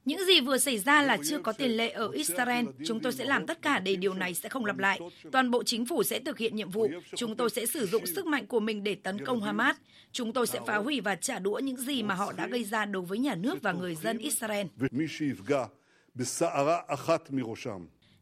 Những 0.05 0.25
gì 0.27 0.41
vừa 0.41 0.59
xảy 0.59 0.79
ra 0.79 1.03
là 1.03 1.19
chưa 1.25 1.39
có 1.39 1.53
tiền 1.53 1.71
lệ 1.71 1.91
ở 1.91 2.09
Israel. 2.09 2.67
Chúng 2.87 3.01
tôi 3.01 3.13
sẽ 3.13 3.25
làm 3.25 3.47
tất 3.47 3.63
cả 3.63 3.79
để 3.79 3.97
điều 3.97 4.15
này 4.15 4.35
sẽ 4.35 4.49
không 4.49 4.65
lặp 4.65 4.79
lại. 4.79 5.01
Toàn 5.33 5.51
bộ 5.51 5.63
chính 5.63 5.87
phủ 5.87 6.03
sẽ 6.03 6.21
thực 6.21 6.39
hiện 6.39 6.57
nhiệm 6.57 6.71
vụ. 6.71 6.89
Chúng 7.17 7.37
tôi 7.37 7.51
sẽ 7.51 7.67
sử 7.67 7.87
dụng 7.87 8.07
sức 8.07 8.27
mạnh 8.27 8.47
của 8.47 8.61
mình 8.61 8.83
để 8.85 8.95
tấn 8.95 9.25
công 9.25 9.43
Hamas. 9.43 9.77
Chúng 10.13 10.33
tôi 10.33 10.47
sẽ 10.47 10.61
phá 10.67 10.77
hủy 10.77 11.01
và 11.01 11.15
trả 11.15 11.39
đũa 11.39 11.59
những 11.59 11.77
gì 11.77 12.03
mà 12.03 12.15
họ 12.15 12.33
đã 12.33 12.47
gây 12.47 12.65
ra 12.65 12.85
đối 12.85 13.03
với 13.03 13.19
nhà 13.19 13.35
nước 13.35 13.63
và 13.63 13.73
người 13.73 13.95
dân 13.95 14.19
Israel. 14.19 14.67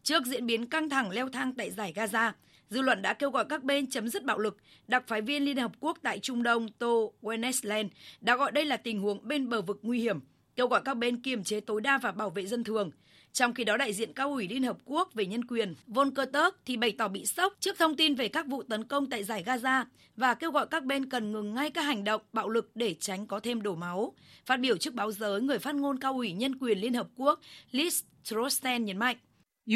Trước 0.03 0.27
diễn 0.27 0.47
biến 0.47 0.67
căng 0.67 0.91
thẳng 0.91 1.11
leo 1.11 1.29
thang 1.29 1.53
tại 1.55 1.71
giải 1.71 1.93
Gaza, 1.97 2.33
dư 2.71 2.81
luận 2.81 3.03
đã 3.03 3.15
kêu 3.15 3.31
gọi 3.31 3.45
các 3.49 3.65
bên 3.65 3.91
chấm 3.91 4.09
dứt 4.09 4.25
bạo 4.25 4.39
lực. 4.39 4.57
Đặc 4.89 5.05
phái 5.07 5.23
viên 5.23 5.45
Liên 5.45 5.57
Hợp 5.57 5.73
Quốc 5.81 5.99
tại 6.03 6.19
Trung 6.19 6.43
Đông 6.43 6.69
To 6.79 6.93
Wennesland 7.23 7.89
đã 8.21 8.37
gọi 8.37 8.53
đây 8.53 8.65
là 8.65 8.77
tình 8.77 9.01
huống 9.01 9.29
bên 9.29 9.49
bờ 9.49 9.63
vực 9.63 9.79
nguy 9.83 10.01
hiểm, 10.01 10.21
kêu 10.57 10.69
gọi 10.69 10.83
các 10.85 10.95
bên 10.95 11.23
kiềm 11.23 11.45
chế 11.45 11.61
tối 11.61 11.81
đa 11.81 11.99
và 11.99 12.13
bảo 12.13 12.31
vệ 12.31 12.47
dân 12.47 12.65
thường. 12.65 12.91
Trong 13.33 13.55
khi 13.55 13.65
đó, 13.65 13.77
đại 13.77 13.93
diện 13.93 14.13
cao 14.13 14.31
ủy 14.33 14.49
Liên 14.49 14.63
Hợp 14.63 14.79
Quốc 14.85 15.15
về 15.15 15.27
nhân 15.27 15.45
quyền 15.45 15.75
Volker 15.87 16.29
Turk 16.33 16.57
thì 16.67 16.77
bày 16.77 16.93
tỏ 16.99 17.09
bị 17.09 17.27
sốc 17.27 17.55
trước 17.61 17.79
thông 17.79 17.97
tin 17.97 18.15
về 18.15 18.29
các 18.29 18.47
vụ 18.47 18.63
tấn 18.63 18.85
công 18.85 19.11
tại 19.11 19.25
giải 19.25 19.45
Gaza 19.47 19.85
và 20.17 20.35
kêu 20.35 20.51
gọi 20.51 20.67
các 20.71 20.85
bên 20.85 21.11
cần 21.11 21.33
ngừng 21.33 21.55
ngay 21.55 21.71
các 21.71 21.83
hành 21.83 22.05
động 22.05 22.23
bạo 22.33 22.49
lực 22.49 22.71
để 22.75 22.95
tránh 23.01 23.27
có 23.27 23.41
thêm 23.41 23.63
đổ 23.63 23.75
máu. 23.75 24.15
Phát 24.47 24.57
biểu 24.57 24.77
trước 24.77 24.95
báo 24.95 25.13
giới, 25.13 25.41
người 25.41 25.59
phát 25.59 25.75
ngôn 25.75 25.99
cao 25.99 26.13
ủy 26.13 26.33
nhân 26.33 26.59
quyền 26.59 26.79
Liên 26.79 26.95
Hợp 26.95 27.09
Quốc 27.17 27.41
Liz 27.73 28.03
Trosten 28.25 28.85
nhấn 28.85 28.99
mạnh. 28.99 29.17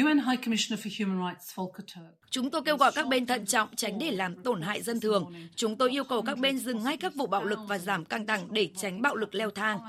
UN 0.01 0.17
High 0.17 0.41
Commissioner 0.45 0.85
for 0.85 0.89
Human 0.99 1.29
Rights 1.29 1.55
Volker 1.55 1.85
Turk. 1.95 2.29
Chúng 2.29 2.51
tôi 2.51 2.61
kêu 2.65 2.77
gọi 2.77 2.91
các 2.95 3.07
bên 3.07 3.25
thận 3.25 3.45
trọng 3.45 3.75
tránh 3.75 3.99
để 3.99 4.11
làm 4.11 4.43
tổn 4.43 4.61
hại 4.61 4.81
dân 4.81 4.99
thường. 4.99 5.33
Chúng 5.55 5.77
tôi 5.77 5.91
yêu 5.91 6.03
cầu 6.03 6.21
các 6.21 6.37
bên 6.37 6.59
dừng 6.59 6.83
ngay 6.83 6.97
các 6.97 7.15
vụ 7.15 7.27
bạo 7.27 7.43
lực 7.43 7.59
và 7.67 7.77
giảm 7.77 8.05
căng 8.05 8.27
thẳng 8.27 8.47
để 8.51 8.69
tránh 8.75 9.01
bạo 9.01 9.15
lực 9.15 9.35
leo 9.35 9.49
thang. 9.51 9.79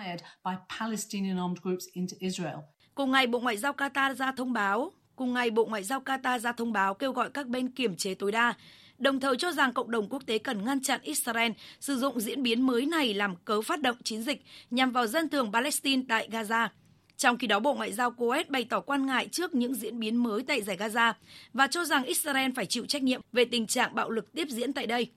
Cùng 2.95 3.11
ngày, 3.11 3.27
Bộ 3.27 3.41
Ngoại 3.41 3.57
giao 3.57 3.73
Qatar 3.73 4.15
ra 4.15 4.33
thông 4.33 4.53
báo, 4.53 4.93
cùng 5.17 5.35
ngày 5.35 5.51
Bộ 5.51 5.65
Ngoại 5.65 5.83
giao 5.83 6.01
Qatar 6.01 6.39
ra 6.39 6.53
thông 6.53 6.73
báo 6.73 6.95
kêu 6.95 7.13
gọi 7.13 7.31
các 7.31 7.47
bên 7.47 7.69
kiểm 7.69 7.97
chế 7.97 8.15
tối 8.15 8.33
đa, 8.33 8.55
đồng 8.99 9.21
thời 9.21 9.37
cho 9.37 9.53
rằng 9.53 9.73
cộng 9.73 9.91
đồng 9.91 10.09
quốc 10.09 10.23
tế 10.27 10.39
cần 10.39 10.65
ngăn 10.65 10.83
chặn 10.83 11.01
Israel 11.03 11.53
sử 11.81 11.97
dụng 11.97 12.21
diễn 12.21 12.43
biến 12.43 12.67
mới 12.67 12.87
này 12.87 13.15
làm 13.15 13.37
cớ 13.45 13.63
phát 13.63 13.81
động 13.81 13.97
chiến 14.05 14.23
dịch 14.23 14.45
nhằm 14.71 14.93
vào 14.93 15.07
dân 15.07 15.29
thường 15.29 15.53
Palestine 15.53 16.03
tại 16.09 16.29
Gaza. 16.33 16.69
Trong 17.17 17.39
khi 17.39 17.47
đó, 17.47 17.61
Bộ 17.61 17.75
Ngoại 17.75 17.93
giao 17.93 18.11
Kuwait 18.11 18.45
bày 18.49 18.65
tỏ 18.65 18.81
quan 18.81 19.07
ngại 19.07 19.29
trước 19.29 19.55
những 19.55 19.75
diễn 19.75 19.99
biến 20.01 20.17
mới 20.17 20.43
tại 20.43 20.63
giải 20.63 20.77
Gaza 20.77 21.13
và 21.53 21.67
cho 21.67 21.85
rằng 21.85 22.05
Israel 22.05 22.51
phải 22.57 22.67
chịu 22.67 22.87
trách 22.87 23.03
nhiệm 23.03 23.21
về 23.33 23.45
tình 23.45 23.67
trạng 23.67 23.95
bạo 23.95 24.11
lực 24.11 24.33
tiếp 24.33 24.49
diễn 24.51 24.73
tại 24.73 24.87
đây. 24.87 25.11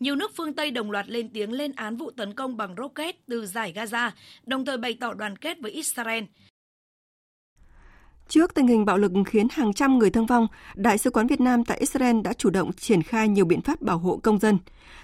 Nhiều 0.00 0.14
nước 0.14 0.36
phương 0.36 0.52
Tây 0.52 0.70
đồng 0.70 0.90
loạt 0.90 1.08
lên 1.08 1.28
tiếng 1.28 1.52
lên 1.52 1.72
án 1.76 1.96
vụ 1.96 2.10
tấn 2.10 2.34
công 2.34 2.56
bằng 2.56 2.74
rocket 2.78 3.26
từ 3.26 3.46
giải 3.46 3.72
Gaza, 3.76 4.10
đồng 4.46 4.64
thời 4.64 4.76
bày 4.76 4.96
tỏ 5.00 5.14
đoàn 5.14 5.36
kết 5.36 5.60
với 5.60 5.72
Israel. 5.72 6.24
Trước 8.28 8.54
tình 8.54 8.66
hình 8.66 8.84
bạo 8.84 8.98
lực 8.98 9.12
khiến 9.26 9.46
hàng 9.50 9.72
trăm 9.72 9.98
người 9.98 10.10
thương 10.10 10.26
vong, 10.26 10.46
Đại 10.74 10.98
sứ 10.98 11.10
quán 11.10 11.26
Việt 11.26 11.40
Nam 11.40 11.64
tại 11.64 11.78
Israel 11.78 12.20
đã 12.20 12.32
chủ 12.32 12.50
động 12.50 12.72
triển 12.72 13.02
khai 13.02 13.28
nhiều 13.28 13.44
biện 13.44 13.60
pháp 13.60 13.82
bảo 13.82 13.98
hộ 13.98 14.20
công 14.22 14.38
dân. 14.38 14.58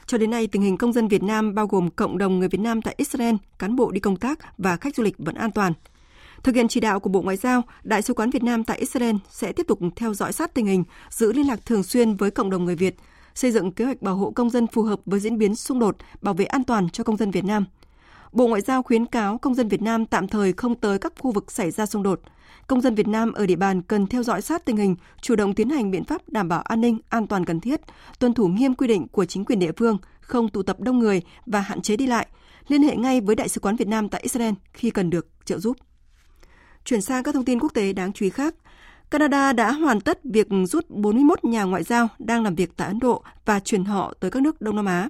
Cho 0.07 0.19
đến 0.19 0.31
nay, 0.31 0.47
tình 0.47 0.63
hình 0.63 0.77
công 0.77 0.93
dân 0.93 1.09
Việt 1.09 1.23
Nam 1.23 1.55
bao 1.55 1.67
gồm 1.67 1.91
cộng 1.91 2.19
đồng 2.19 2.39
người 2.39 2.49
Việt 2.49 2.61
Nam 2.61 2.83
tại 2.83 2.95
Israel, 2.97 3.35
cán 3.59 3.77
bộ 3.77 3.91
đi 3.91 4.01
công 4.01 4.17
tác 4.17 4.59
và 4.59 4.77
khách 4.77 4.95
du 4.95 5.03
lịch 5.03 5.19
vẫn 5.19 5.35
an 5.35 5.53
toàn. 5.53 5.73
Thực 6.49 6.55
hiện 6.55 6.69
chỉ 6.69 6.81
đạo 6.81 7.01
của 7.01 7.11
Bộ 7.11 7.23
Ngoại 7.23 7.37
giao, 7.37 7.63
Đại 7.83 8.03
sứ 8.03 8.15
quán 8.15 8.31
Việt 8.31 8.43
Nam 8.43 8.65
tại 8.65 8.79
Israel 8.79 9.17
sẽ 9.31 9.53
tiếp 9.53 9.67
tục 9.69 9.79
theo 9.97 10.15
dõi 10.15 10.33
sát 10.33 10.55
tình 10.55 10.67
hình, 10.67 10.85
giữ 11.11 11.33
liên 11.33 11.47
lạc 11.47 11.67
thường 11.67 11.83
xuyên 11.83 12.17
với 12.17 12.31
cộng 12.31 12.51
đồng 12.51 12.65
người 12.65 12.77
Việt, 12.77 12.97
xây 13.35 13.51
dựng 13.51 13.73
kế 13.73 13.85
hoạch 13.85 14.03
bảo 14.03 14.15
hộ 14.15 14.31
công 14.31 14.51
dân 14.51 14.67
phù 14.67 14.83
hợp 14.83 15.01
với 15.07 15.21
diễn 15.21 15.39
biến 15.39 15.55
xung 15.55 15.79
đột, 15.79 15.97
bảo 16.21 16.35
vệ 16.35 16.45
an 16.45 16.65
toàn 16.65 16.89
cho 16.89 17.05
công 17.05 17.17
dân 17.17 17.31
Việt 17.31 17.45
Nam. 17.45 17.65
Bộ 18.33 18.47
Ngoại 18.47 18.61
giao 18.61 18.83
khuyến 18.83 19.07
cáo 19.07 19.39
công 19.39 19.55
dân 19.55 19.69
Việt 19.69 19.83
Nam 19.83 20.07
tạm 20.07 20.29
thời 20.29 20.53
không 20.53 20.75
tới 20.75 20.99
các 20.99 21.13
khu 21.19 21.33
vực 21.33 21.53
xảy 21.53 21.71
ra 21.71 21.87
xung 21.87 22.03
đột. 22.03 22.21
Công 22.67 22.81
dân 22.81 22.95
Việt 22.95 23.09
Nam 23.09 23.33
ở 23.33 23.47
địa 23.47 23.57
bàn 23.57 23.83
cần 23.83 24.07
theo 24.07 24.23
dõi 24.23 24.43
sát 24.43 24.65
tình 24.65 24.77
hình, 24.77 24.97
chủ 25.23 25.37
động 25.37 25.55
tiến 25.55 25.71
hành 25.71 25.91
biện 25.91 26.05
pháp 26.05 26.29
đảm 26.29 26.49
bảo 26.49 26.61
an 26.61 26.81
ninh, 26.81 26.99
an 27.09 27.27
toàn 27.27 27.45
cần 27.45 27.61
thiết, 27.61 27.81
tuân 28.19 28.35
thủ 28.35 28.49
nghiêm 28.49 28.75
quy 28.75 28.87
định 28.87 29.09
của 29.09 29.25
chính 29.25 29.45
quyền 29.45 29.59
địa 29.59 29.73
phương, 29.77 29.99
không 30.21 30.49
tụ 30.49 30.63
tập 30.63 30.81
đông 30.81 30.99
người 30.99 31.23
và 31.47 31.61
hạn 31.61 31.83
chế 31.83 31.97
đi 31.97 32.07
lại, 32.07 32.27
liên 32.69 32.83
hệ 32.83 32.97
ngay 32.97 33.21
với 33.21 33.37
Đại 33.37 33.49
sứ 33.49 33.61
quán 33.61 33.77
Việt 33.77 33.89
Nam 33.89 34.09
tại 34.09 34.21
Israel 34.23 34.55
khi 34.73 34.91
cần 34.91 35.11
được 35.11 35.27
trợ 35.45 35.59
giúp. 35.59 35.77
Chuyển 36.89 37.01
sang 37.01 37.23
các 37.23 37.35
thông 37.35 37.45
tin 37.45 37.61
quốc 37.61 37.75
tế 37.75 37.93
đáng 37.93 38.13
chú 38.13 38.25
ý 38.25 38.31
khác. 38.31 38.55
Canada 39.11 39.53
đã 39.53 39.73
hoàn 39.73 40.01
tất 40.01 40.21
việc 40.25 40.47
rút 40.67 40.91
41 40.91 41.45
nhà 41.45 41.63
ngoại 41.63 41.83
giao 41.83 42.09
đang 42.19 42.43
làm 42.43 42.55
việc 42.55 42.71
tại 42.77 42.89
Ấn 42.89 42.99
Độ 42.99 43.23
và 43.45 43.61
chuyển 43.61 43.85
họ 43.85 44.15
tới 44.21 44.31
các 44.31 44.43
nước 44.43 44.61
Đông 44.61 44.77
Nam 44.77 44.87
Á. 44.87 45.09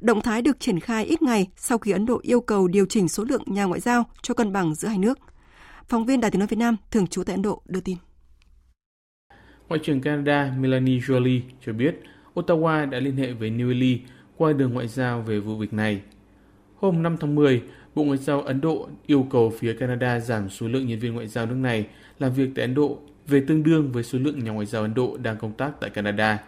Động 0.00 0.20
thái 0.20 0.42
được 0.42 0.60
triển 0.60 0.80
khai 0.80 1.04
ít 1.04 1.22
ngày 1.22 1.48
sau 1.56 1.78
khi 1.78 1.90
Ấn 1.90 2.06
Độ 2.06 2.20
yêu 2.22 2.40
cầu 2.40 2.68
điều 2.68 2.86
chỉnh 2.86 3.08
số 3.08 3.24
lượng 3.24 3.42
nhà 3.46 3.64
ngoại 3.64 3.80
giao 3.80 4.04
cho 4.22 4.34
cân 4.34 4.52
bằng 4.52 4.74
giữa 4.74 4.88
hai 4.88 4.98
nước. 4.98 5.18
Phóng 5.88 6.06
viên 6.06 6.20
Đài 6.20 6.30
tiếng 6.30 6.38
nói 6.38 6.46
Việt 6.46 6.58
Nam 6.58 6.76
thường 6.90 7.06
trú 7.06 7.24
tại 7.24 7.34
Ấn 7.34 7.42
Độ 7.42 7.62
đưa 7.66 7.80
tin. 7.80 7.96
Ngoại 9.68 9.80
trưởng 9.84 10.00
Canada 10.00 10.54
Melanie 10.58 10.98
Joly 10.98 11.40
cho 11.66 11.72
biết 11.72 11.94
Ottawa 12.34 12.90
đã 12.90 12.98
liên 12.98 13.16
hệ 13.16 13.32
với 13.32 13.50
New 13.50 13.68
Delhi 13.68 14.00
qua 14.36 14.52
đường 14.52 14.74
ngoại 14.74 14.88
giao 14.88 15.22
về 15.22 15.40
vụ 15.40 15.56
việc 15.56 15.72
này. 15.72 16.00
Hôm 16.76 17.02
5 17.02 17.16
tháng 17.20 17.34
10, 17.34 17.62
Bộ 17.94 18.04
Ngoại 18.04 18.18
giao 18.18 18.42
Ấn 18.42 18.60
Độ 18.60 18.88
yêu 19.06 19.26
cầu 19.30 19.52
phía 19.58 19.74
Canada 19.74 20.20
giảm 20.20 20.50
số 20.50 20.68
lượng 20.68 20.86
nhân 20.86 20.98
viên 20.98 21.14
ngoại 21.14 21.28
giao 21.28 21.46
nước 21.46 21.54
này 21.54 21.86
làm 22.18 22.32
việc 22.32 22.50
tại 22.54 22.64
Ấn 22.64 22.74
Độ 22.74 22.98
về 23.26 23.42
tương 23.48 23.62
đương 23.62 23.92
với 23.92 24.02
số 24.02 24.18
lượng 24.18 24.44
nhà 24.44 24.50
ngoại 24.50 24.66
giao 24.66 24.82
Ấn 24.82 24.94
Độ 24.94 25.16
đang 25.16 25.36
công 25.36 25.52
tác 25.52 25.80
tại 25.80 25.90
Canada. 25.90 26.38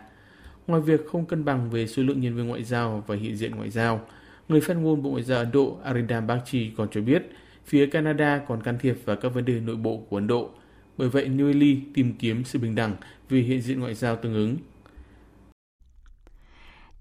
Ngoài 0.66 0.80
việc 0.80 1.06
không 1.06 1.26
cân 1.26 1.44
bằng 1.44 1.70
về 1.70 1.86
số 1.86 2.02
lượng 2.02 2.20
nhân 2.20 2.36
viên 2.36 2.46
ngoại 2.46 2.64
giao 2.64 3.04
và 3.06 3.16
hiện 3.16 3.36
diện 3.36 3.56
ngoại 3.56 3.70
giao, 3.70 4.06
người 4.48 4.60
phát 4.60 4.76
ngôn 4.76 5.02
Bộ 5.02 5.10
Ngoại 5.10 5.22
giao 5.22 5.38
Ấn 5.38 5.52
Độ 5.52 5.78
Arindam 5.84 6.26
Bagchi 6.26 6.70
còn 6.76 6.88
cho 6.90 7.00
biết 7.00 7.30
phía 7.66 7.86
Canada 7.86 8.40
còn 8.48 8.62
can 8.62 8.78
thiệp 8.78 8.96
vào 9.04 9.16
các 9.16 9.34
vấn 9.34 9.44
đề 9.44 9.60
nội 9.60 9.76
bộ 9.76 9.96
của 9.96 10.16
Ấn 10.16 10.26
Độ. 10.26 10.50
Bởi 10.96 11.08
vậy, 11.08 11.28
New 11.28 11.52
Delhi 11.52 11.80
tìm 11.94 12.14
kiếm 12.18 12.44
sự 12.44 12.58
bình 12.58 12.74
đẳng 12.74 12.96
vì 13.28 13.42
hiện 13.42 13.60
diện 13.60 13.80
ngoại 13.80 13.94
giao 13.94 14.16
tương 14.16 14.34
ứng. 14.34 14.56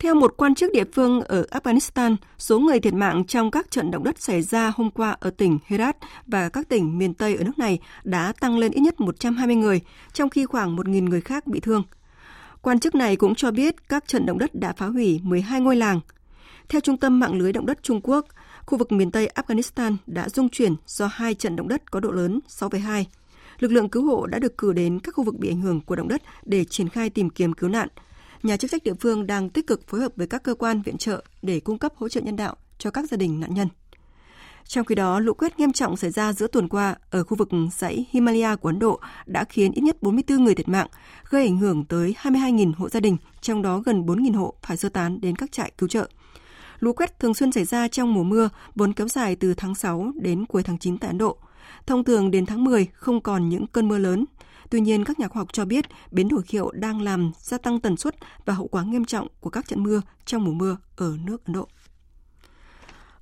Theo 0.04 0.16
một 0.16 0.34
quan 0.38 0.56
chức 0.56 0.72
địa 0.74 0.84
phương 0.94 1.22
ở 1.22 1.46
Afghanistan, 1.52 2.16
số 2.38 2.60
người 2.60 2.80
thiệt 2.80 2.94
mạng 2.94 3.24
trong 3.28 3.52
các 3.52 3.72
trận 3.72 3.92
động 3.92 4.04
đất 4.04 4.22
xảy 4.22 4.42
ra 4.42 4.72
hôm 4.76 4.92
qua 4.92 5.18
ở 5.20 5.30
tỉnh 5.30 5.60
Herat 5.66 5.98
và 6.28 6.50
các 6.50 6.70
tỉnh 6.70 6.98
miền 6.98 7.14
Tây 7.14 7.36
ở 7.36 7.44
nước 7.44 7.58
này 7.60 7.80
đã 8.04 8.34
tăng 8.40 8.58
lên 8.58 8.72
ít 8.72 8.82
nhất 8.82 9.00
120 9.00 9.56
người, 9.56 9.82
trong 10.14 10.30
khi 10.30 10.46
khoảng 10.46 10.76
1.000 10.76 11.10
người 11.10 11.22
khác 11.22 11.48
bị 11.48 11.60
thương. 11.60 11.84
Quan 12.62 12.80
chức 12.80 12.96
này 12.96 13.16
cũng 13.16 13.36
cho 13.36 13.52
biết 13.52 13.90
các 13.90 14.08
trận 14.08 14.26
động 14.26 14.38
đất 14.38 14.56
đã 14.56 14.74
phá 14.74 14.86
hủy 14.86 15.20
12 15.24 15.62
ngôi 15.62 15.76
làng. 15.76 16.00
Theo 16.70 16.82
Trung 16.82 16.98
tâm 16.98 17.20
Mạng 17.20 17.34
lưới 17.34 17.54
Động 17.54 17.66
đất 17.66 17.84
Trung 17.84 18.02
Quốc, 18.04 18.26
khu 18.66 18.78
vực 18.78 18.92
miền 18.92 19.12
Tây 19.12 19.30
Afghanistan 19.36 19.96
đã 20.08 20.30
rung 20.30 20.50
chuyển 20.50 20.76
do 20.86 21.08
hai 21.08 21.34
trận 21.34 21.56
động 21.56 21.68
đất 21.68 21.92
có 21.92 22.00
độ 22.00 22.12
lớn 22.12 22.40
6,2. 22.48 23.04
Lực 23.60 23.72
lượng 23.72 23.90
cứu 23.90 24.06
hộ 24.06 24.26
đã 24.26 24.40
được 24.40 24.58
cử 24.58 24.74
đến 24.74 25.00
các 25.00 25.16
khu 25.16 25.24
vực 25.24 25.36
bị 25.40 25.50
ảnh 25.50 25.62
hưởng 25.62 25.82
của 25.82 25.96
động 25.96 26.08
đất 26.08 26.22
để 26.44 26.66
triển 26.66 26.90
khai 26.90 27.10
tìm 27.10 27.30
kiếm 27.30 27.54
cứu 27.54 27.70
nạn– 27.70 27.88
nhà 28.44 28.58
chức 28.58 28.72
trách 28.72 28.84
địa 28.84 28.94
phương 28.94 29.28
đang 29.28 29.50
tích 29.50 29.68
cực 29.68 29.88
phối 29.88 30.02
hợp 30.02 30.12
với 30.16 30.28
các 30.28 30.44
cơ 30.44 30.56
quan 30.56 30.82
viện 30.82 30.98
trợ 30.98 31.24
để 31.42 31.60
cung 31.60 31.78
cấp 31.78 31.94
hỗ 31.96 32.10
trợ 32.10 32.22
nhân 32.22 32.36
đạo 32.36 32.56
cho 32.78 32.92
các 32.92 33.10
gia 33.10 33.18
đình 33.18 33.40
nạn 33.40 33.54
nhân. 33.54 33.68
Trong 34.68 34.86
khi 34.86 34.96
đó, 34.96 35.20
lũ 35.20 35.34
quét 35.34 35.60
nghiêm 35.60 35.74
trọng 35.74 35.98
xảy 35.98 36.12
ra 36.12 36.34
giữa 36.34 36.48
tuần 36.48 36.70
qua 36.70 36.96
ở 37.10 37.24
khu 37.24 37.38
vực 37.38 37.50
dãy 37.78 38.06
Himalaya 38.10 38.56
của 38.56 38.70
Ấn 38.70 38.80
Độ 38.80 39.00
đã 39.26 39.44
khiến 39.44 39.72
ít 39.72 39.82
nhất 39.82 39.98
44 40.02 40.44
người 40.44 40.56
thiệt 40.56 40.68
mạng, 40.68 40.88
gây 41.30 41.44
ảnh 41.44 41.58
hưởng 41.58 41.86
tới 41.86 42.16
22.000 42.22 42.74
hộ 42.78 42.90
gia 42.90 43.00
đình, 43.00 43.18
trong 43.42 43.62
đó 43.62 43.80
gần 43.80 44.06
4.000 44.06 44.38
hộ 44.38 44.54
phải 44.62 44.78
sơ 44.78 44.90
tán 44.90 45.22
đến 45.22 45.36
các 45.36 45.52
trại 45.52 45.72
cứu 45.78 45.90
trợ. 45.90 46.10
Lũ 46.80 46.94
quét 46.94 47.20
thường 47.20 47.34
xuyên 47.34 47.52
xảy 47.52 47.66
ra 47.66 47.88
trong 47.88 48.14
mùa 48.14 48.24
mưa, 48.24 48.50
vốn 48.76 48.94
kéo 48.94 49.08
dài 49.08 49.36
từ 49.36 49.54
tháng 49.54 49.76
6 49.76 50.12
đến 50.16 50.46
cuối 50.46 50.64
tháng 50.64 50.78
9 50.78 50.98
tại 50.98 51.08
Ấn 51.08 51.18
Độ. 51.18 51.38
Thông 51.86 52.04
thường 52.04 52.32
đến 52.32 52.46
tháng 52.46 52.64
10 52.64 52.88
không 52.94 53.22
còn 53.22 53.50
những 53.50 53.68
cơn 53.68 53.88
mưa 53.88 53.98
lớn, 53.98 54.26
Tuy 54.74 54.82
nhiên, 54.82 55.04
các 55.04 55.20
nhà 55.20 55.28
khoa 55.28 55.40
học 55.40 55.54
cho 55.54 55.66
biết 55.66 55.86
biến 56.12 56.28
đổi 56.28 56.42
khí 56.42 56.58
hậu 56.58 56.72
đang 56.72 57.02
làm 57.02 57.32
gia 57.40 57.58
tăng 57.58 57.80
tần 57.80 57.98
suất 57.98 58.16
và 58.46 58.54
hậu 58.54 58.68
quả 58.68 58.84
nghiêm 58.84 59.06
trọng 59.06 59.28
của 59.40 59.50
các 59.50 59.68
trận 59.68 59.84
mưa 59.84 60.02
trong 60.26 60.44
mùa 60.44 60.52
mưa 60.52 60.78
ở 60.96 61.18
nước 61.26 61.46
Ấn 61.46 61.54
Độ. 61.54 61.68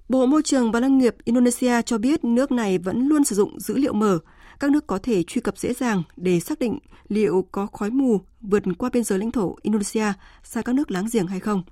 Bộ 0.10 0.26
Môi 0.26 0.44
trường 0.44 0.72
và 0.72 0.80
Nông 0.80 0.98
nghiệp 0.98 1.16
Indonesia 1.24 1.82
cho 1.82 1.98
biết 1.98 2.24
nước 2.24 2.52
này 2.52 2.78
vẫn 2.78 3.08
luôn 3.08 3.24
sử 3.24 3.36
dụng 3.36 3.60
dữ 3.60 3.78
liệu 3.78 3.94
mở. 3.94 4.20
Các 4.60 4.72
nước 4.72 4.88
có 4.88 4.98
thể 4.98 5.24
truy 5.24 5.42
cập 5.42 5.58
dễ 5.58 5.74
dàng 5.74 6.04
để 6.18 6.40
xác 6.40 6.60
định 6.60 6.80
liệu 7.08 7.46
có 7.52 7.68
khói 7.68 7.90
mù 7.90 8.22
vượt 8.42 8.64
qua 8.78 8.90
biên 8.94 9.04
giới 9.04 9.20
lãnh 9.20 9.32
thổ 9.32 9.56
Indonesia 9.62 10.14
sang 10.44 10.64
các 10.64 10.76
nước 10.76 10.92
láng 10.92 11.08
giềng 11.12 11.28
hay 11.28 11.40
không. 11.40 11.64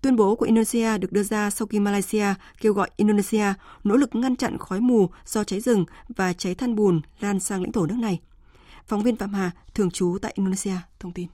Tuyên 0.00 0.16
bố 0.16 0.34
của 0.36 0.46
Indonesia 0.46 0.98
được 0.98 1.12
đưa 1.12 1.22
ra 1.22 1.50
sau 1.50 1.66
khi 1.66 1.80
Malaysia 1.80 2.26
kêu 2.60 2.72
gọi 2.72 2.90
Indonesia 2.96 3.54
nỗ 3.84 3.96
lực 3.96 4.14
ngăn 4.14 4.36
chặn 4.36 4.58
khói 4.58 4.80
mù 4.80 5.10
do 5.26 5.44
cháy 5.44 5.60
rừng 5.60 5.84
và 6.08 6.32
cháy 6.32 6.54
than 6.54 6.74
bùn 6.76 7.00
lan 7.20 7.40
sang 7.40 7.62
lãnh 7.62 7.72
thổ 7.72 7.86
nước 7.86 7.98
này. 7.98 8.20
Phóng 8.90 9.02
viên 9.02 9.16
Phạm 9.16 9.34
Hà, 9.34 9.50
thường 9.74 9.90
trú 9.90 10.18
tại 10.22 10.32
Indonesia, 10.36 10.76
thông 11.00 11.12
tin. 11.12 11.28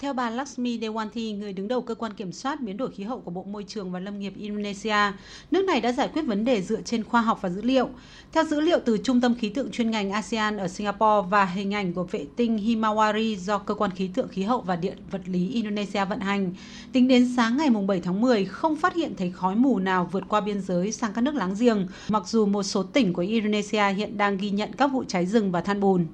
Theo 0.00 0.12
bà 0.12 0.30
Lakshmi 0.30 0.78
Dewanti, 0.78 1.38
người 1.38 1.52
đứng 1.52 1.68
đầu 1.68 1.82
cơ 1.82 1.94
quan 1.94 2.12
kiểm 2.12 2.32
soát 2.32 2.60
biến 2.60 2.76
đổi 2.76 2.90
khí 2.90 3.04
hậu 3.04 3.20
của 3.20 3.30
Bộ 3.30 3.42
Môi 3.44 3.64
trường 3.68 3.90
và 3.90 4.00
Lâm 4.00 4.18
nghiệp 4.18 4.32
Indonesia, 4.36 5.12
nước 5.50 5.64
này 5.64 5.80
đã 5.80 5.92
giải 5.92 6.08
quyết 6.12 6.22
vấn 6.22 6.44
đề 6.44 6.62
dựa 6.62 6.80
trên 6.80 7.04
khoa 7.04 7.20
học 7.20 7.38
và 7.42 7.48
dữ 7.50 7.62
liệu. 7.62 7.88
Theo 8.32 8.44
dữ 8.44 8.60
liệu 8.60 8.78
từ 8.84 8.98
Trung 8.98 9.20
tâm 9.20 9.34
Khí 9.34 9.48
tượng 9.48 9.70
chuyên 9.70 9.90
ngành 9.90 10.10
ASEAN 10.10 10.56
ở 10.56 10.68
Singapore 10.68 11.28
và 11.30 11.44
hình 11.44 11.74
ảnh 11.74 11.92
của 11.92 12.04
vệ 12.04 12.26
tinh 12.36 12.56
Himawari 12.56 13.36
do 13.36 13.58
Cơ 13.58 13.74
quan 13.74 13.90
Khí 13.90 14.10
tượng 14.14 14.28
Khí 14.28 14.42
hậu 14.42 14.60
và 14.60 14.76
Điện 14.76 14.96
vật 15.10 15.20
lý 15.26 15.50
Indonesia 15.50 16.04
vận 16.04 16.20
hành, 16.20 16.52
tính 16.92 17.08
đến 17.08 17.32
sáng 17.36 17.56
ngày 17.56 17.70
7 17.70 18.00
tháng 18.00 18.20
10 18.20 18.44
không 18.44 18.76
phát 18.76 18.94
hiện 18.94 19.14
thấy 19.16 19.30
khói 19.30 19.54
mù 19.54 19.78
nào 19.78 20.08
vượt 20.12 20.24
qua 20.28 20.40
biên 20.40 20.60
giới 20.60 20.92
sang 20.92 21.12
các 21.12 21.20
nước 21.20 21.34
láng 21.34 21.54
giềng, 21.58 21.86
mặc 22.08 22.22
dù 22.26 22.46
một 22.46 22.62
số 22.62 22.82
tỉnh 22.82 23.12
của 23.12 23.22
Indonesia 23.22 23.92
hiện 23.92 24.18
đang 24.18 24.36
ghi 24.36 24.50
nhận 24.50 24.72
các 24.72 24.86
vụ 24.86 25.04
cháy 25.08 25.26
rừng 25.26 25.52
và 25.52 25.60
than 25.60 25.80
bùn. 25.80 26.06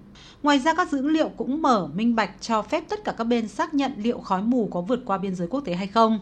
Ngoài 0.45 0.59
ra 0.59 0.75
các 0.75 0.91
dữ 0.91 1.09
liệu 1.09 1.29
cũng 1.29 1.63
mở 1.63 1.89
minh 1.95 2.15
bạch 2.15 2.31
cho 2.41 2.63
phép 2.63 2.85
tất 2.89 3.05
cả 3.05 3.15
các 3.19 3.25
bên 3.25 3.49
xác 3.49 3.75
nhận 3.75 3.93
liệu 3.97 4.19
khói 4.19 4.43
mù 4.43 4.69
có 4.73 4.81
vượt 4.81 5.03
qua 5.05 5.19
biên 5.19 5.35
giới 5.35 5.49
quốc 5.49 5.61
tế 5.61 5.75
hay 5.75 5.87
không. 5.87 6.21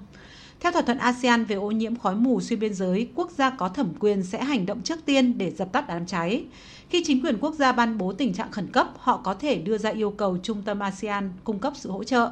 Theo 0.61 0.73
thỏa 0.73 0.83
thuận 0.83 0.99
ASEAN 0.99 1.45
về 1.45 1.57
ô 1.57 1.71
nhiễm 1.71 1.97
khói 1.97 2.15
mù 2.15 2.41
xuyên 2.41 2.59
biên 2.59 2.75
giới, 2.75 3.09
quốc 3.15 3.31
gia 3.31 3.51
có 3.51 3.69
thẩm 3.69 3.93
quyền 3.99 4.23
sẽ 4.23 4.45
hành 4.45 4.67
động 4.67 4.83
trước 4.83 4.99
tiên 5.05 5.39
để 5.39 5.51
dập 5.51 5.73
tắt 5.73 5.85
đám 5.89 6.07
cháy. 6.07 6.45
Khi 6.89 7.05
chính 7.07 7.25
quyền 7.25 7.39
quốc 7.41 7.55
gia 7.55 7.73
ban 7.73 7.99
bố 7.99 8.13
tình 8.13 8.35
trạng 8.35 8.51
khẩn 8.51 8.67
cấp, 8.73 8.89
họ 8.99 9.21
có 9.25 9.35
thể 9.35 9.59
đưa 9.59 9.79
ra 9.79 9.91
yêu 9.91 10.11
cầu 10.11 10.39
trung 10.43 10.63
tâm 10.63 10.79
ASEAN 10.81 11.31
cung 11.45 11.59
cấp 11.59 11.73
sự 11.77 11.91
hỗ 11.91 12.05
trợ. 12.05 12.31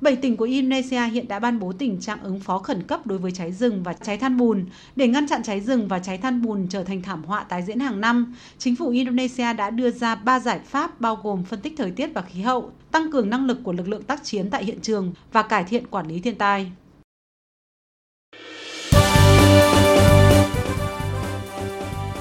Bảy 0.00 0.16
tỉnh 0.16 0.36
của 0.36 0.44
Indonesia 0.44 1.02
hiện 1.02 1.28
đã 1.28 1.38
ban 1.38 1.58
bố 1.58 1.72
tình 1.72 2.00
trạng 2.00 2.22
ứng 2.22 2.40
phó 2.40 2.58
khẩn 2.58 2.82
cấp 2.82 3.06
đối 3.06 3.18
với 3.18 3.32
cháy 3.32 3.52
rừng 3.52 3.82
và 3.82 3.92
cháy 3.92 4.18
than 4.18 4.36
bùn. 4.36 4.66
Để 4.96 5.08
ngăn 5.08 5.28
chặn 5.28 5.42
cháy 5.42 5.60
rừng 5.60 5.88
và 5.88 5.98
cháy 5.98 6.18
than 6.18 6.42
bùn 6.42 6.66
trở 6.70 6.84
thành 6.84 7.02
thảm 7.02 7.24
họa 7.24 7.44
tái 7.44 7.62
diễn 7.62 7.80
hàng 7.80 8.00
năm, 8.00 8.34
chính 8.58 8.76
phủ 8.76 8.88
Indonesia 8.88 9.52
đã 9.52 9.70
đưa 9.70 9.90
ra 9.90 10.14
ba 10.14 10.40
giải 10.40 10.60
pháp 10.64 11.00
bao 11.00 11.16
gồm 11.22 11.44
phân 11.44 11.60
tích 11.60 11.74
thời 11.76 11.90
tiết 11.90 12.10
và 12.14 12.22
khí 12.22 12.40
hậu, 12.40 12.72
tăng 12.90 13.12
cường 13.12 13.30
năng 13.30 13.46
lực 13.46 13.58
của 13.64 13.72
lực 13.72 13.88
lượng 13.88 14.02
tác 14.02 14.24
chiến 14.24 14.50
tại 14.50 14.64
hiện 14.64 14.80
trường 14.82 15.12
và 15.32 15.42
cải 15.42 15.64
thiện 15.64 15.86
quản 15.86 16.08
lý 16.08 16.20
thiên 16.20 16.34
tai. 16.34 16.72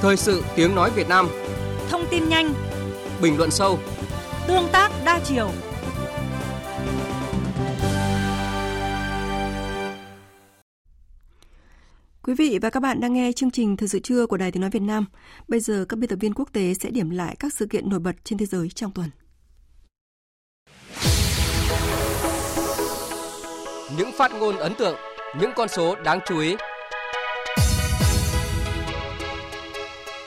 Thời 0.02 0.18
sự 0.18 0.44
tiếng 0.56 0.76
nói 0.76 0.92
Việt 0.96 1.10
Nam 1.10 1.28
Thông 1.90 2.06
tin 2.12 2.30
nhanh 2.30 2.54
Bình 3.22 3.38
luận 3.38 3.52
sâu 3.52 3.80
Tương 4.48 4.68
tác 4.72 4.92
đa 5.06 5.20
chiều 5.20 5.50
Quý 12.28 12.34
vị 12.34 12.60
và 12.62 12.70
các 12.70 12.80
bạn 12.80 13.00
đang 13.00 13.14
nghe 13.14 13.32
chương 13.32 13.52
trình 13.52 13.78
Thời 13.78 13.88
sự 13.88 14.00
trưa 14.00 14.26
của 14.26 14.38
Đài 14.38 14.52
Tiếng 14.52 14.62
Nói 14.62 14.70
Việt 14.70 14.82
Nam. 14.82 15.06
Bây 15.48 15.60
giờ 15.60 15.86
các 15.90 16.00
biên 16.00 16.10
tập 16.10 16.16
viên 16.20 16.34
quốc 16.34 16.50
tế 16.54 16.74
sẽ 16.74 16.90
điểm 16.90 17.10
lại 17.10 17.36
các 17.40 17.54
sự 17.54 17.66
kiện 17.66 17.90
nổi 17.90 18.00
bật 18.00 18.16
trên 18.24 18.40
thế 18.40 18.46
giới 18.46 18.70
trong 18.70 18.92
tuần. 18.92 19.10
Những 23.98 24.12
phát 24.18 24.32
ngôn 24.40 24.58
ấn 24.58 24.74
tượng, 24.76 24.96
những 25.40 25.52
con 25.56 25.68
số 25.68 25.96
đáng 25.96 26.20
chú 26.28 26.40
ý. 26.40 26.56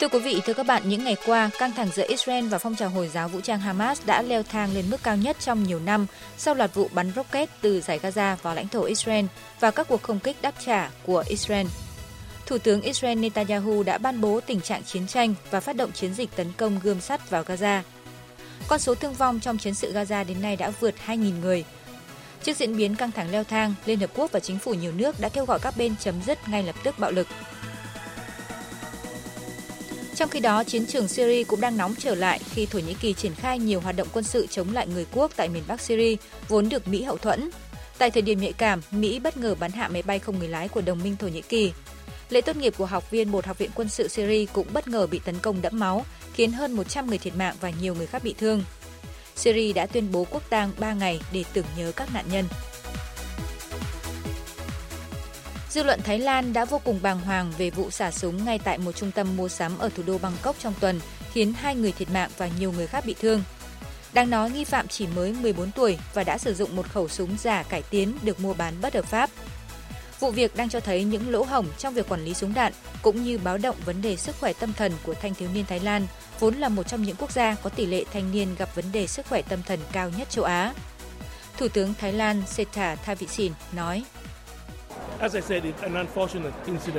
Thưa 0.01 0.09
quý 0.09 0.18
vị, 0.18 0.40
thưa 0.44 0.55
các 0.55 0.66
bạn, 0.66 0.82
những 0.88 1.05
ngày 1.05 1.16
qua, 1.26 1.51
căng 1.59 1.72
thẳng 1.72 1.88
giữa 1.94 2.07
Israel 2.09 2.48
và 2.48 2.59
phong 2.59 2.76
trào 2.76 2.88
Hồi 2.88 3.09
giáo 3.09 3.28
vũ 3.28 3.40
trang 3.40 3.61
Hamas 3.61 4.07
đã 4.07 4.22
leo 4.22 4.42
thang 4.42 4.74
lên 4.74 4.84
mức 4.90 5.03
cao 5.03 5.16
nhất 5.16 5.36
trong 5.40 5.62
nhiều 5.62 5.80
năm 5.80 6.07
sau 6.36 6.55
loạt 6.55 6.74
vụ 6.74 6.88
bắn 6.94 7.12
rocket 7.16 7.48
từ 7.61 7.80
giải 7.80 8.01
Gaza 8.03 8.36
vào 8.42 8.55
lãnh 8.55 8.68
thổ 8.68 8.82
Israel 8.82 9.24
và 9.61 9.70
các 9.70 9.88
cuộc 9.88 10.03
không 10.03 10.18
kích 10.18 10.36
đáp 10.42 10.55
trả 10.64 10.90
của 11.07 11.24
Israel 11.28 11.66
Thủ 12.51 12.59
tướng 12.59 12.82
Israel 12.82 13.18
Netanyahu 13.18 13.82
đã 13.82 13.98
ban 13.98 14.20
bố 14.20 14.40
tình 14.40 14.61
trạng 14.61 14.82
chiến 14.84 15.07
tranh 15.07 15.34
và 15.51 15.61
phát 15.61 15.76
động 15.76 15.92
chiến 15.92 16.14
dịch 16.14 16.36
tấn 16.36 16.46
công 16.57 16.80
gươm 16.82 17.01
sắt 17.01 17.30
vào 17.30 17.42
Gaza. 17.42 17.82
Con 18.68 18.78
số 18.78 18.94
thương 18.94 19.14
vong 19.14 19.40
trong 19.40 19.59
chiến 19.59 19.74
sự 19.74 19.92
Gaza 19.92 20.26
đến 20.26 20.42
nay 20.42 20.57
đã 20.57 20.70
vượt 20.80 20.94
2.000 21.07 21.40
người. 21.40 21.64
Trước 22.42 22.57
diễn 22.57 22.76
biến 22.76 22.96
căng 22.96 23.12
thẳng 23.12 23.30
leo 23.30 23.44
thang, 23.44 23.74
Liên 23.86 24.01
Hợp 24.01 24.11
Quốc 24.14 24.32
và 24.32 24.40
chính 24.40 24.59
phủ 24.59 24.74
nhiều 24.74 24.92
nước 24.92 25.20
đã 25.20 25.28
kêu 25.28 25.44
gọi 25.44 25.59
các 25.59 25.76
bên 25.76 25.94
chấm 26.01 26.14
dứt 26.26 26.38
ngay 26.48 26.62
lập 26.62 26.74
tức 26.84 26.98
bạo 26.98 27.11
lực. 27.11 27.26
Trong 30.14 30.28
khi 30.28 30.40
đó, 30.40 30.64
chiến 30.64 30.86
trường 30.86 31.09
Syria 31.09 31.44
cũng 31.44 31.61
đang 31.61 31.76
nóng 31.76 31.94
trở 31.98 32.14
lại 32.14 32.40
khi 32.51 32.66
Thổ 32.66 32.78
Nhĩ 32.78 32.94
Kỳ 32.94 33.12
triển 33.12 33.34
khai 33.34 33.59
nhiều 33.59 33.80
hoạt 33.80 33.96
động 33.96 34.09
quân 34.12 34.24
sự 34.24 34.46
chống 34.46 34.72
lại 34.72 34.86
người 34.86 35.07
quốc 35.12 35.32
tại 35.36 35.48
miền 35.48 35.62
Bắc 35.68 35.80
Syria, 35.80 36.16
vốn 36.48 36.68
được 36.68 36.88
Mỹ 36.88 37.03
hậu 37.03 37.18
thuẫn. 37.18 37.51
Tại 37.98 38.11
thời 38.11 38.22
điểm 38.22 38.40
nhạy 38.40 38.53
cảm, 38.53 38.80
Mỹ 38.90 39.18
bất 39.18 39.36
ngờ 39.36 39.55
bắn 39.55 39.72
hạ 39.72 39.88
máy 39.88 40.03
bay 40.03 40.18
không 40.18 40.38
người 40.38 40.48
lái 40.48 40.68
của 40.68 40.80
đồng 40.80 41.03
minh 41.03 41.16
Thổ 41.16 41.28
Nhĩ 41.28 41.42
Kỳ. 41.42 41.72
Lễ 42.31 42.41
tốt 42.41 42.57
nghiệp 42.57 42.74
của 42.78 42.87
học 42.87 43.11
viên 43.11 43.33
một 43.33 43.47
học 43.47 43.59
viện 43.59 43.70
quân 43.74 43.89
sự 43.89 44.09
Syria 44.09 44.47
cũng 44.53 44.66
bất 44.72 44.89
ngờ 44.89 45.07
bị 45.07 45.20
tấn 45.24 45.39
công 45.39 45.62
đẫm 45.62 45.78
máu, 45.78 46.05
khiến 46.35 46.53
hơn 46.53 46.72
100 46.72 47.07
người 47.07 47.18
thiệt 47.18 47.37
mạng 47.37 47.55
và 47.61 47.70
nhiều 47.81 47.95
người 47.95 48.07
khác 48.07 48.24
bị 48.24 48.35
thương. 48.39 48.62
Syria 49.37 49.72
đã 49.72 49.87
tuyên 49.87 50.12
bố 50.12 50.26
quốc 50.31 50.43
tang 50.51 50.72
3 50.78 50.93
ngày 50.93 51.20
để 51.33 51.45
tưởng 51.53 51.66
nhớ 51.76 51.93
các 51.97 52.14
nạn 52.14 52.24
nhân. 52.33 52.45
Dư 55.70 55.83
luận 55.83 56.01
Thái 56.05 56.18
Lan 56.18 56.53
đã 56.53 56.64
vô 56.64 56.81
cùng 56.85 56.99
bàng 57.03 57.20
hoàng 57.20 57.53
về 57.59 57.70
vụ 57.70 57.91
xả 57.91 58.11
súng 58.11 58.45
ngay 58.45 58.59
tại 58.59 58.78
một 58.78 58.93
trung 58.93 59.11
tâm 59.11 59.37
mua 59.37 59.49
sắm 59.49 59.78
ở 59.78 59.89
thủ 59.89 60.03
đô 60.07 60.18
Bangkok 60.18 60.57
trong 60.59 60.74
tuần, 60.81 61.01
khiến 61.33 61.53
hai 61.53 61.74
người 61.74 61.93
thiệt 61.93 62.11
mạng 62.11 62.31
và 62.39 62.49
nhiều 62.59 62.72
người 62.72 62.87
khác 62.87 63.05
bị 63.07 63.14
thương. 63.20 63.43
Đang 64.12 64.31
nói 64.31 64.51
nghi 64.51 64.64
phạm 64.64 64.89
chỉ 64.89 65.07
mới 65.07 65.33
14 65.33 65.70
tuổi 65.70 65.99
và 66.14 66.24
đã 66.24 66.39
sử 66.39 66.55
dụng 66.55 66.76
một 66.76 66.87
khẩu 66.89 67.09
súng 67.09 67.37
giả 67.39 67.62
cải 67.62 67.83
tiến 67.83 68.18
được 68.22 68.41
mua 68.41 68.55
bán 68.55 68.74
bất 68.81 68.95
hợp 68.95 69.05
pháp. 69.05 69.31
Vụ 70.20 70.30
việc 70.30 70.56
đang 70.56 70.68
cho 70.68 70.80
thấy 70.80 71.04
những 71.04 71.30
lỗ 71.30 71.42
hổng 71.42 71.66
trong 71.78 71.94
việc 71.94 72.08
quản 72.08 72.24
lý 72.24 72.34
súng 72.34 72.54
đạn 72.54 72.72
cũng 73.02 73.22
như 73.22 73.38
báo 73.38 73.58
động 73.58 73.76
vấn 73.84 74.02
đề 74.02 74.16
sức 74.16 74.36
khỏe 74.40 74.52
tâm 74.52 74.72
thần 74.72 74.92
của 75.02 75.14
thanh 75.14 75.34
thiếu 75.34 75.48
niên 75.54 75.64
Thái 75.66 75.80
Lan, 75.80 76.06
vốn 76.40 76.54
là 76.54 76.68
một 76.68 76.82
trong 76.82 77.02
những 77.02 77.16
quốc 77.16 77.32
gia 77.32 77.54
có 77.54 77.70
tỷ 77.70 77.86
lệ 77.86 78.04
thanh 78.12 78.32
niên 78.32 78.54
gặp 78.58 78.74
vấn 78.74 78.84
đề 78.92 79.06
sức 79.06 79.26
khỏe 79.26 79.42
tâm 79.42 79.62
thần 79.62 79.80
cao 79.92 80.10
nhất 80.18 80.30
châu 80.30 80.44
Á. 80.44 80.74
Thủ 81.58 81.68
tướng 81.68 81.94
Thái 81.94 82.12
Lan 82.12 82.42
Seta 82.46 82.94
Thavisin 82.94 83.52
nói: 83.72 84.04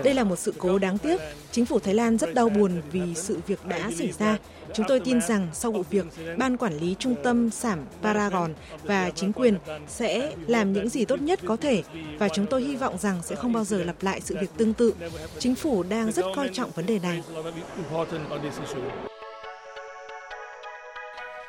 đây 0.04 0.14
là 0.14 0.24
một 0.24 0.36
sự 0.36 0.54
cố 0.58 0.78
đáng 0.78 0.98
tiếc. 0.98 1.22
Chính 1.52 1.66
phủ 1.66 1.80
Thái 1.80 1.94
Lan 1.94 2.18
rất 2.18 2.34
đau 2.34 2.50
buồn 2.50 2.82
vì 2.92 3.16
sự 3.16 3.40
việc 3.48 3.66
đã 3.66 3.92
xảy 3.98 4.12
ra. 4.12 4.38
Chúng 4.74 4.86
tôi 4.90 5.00
tin 5.00 5.22
rằng 5.22 5.48
sau 5.54 5.72
vụ 5.72 5.84
việc, 5.90 6.06
Ban 6.38 6.58
Quản 6.58 6.78
lý 6.78 6.96
Trung 7.00 7.16
tâm 7.24 7.50
Sảm 7.50 7.80
Paragon 8.02 8.54
và 8.84 9.10
chính 9.16 9.34
quyền 9.34 9.58
sẽ 9.88 10.32
làm 10.48 10.74
những 10.74 10.90
gì 10.90 11.06
tốt 11.06 11.22
nhất 11.22 11.40
có 11.46 11.56
thể 11.56 11.84
và 12.20 12.30
chúng 12.30 12.46
tôi 12.46 12.62
hy 12.62 12.76
vọng 12.76 12.98
rằng 12.98 13.20
sẽ 13.24 13.36
không 13.36 13.54
bao 13.54 13.64
giờ 13.64 13.84
lặp 13.84 14.04
lại 14.04 14.22
sự 14.22 14.38
việc 14.42 14.52
tương 14.58 14.74
tự. 14.74 14.94
Chính 15.40 15.56
phủ 15.56 15.84
đang 15.84 16.12
rất 16.12 16.26
coi 16.36 16.50
trọng 16.54 16.72
vấn 16.72 16.86
đề 16.86 17.00
này. 17.00 17.22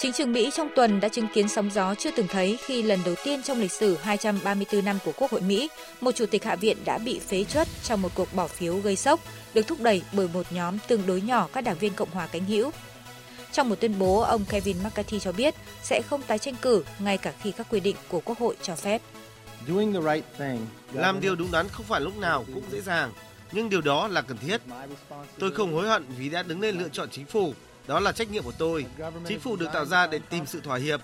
Chính 0.03 0.12
trường 0.12 0.32
Mỹ 0.32 0.50
trong 0.55 0.68
tuần 0.76 1.00
đã 1.00 1.09
chứng 1.09 1.28
kiến 1.34 1.48
sóng 1.48 1.70
gió 1.70 1.94
chưa 1.94 2.11
từng 2.16 2.26
thấy 2.28 2.59
khi 2.64 2.82
lần 2.82 3.00
đầu 3.05 3.14
tiên 3.24 3.42
trong 3.42 3.61
lịch 3.61 3.72
sử 3.72 3.96
234 3.96 4.84
năm 4.84 4.98
của 5.05 5.12
Quốc 5.16 5.30
hội 5.30 5.40
Mỹ, 5.40 5.68
một 6.00 6.12
chủ 6.12 6.26
tịch 6.26 6.44
hạ 6.44 6.57
viện 6.57 6.76
đã 6.84 6.98
bị 6.98 7.18
phế 7.18 7.44
truất 7.44 7.68
trong 7.82 8.03
một 8.03 8.09
cuộc 8.14 8.34
bỏ 8.34 8.46
phiếu 8.46 8.76
gây 8.76 8.96
sốc, 8.96 9.20
được 9.55 9.62
thúc 9.66 9.80
đẩy 9.80 10.03
bởi 10.12 10.28
một 10.28 10.46
nhóm 10.50 10.78
tương 10.88 11.07
đối 11.07 11.20
nhỏ 11.20 11.48
các 11.53 11.61
đảng 11.61 11.78
viên 11.78 11.94
Cộng 11.94 12.11
hòa 12.11 12.26
cánh 12.26 12.44
hữu. 12.44 12.70
Trong 13.53 13.68
một 13.68 13.80
tuyên 13.80 13.98
bố, 13.98 14.20
ông 14.20 14.44
Kevin 14.44 14.76
McCarthy 14.84 15.20
cho 15.20 15.32
biết 15.32 15.55
sẽ 15.82 16.03
không 16.07 16.22
tái 16.22 16.38
tranh 16.38 16.55
cử 16.62 16.84
ngay 16.98 17.18
cả 17.18 17.32
khi 17.42 17.53
các 17.53 17.66
quy 17.70 17.80
định 17.80 17.96
của 18.09 18.20
Quốc 18.24 18.38
hội 18.38 18.57
cho 18.62 18.76
phép. 18.76 19.03
Làm 20.92 21.20
điều 21.20 21.34
đúng 21.34 21.53
đắn 21.53 21.68
không 21.68 21.86
phải 21.86 22.00
lúc 22.00 22.16
nào 22.16 22.44
cũng 22.55 22.64
dễ 22.72 22.80
dàng, 22.80 23.12
nhưng 23.53 23.70
điều 23.70 23.80
đó 23.80 24.09
là 24.09 24.22
cần 24.22 24.36
thiết. 24.38 24.61
Tôi 25.38 25.50
không 25.50 25.74
hối 25.74 25.88
hận 25.88 26.05
vì 26.18 26.28
đã 26.28 26.42
đứng 26.42 26.61
lên 26.61 26.78
lựa 26.78 26.88
chọn 26.88 27.09
chính 27.11 27.26
phủ 27.26 27.55
đó 27.87 28.01
là 28.01 28.12
trách 28.12 28.30
nhiệm 28.30 28.43
của 28.43 28.53
tôi. 28.59 28.87
Chính 29.28 29.41
phủ 29.41 29.57
được 29.57 29.68
tạo 29.72 29.85
ra 29.85 30.07
để 30.07 30.20
tìm 30.30 30.47
sự 30.47 30.61
thỏa 30.61 30.78
hiệp. 30.78 31.01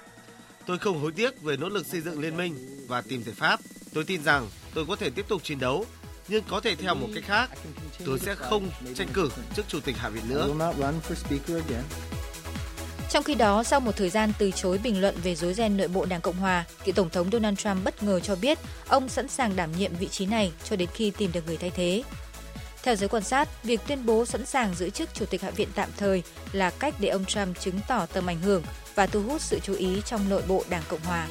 Tôi 0.67 0.79
không 0.79 1.01
hối 1.01 1.13
tiếc 1.13 1.43
về 1.43 1.57
nỗ 1.57 1.69
lực 1.69 1.87
xây 1.87 2.01
dựng 2.01 2.21
liên 2.21 2.37
minh 2.37 2.87
và 2.89 3.01
tìm 3.01 3.23
giải 3.23 3.35
pháp. 3.35 3.61
Tôi 3.95 4.05
tin 4.05 4.23
rằng 4.23 4.49
tôi 4.75 4.87
có 4.89 4.97
thể 4.97 5.11
tiếp 5.11 5.29
tục 5.29 5.45
chiến 5.45 5.59
đấu, 5.59 5.87
nhưng 6.29 6.45
có 6.49 6.61
thể 6.61 6.75
theo 6.75 6.95
một 6.95 7.09
cách 7.15 7.25
khác. 7.27 7.51
Tôi 8.05 8.19
sẽ 8.19 8.35
không 8.35 8.71
tranh 8.95 9.09
cử 9.13 9.31
trước 9.55 9.63
chủ 9.69 9.81
tịch 9.81 9.97
Hạ 9.97 10.09
viện 10.09 10.29
nữa. 10.29 10.49
Trong 13.11 13.25
khi 13.25 13.35
đó, 13.35 13.63
sau 13.63 13.81
một 13.81 13.97
thời 13.97 14.11
gian 14.11 14.33
từ 14.39 14.51
chối 14.51 14.79
bình 14.79 15.01
luận 15.01 15.15
về 15.23 15.35
rối 15.35 15.55
ren 15.55 15.77
nội 15.77 15.89
bộ 15.89 16.05
Đảng 16.05 16.21
Cộng 16.21 16.37
Hòa, 16.37 16.65
cựu 16.85 16.95
Tổng 16.95 17.11
thống 17.11 17.31
Donald 17.33 17.59
Trump 17.59 17.85
bất 17.85 18.03
ngờ 18.03 18.21
cho 18.21 18.37
biết 18.37 18.59
ông 18.89 19.09
sẵn 19.09 19.29
sàng 19.29 19.57
đảm 19.57 19.73
nhiệm 19.79 19.95
vị 19.95 20.09
trí 20.09 20.27
này 20.27 20.53
cho 20.65 20.77
đến 20.77 20.89
khi 20.95 21.11
tìm 21.11 21.33
được 21.33 21.47
người 21.47 21.57
thay 21.57 21.71
thế. 21.71 22.03
Theo 22.83 22.97
giới 22.97 23.09
quan 23.09 23.23
sát, 23.23 23.49
việc 23.65 23.81
tuyên 23.87 24.07
bố 24.07 24.27
sẵn 24.27 24.47
sàng 24.47 24.75
giữ 24.75 24.91
chức 24.91 25.15
Chủ 25.15 25.25
tịch 25.27 25.43
Hạ 25.43 25.51
viện 25.51 25.69
tạm 25.75 25.89
thời 25.97 26.23
là 26.53 26.71
cách 26.71 26.95
để 26.99 27.09
ông 27.09 27.25
Trump 27.25 27.61
chứng 27.61 27.81
tỏ 27.89 28.07
tầm 28.07 28.27
ảnh 28.27 28.41
hưởng 28.41 28.63
và 28.95 29.07
thu 29.07 29.23
hút 29.23 29.41
sự 29.41 29.59
chú 29.63 29.75
ý 29.75 30.03
trong 30.05 30.29
nội 30.29 30.43
bộ 30.49 30.65
Đảng 30.69 30.83
Cộng 30.89 31.01
Hòa. 31.01 31.29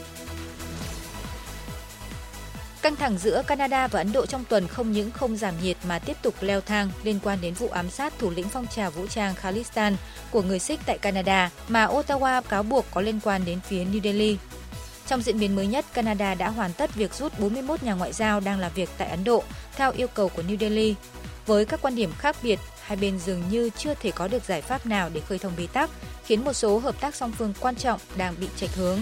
Căng 2.82 2.95
thẳng 2.95 3.18
giữa 3.18 3.41
Canada 3.48 3.88
và 3.88 4.00
Ấn 4.00 4.12
Độ 4.12 4.26
trong 4.26 4.43
tuần 4.50 4.68
không 4.68 4.91
những 4.91 5.12
không 5.12 5.38
giảm 5.38 5.54
nhiệt 5.64 5.78
mà 5.88 6.00
tiếp 6.00 6.18
tục 6.22 6.34
leo 6.41 6.62
thang 6.62 6.89
liên 7.04 7.20
quan 7.24 7.41
đến 7.41 7.54
vụ 7.54 7.68
ám 7.68 7.89
sát 7.89 8.14
thủ 8.20 8.30
lĩnh 8.30 8.50
phong 8.50 8.68
trào 8.68 8.91
vũ 8.91 9.08
trang 9.08 9.36
Khalistan 9.36 9.95
của 10.32 10.41
người 10.41 10.60
Sikh 10.60 10.80
tại 10.86 10.98
Canada 10.98 11.50
mà 11.68 11.86
Ottawa 11.86 12.41
cáo 12.41 12.64
buộc 12.64 12.86
có 12.91 13.02
liên 13.02 13.20
quan 13.24 13.45
đến 13.45 13.60
phía 13.68 13.84
New 13.86 14.02
Delhi. 14.04 14.38
Trong 15.08 15.22
diễn 15.22 15.39
biến 15.39 15.56
mới 15.56 15.68
nhất, 15.68 15.86
Canada 15.93 16.36
đã 16.36 16.50
hoàn 16.50 16.74
tất 16.74 16.95
việc 16.95 17.14
rút 17.14 17.39
41 17.39 17.84
nhà 17.84 17.93
ngoại 17.93 18.14
giao 18.14 18.39
đang 18.39 18.60
làm 18.60 18.72
việc 18.76 18.89
tại 18.98 19.10
Ấn 19.10 19.24
Độ 19.24 19.43
theo 19.76 19.91
yêu 19.91 20.08
cầu 20.08 20.30
của 20.30 20.41
New 20.41 20.58
Delhi. 20.58 20.95
Với 21.48 21.66
các 21.66 21.82
quan 21.82 21.95
điểm 21.95 22.12
khác 22.18 22.36
biệt, 22.43 22.60
hai 22.82 22.98
bên 22.98 23.20
dường 23.20 23.41
như 23.50 23.70
chưa 23.78 23.93
thể 23.93 24.12
có 24.12 24.28
được 24.28 24.43
giải 24.43 24.62
pháp 24.62 24.86
nào 24.86 25.10
để 25.14 25.22
khơi 25.22 25.39
thông 25.39 25.54
bế 25.58 25.68
tắc, 25.74 25.89
khiến 26.26 26.45
một 26.45 26.54
số 26.54 26.80
hợp 26.80 27.02
tác 27.02 27.16
song 27.16 27.32
phương 27.38 27.54
quan 27.60 27.76
trọng 27.76 28.00
đang 28.18 28.36
bị 28.39 28.48
chệch 28.58 28.76
hướng. 28.76 29.00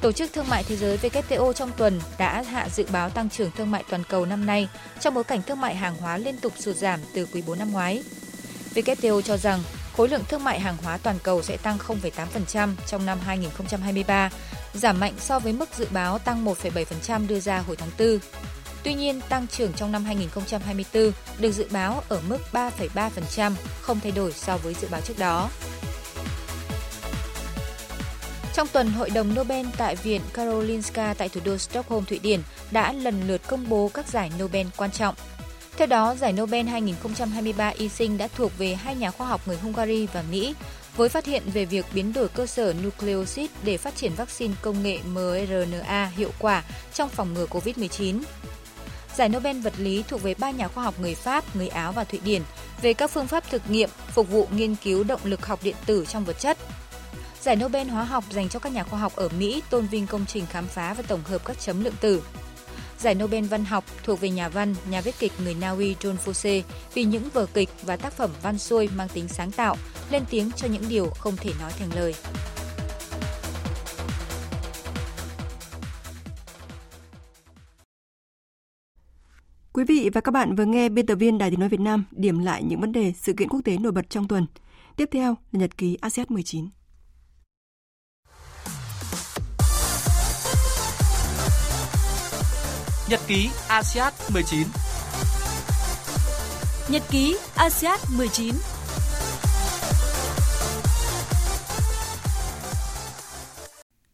Tổ 0.00 0.12
chức 0.12 0.32
Thương 0.32 0.48
mại 0.48 0.64
Thế 0.64 0.76
giới 0.76 0.98
WTO 0.98 1.52
trong 1.52 1.70
tuần 1.76 2.00
đã 2.18 2.42
hạ 2.42 2.68
dự 2.68 2.86
báo 2.92 3.10
tăng 3.10 3.30
trưởng 3.30 3.50
thương 3.56 3.70
mại 3.70 3.84
toàn 3.90 4.02
cầu 4.08 4.26
năm 4.26 4.46
nay 4.46 4.68
trong 5.00 5.14
bối 5.14 5.24
cảnh 5.24 5.42
thương 5.46 5.60
mại 5.60 5.74
hàng 5.74 5.96
hóa 5.96 6.18
liên 6.18 6.36
tục 6.36 6.52
sụt 6.58 6.76
giảm 6.76 7.00
từ 7.14 7.26
quý 7.32 7.42
4 7.46 7.58
năm 7.58 7.72
ngoái. 7.72 8.02
WTO 8.74 9.20
cho 9.20 9.36
rằng 9.36 9.62
khối 9.96 10.08
lượng 10.08 10.24
thương 10.28 10.44
mại 10.44 10.60
hàng 10.60 10.76
hóa 10.82 10.98
toàn 10.98 11.18
cầu 11.22 11.42
sẽ 11.42 11.56
tăng 11.56 11.78
0,8% 11.78 12.74
trong 12.86 13.06
năm 13.06 13.18
2023, 13.20 14.30
giảm 14.72 15.00
mạnh 15.00 15.14
so 15.18 15.38
với 15.38 15.52
mức 15.52 15.68
dự 15.78 15.86
báo 15.90 16.18
tăng 16.18 16.44
1,7% 16.44 17.26
đưa 17.26 17.40
ra 17.40 17.58
hồi 17.58 17.76
tháng 17.76 17.90
4. 17.98 18.18
Tuy 18.82 18.94
nhiên, 18.94 19.20
tăng 19.28 19.46
trưởng 19.46 19.72
trong 19.72 19.92
năm 19.92 20.04
2024 20.04 21.12
được 21.38 21.52
dự 21.52 21.66
báo 21.70 22.02
ở 22.08 22.20
mức 22.28 22.38
3,3%, 22.52 23.52
không 23.80 24.00
thay 24.00 24.12
đổi 24.12 24.32
so 24.32 24.56
với 24.56 24.74
dự 24.74 24.88
báo 24.90 25.00
trước 25.00 25.18
đó. 25.18 25.48
Trong 28.54 28.68
tuần, 28.68 28.90
Hội 28.90 29.10
đồng 29.10 29.34
Nobel 29.34 29.66
tại 29.76 29.96
Viện 29.96 30.20
Karolinska 30.32 31.14
tại 31.14 31.28
thủ 31.28 31.40
đô 31.44 31.58
Stockholm, 31.58 32.04
Thụy 32.04 32.18
Điển 32.18 32.40
đã 32.70 32.92
lần 32.92 33.28
lượt 33.28 33.40
công 33.46 33.68
bố 33.68 33.90
các 33.94 34.08
giải 34.08 34.30
Nobel 34.38 34.66
quan 34.76 34.90
trọng. 34.90 35.14
Theo 35.76 35.86
đó, 35.86 36.14
giải 36.14 36.32
Nobel 36.32 36.66
2023 36.66 37.68
y 37.68 37.88
sinh 37.88 38.18
đã 38.18 38.28
thuộc 38.28 38.58
về 38.58 38.74
hai 38.74 38.94
nhà 38.94 39.10
khoa 39.10 39.26
học 39.26 39.40
người 39.46 39.56
Hungary 39.56 40.06
và 40.06 40.24
Mỹ 40.30 40.54
với 40.96 41.08
phát 41.08 41.26
hiện 41.26 41.42
về 41.54 41.64
việc 41.64 41.86
biến 41.94 42.12
đổi 42.12 42.28
cơ 42.28 42.46
sở 42.46 42.74
nucleosid 42.84 43.50
để 43.64 43.76
phát 43.76 43.96
triển 43.96 44.12
vaccine 44.14 44.54
công 44.62 44.82
nghệ 44.82 44.98
mRNA 45.12 46.12
hiệu 46.16 46.30
quả 46.38 46.62
trong 46.94 47.08
phòng 47.08 47.34
ngừa 47.34 47.46
COVID-19. 47.46 48.20
Giải 49.18 49.28
Nobel 49.28 49.60
vật 49.60 49.72
lý 49.78 50.04
thuộc 50.08 50.22
về 50.22 50.34
ba 50.34 50.50
nhà 50.50 50.68
khoa 50.68 50.84
học 50.84 50.94
người 51.00 51.14
Pháp, 51.14 51.56
người 51.56 51.68
Áo 51.68 51.92
và 51.92 52.04
Thụy 52.04 52.20
Điển 52.24 52.42
về 52.82 52.94
các 52.94 53.10
phương 53.10 53.26
pháp 53.26 53.50
thực 53.50 53.70
nghiệm 53.70 53.90
phục 54.14 54.30
vụ 54.30 54.48
nghiên 54.50 54.74
cứu 54.74 55.04
động 55.04 55.20
lực 55.24 55.46
học 55.46 55.60
điện 55.62 55.76
tử 55.86 56.04
trong 56.08 56.24
vật 56.24 56.40
chất. 56.40 56.58
Giải 57.40 57.56
Nobel 57.56 57.88
hóa 57.88 58.04
học 58.04 58.24
dành 58.30 58.48
cho 58.48 58.58
các 58.58 58.72
nhà 58.72 58.82
khoa 58.84 58.98
học 58.98 59.16
ở 59.16 59.28
Mỹ 59.38 59.62
tôn 59.70 59.86
vinh 59.86 60.06
công 60.06 60.26
trình 60.26 60.46
khám 60.46 60.66
phá 60.66 60.94
và 60.94 61.02
tổng 61.02 61.20
hợp 61.24 61.44
các 61.44 61.60
chấm 61.60 61.84
lượng 61.84 61.94
tử. 62.00 62.22
Giải 62.98 63.14
Nobel 63.14 63.44
văn 63.44 63.64
học 63.64 63.84
thuộc 64.02 64.20
về 64.20 64.30
nhà 64.30 64.48
văn, 64.48 64.74
nhà 64.90 65.00
viết 65.00 65.14
kịch 65.18 65.32
người 65.44 65.54
Na 65.54 65.70
Uy 65.70 65.94
John 66.00 66.16
Fosse 66.24 66.62
vì 66.94 67.04
những 67.04 67.30
vở 67.30 67.46
kịch 67.54 67.70
và 67.82 67.96
tác 67.96 68.12
phẩm 68.12 68.30
văn 68.42 68.58
xuôi 68.58 68.88
mang 68.96 69.08
tính 69.08 69.28
sáng 69.28 69.50
tạo, 69.50 69.76
lên 70.10 70.22
tiếng 70.30 70.50
cho 70.56 70.68
những 70.68 70.88
điều 70.88 71.10
không 71.10 71.36
thể 71.36 71.50
nói 71.60 71.72
thành 71.78 71.90
lời. 71.94 72.14
Quý 79.78 79.84
vị 79.84 80.10
và 80.14 80.20
các 80.20 80.32
bạn 80.32 80.54
vừa 80.54 80.64
nghe 80.64 80.88
biên 80.88 81.06
tập 81.06 81.14
viên 81.14 81.38
Đài 81.38 81.50
Tiếng 81.50 81.60
Nói 81.60 81.68
Việt 81.68 81.80
Nam 81.80 82.04
điểm 82.10 82.38
lại 82.38 82.62
những 82.62 82.80
vấn 82.80 82.92
đề 82.92 83.12
sự 83.16 83.32
kiện 83.32 83.48
quốc 83.48 83.60
tế 83.64 83.78
nổi 83.78 83.92
bật 83.92 84.10
trong 84.10 84.28
tuần. 84.28 84.46
Tiếp 84.96 85.08
theo 85.12 85.36
là 85.52 85.60
nhật 85.60 85.78
ký 85.78 85.96
ASEAN 86.00 86.26
19. 86.30 86.68
Nhật 93.08 93.20
ký 93.26 93.48
ASEAN 93.68 94.12
19 94.34 94.66
Nhật 96.88 97.02
ký 97.10 97.36
ASEAN 97.54 97.98
19 98.16 98.54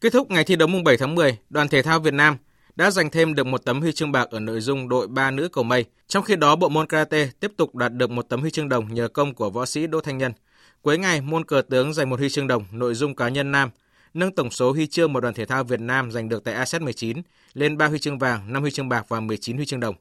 Kết 0.01 0.13
thúc 0.13 0.31
ngày 0.31 0.43
thi 0.43 0.55
đấu 0.55 0.67
mùng 0.67 0.83
7 0.83 0.97
tháng 0.97 1.15
10, 1.15 1.37
đoàn 1.49 1.67
thể 1.67 1.81
thao 1.81 1.99
Việt 1.99 2.13
Nam 2.13 2.37
đã 2.75 2.91
giành 2.91 3.09
thêm 3.09 3.35
được 3.35 3.43
một 3.43 3.65
tấm 3.65 3.81
huy 3.81 3.91
chương 3.91 4.11
bạc 4.11 4.27
ở 4.31 4.39
nội 4.39 4.61
dung 4.61 4.89
đội 4.89 5.07
ba 5.07 5.31
nữ 5.31 5.49
cầu 5.49 5.63
mây. 5.63 5.85
Trong 6.07 6.23
khi 6.23 6.35
đó, 6.35 6.55
bộ 6.55 6.69
môn 6.69 6.87
karate 6.87 7.29
tiếp 7.39 7.51
tục 7.57 7.75
đạt 7.75 7.93
được 7.93 8.09
một 8.09 8.29
tấm 8.29 8.41
huy 8.41 8.51
chương 8.51 8.69
đồng 8.69 8.93
nhờ 8.93 9.07
công 9.07 9.33
của 9.33 9.49
võ 9.49 9.65
sĩ 9.65 9.87
Đỗ 9.87 10.01
Thanh 10.01 10.17
Nhân. 10.17 10.33
Cuối 10.81 10.97
ngày, 10.97 11.21
môn 11.21 11.45
cờ 11.45 11.61
tướng 11.69 11.93
giành 11.93 12.09
một 12.09 12.19
huy 12.19 12.29
chương 12.29 12.47
đồng 12.47 12.65
nội 12.71 12.95
dung 12.95 13.15
cá 13.15 13.29
nhân 13.29 13.51
nam, 13.51 13.69
nâng 14.13 14.35
tổng 14.35 14.51
số 14.51 14.71
huy 14.71 14.87
chương 14.87 15.13
một 15.13 15.19
đoàn 15.19 15.33
thể 15.33 15.45
thao 15.45 15.63
Việt 15.63 15.79
Nam 15.79 16.11
giành 16.11 16.29
được 16.29 16.43
tại 16.43 16.53
ASEAN 16.53 16.83
19 16.83 17.21
lên 17.53 17.77
3 17.77 17.87
huy 17.87 17.99
chương 17.99 18.19
vàng, 18.19 18.53
5 18.53 18.61
huy 18.61 18.71
chương 18.71 18.89
bạc 18.89 19.05
và 19.07 19.19
19 19.19 19.55
huy 19.55 19.65
chương 19.65 19.79
đồng. 19.79 19.95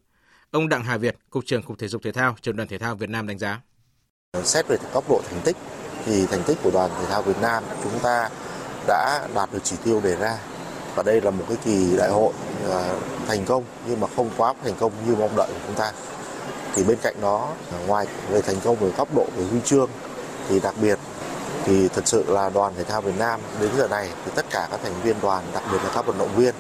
Ông 0.51 0.69
Đặng 0.69 0.85
Hà 0.85 0.97
Việt, 0.97 1.17
Cục 1.31 1.47
trưởng 1.47 1.63
Cục 1.63 1.79
Thể 1.79 1.89
dục 1.89 2.03
Thể 2.05 2.13
thao, 2.13 2.37
Trường 2.41 2.57
đoàn 2.57 2.69
Thể 2.69 2.79
thao 2.79 2.95
Việt 2.95 3.11
Nam 3.11 3.27
đánh 3.27 3.39
giá. 3.39 3.61
Xét 4.45 4.69
về 4.69 4.77
tốc 4.93 5.05
độ 5.09 5.23
thành 5.31 5.41
tích 5.45 5.57
thì 6.07 6.27
thành 6.27 6.43
tích 6.47 6.59
của 6.63 6.71
đoàn 6.71 6.91
thể 6.99 7.07
thao 7.07 7.23
Việt 7.23 7.37
Nam 7.43 7.65
chúng 7.83 7.99
ta 8.03 8.31
đã 8.89 9.29
đạt 9.35 9.53
được 9.53 9.61
chỉ 9.65 9.77
tiêu 9.85 10.01
đề 10.05 10.17
ra 10.17 10.39
và 10.95 11.03
đây 11.03 11.21
là 11.21 11.31
một 11.31 11.45
cái 11.49 11.57
kỳ 11.65 11.97
đại 11.97 12.11
hội 12.11 12.33
à, 12.71 12.95
thành 13.29 13.45
công, 13.45 13.65
nhưng 13.87 14.01
mà 14.01 14.07
không 14.17 14.31
quá 14.37 14.55
thành 14.65 14.75
công 14.81 14.93
như 15.07 15.17
mong 15.17 15.37
đợi 15.37 15.49
của 15.49 15.61
chúng 15.67 15.77
ta 15.77 15.93
thì 16.75 16.85
bên 16.85 16.99
cạnh 17.03 17.15
đó 17.21 17.49
à, 17.73 17.79
ngoài 17.87 18.07
về 18.31 18.43
thành 18.43 18.61
công 18.65 18.77
về 18.77 18.91
góc 18.97 19.09
độ 19.15 19.27
về 19.37 19.45
huy 19.45 19.61
chương, 19.65 19.89
thì 20.49 20.61
đặc 20.61 20.75
biệt 20.81 20.99
thì 21.65 21.89
thật 21.89 22.09
sự 22.09 22.25
là 22.29 22.51
đoàn 22.51 22.73
thể 22.77 22.85
thao 22.85 23.01
Việt 23.01 23.19
Nam 23.19 23.41
đến 23.61 23.71
giờ 23.79 23.89
này 23.89 24.09
thì 24.25 24.31
tất 24.35 24.45
cả 24.51 24.69
các 24.71 24.81
thành 24.83 25.03
viên 25.03 25.17
đoàn, 25.23 25.45
đặc 25.55 25.63
biệt 25.73 25.79
là 25.85 25.91
các 25.95 26.07
vận 26.07 26.19
động 26.19 26.37
viên 26.37 26.55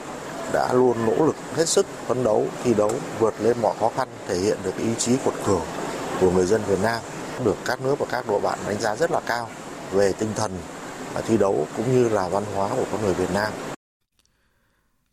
đã 0.52 0.72
luôn 0.72 1.06
nỗ 1.06 1.26
lực 1.26 1.36
hết 1.56 1.68
sức 1.68 1.86
phấn 2.06 2.24
đấu, 2.24 2.46
thi 2.64 2.74
đấu 2.74 2.90
vượt 3.18 3.34
lên 3.40 3.56
mọi 3.62 3.74
khó 3.80 3.90
khăn, 3.96 4.08
thể 4.28 4.36
hiện 4.36 4.58
được 4.64 4.78
ý 4.78 4.88
chí 4.98 5.16
cuột 5.24 5.34
cường 5.46 5.62
của 6.20 6.30
người 6.30 6.46
dân 6.46 6.62
Việt 6.68 6.78
Nam, 6.82 7.00
được 7.44 7.56
các 7.64 7.80
nước 7.80 7.98
và 7.98 8.06
các 8.10 8.28
đội 8.28 8.40
bạn 8.40 8.58
đánh 8.66 8.80
giá 8.80 8.96
rất 8.96 9.10
là 9.10 9.20
cao 9.26 9.48
về 9.92 10.12
tinh 10.12 10.32
thần 10.36 10.52
à, 11.14 11.20
thi 11.26 11.36
đấu 11.36 11.66
cũng 11.76 11.92
như 11.92 12.08
là 12.08 12.28
văn 12.28 12.44
hóa 12.54 12.68
của 12.68 12.84
con 12.92 13.02
người 13.02 13.14
Việt 13.14 13.30
Nam. 13.34 13.52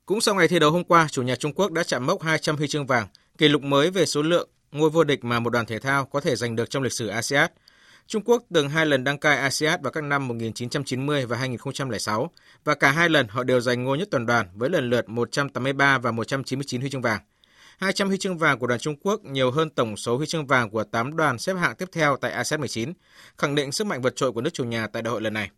Cũng 0.06 0.22
sau 0.22 0.36
ngày 0.36 0.48
thi 0.48 0.60
đấu 0.60 0.72
hôm 0.72 0.84
qua, 0.84 1.08
chủ 1.12 1.22
nhà 1.22 1.36
Trung 1.36 1.54
Quốc 1.54 1.72
đã 1.72 1.84
chạm 1.84 2.06
mốc 2.06 2.22
200 2.22 2.58
huy 2.58 2.68
chương 2.68 2.86
vàng, 2.86 3.08
kỷ 3.38 3.48
lục 3.48 3.62
mới 3.62 3.92
về 3.92 4.06
số 4.06 4.22
lượng 4.22 4.50
ngôi 4.72 4.90
vô 4.90 5.04
địch 5.04 5.24
mà 5.24 5.40
một 5.40 5.50
đoàn 5.50 5.66
thể 5.66 5.80
thao 5.80 6.06
có 6.06 6.20
thể 6.20 6.36
giành 6.36 6.56
được 6.56 6.70
trong 6.70 6.84
lịch 6.84 6.94
sử 6.94 7.08
ASEAN. 7.08 7.52
Trung 8.08 8.24
Quốc 8.26 8.44
từng 8.54 8.70
hai 8.70 8.86
lần 8.86 9.04
đăng 9.04 9.18
cai 9.18 9.38
ASEAN 9.38 9.82
vào 9.82 9.92
các 9.92 10.04
năm 10.04 10.28
1990 10.28 11.26
và 11.26 11.38
2006 11.38 12.32
và 12.64 12.76
cả 12.76 12.92
hai 12.92 13.10
lần 13.10 13.28
họ 13.28 13.44
đều 13.44 13.62
giành 13.62 13.84
ngôi 13.84 13.98
nhất 13.98 14.08
toàn 14.12 14.26
đoàn 14.26 14.48
với 14.54 14.70
lần 14.70 14.90
lượt 14.90 15.10
183 15.10 15.98
và 15.98 16.12
199 16.12 16.82
huy 16.82 16.90
chương 16.90 17.02
vàng. 17.02 17.22
200 17.78 18.08
huy 18.08 18.18
chương 18.18 18.38
vàng 18.38 18.60
của 18.60 18.68
đoàn 18.68 18.80
Trung 18.80 18.96
Quốc 19.04 19.24
nhiều 19.24 19.52
hơn 19.52 19.70
tổng 19.70 19.98
số 19.98 20.18
huy 20.18 20.26
chương 20.26 20.48
vàng 20.48 20.70
của 20.70 20.84
8 20.84 21.16
đoàn 21.16 21.38
xếp 21.38 21.54
hạng 21.54 21.76
tiếp 21.76 21.90
theo 21.92 22.18
tại 22.22 22.32
ASEAN 22.32 22.60
19, 22.60 22.94
khẳng 23.38 23.56
định 23.56 23.72
sức 23.72 23.88
mạnh 23.88 24.02
vượt 24.02 24.16
trội 24.16 24.32
của 24.32 24.42
nước 24.42 24.54
chủ 24.54 24.64
nhà 24.64 24.88
tại 24.88 25.02
đại 25.02 25.12
hội 25.12 25.22
lần 25.22 25.34
này. 25.34 25.50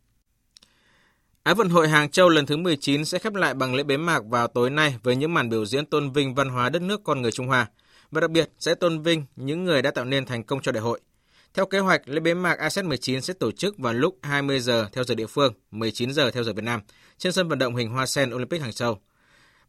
Ái 1.44 1.56
vận 1.56 1.70
hội 1.70 1.88
Hàng 1.88 2.10
Châu 2.10 2.30
lần 2.30 2.46
thứ 2.46 2.58
19 2.58 3.06
sẽ 3.06 3.20
khép 3.20 3.34
lại 3.34 3.54
bằng 3.54 3.76
lễ 3.76 3.84
bế 3.84 3.98
mạc 3.98 4.24
vào 4.26 4.48
tối 4.48 4.70
nay 4.70 4.96
với 5.04 5.16
những 5.16 5.34
màn 5.34 5.50
biểu 5.50 5.66
diễn 5.66 5.86
tôn 5.86 6.12
vinh 6.12 6.36
văn 6.36 6.50
hóa 6.50 6.70
đất 6.70 6.82
nước 6.82 7.02
con 7.04 7.22
người 7.22 7.32
Trung 7.32 7.48
Hoa 7.48 7.68
và 8.12 8.22
đặc 8.22 8.32
biệt 8.32 8.50
sẽ 8.60 8.76
tôn 8.76 9.02
vinh 9.02 9.26
những 9.36 9.64
người 9.64 9.82
đã 9.82 9.92
tạo 9.92 10.06
nên 10.06 10.26
thành 10.26 10.44
công 10.44 10.62
cho 10.62 10.72
đại 10.72 10.82
hội. 10.82 11.00
Theo 11.54 11.66
kế 11.66 11.80
hoạch, 11.80 12.02
lễ 12.08 12.20
bế 12.20 12.34
mạc 12.34 12.60
ASEAN 12.60 12.88
19 12.88 13.22
sẽ 13.22 13.34
tổ 13.34 13.52
chức 13.52 13.78
vào 13.78 13.94
lúc 13.94 14.18
20 14.22 14.60
giờ 14.60 14.88
theo 14.94 15.04
giờ 15.04 15.16
địa 15.16 15.28
phương, 15.28 15.54
19 15.72 16.14
giờ 16.14 16.32
theo 16.32 16.44
giờ 16.44 16.54
Việt 16.54 16.64
Nam 16.64 16.82
trên 17.18 17.34
sân 17.34 17.48
vận 17.48 17.60
động 17.60 17.76
hình 17.76 17.90
hoa 17.90 18.06
sen 18.06 18.34
Olympic 18.34 18.62
Hàng 18.62 18.74
Châu. 18.74 19.00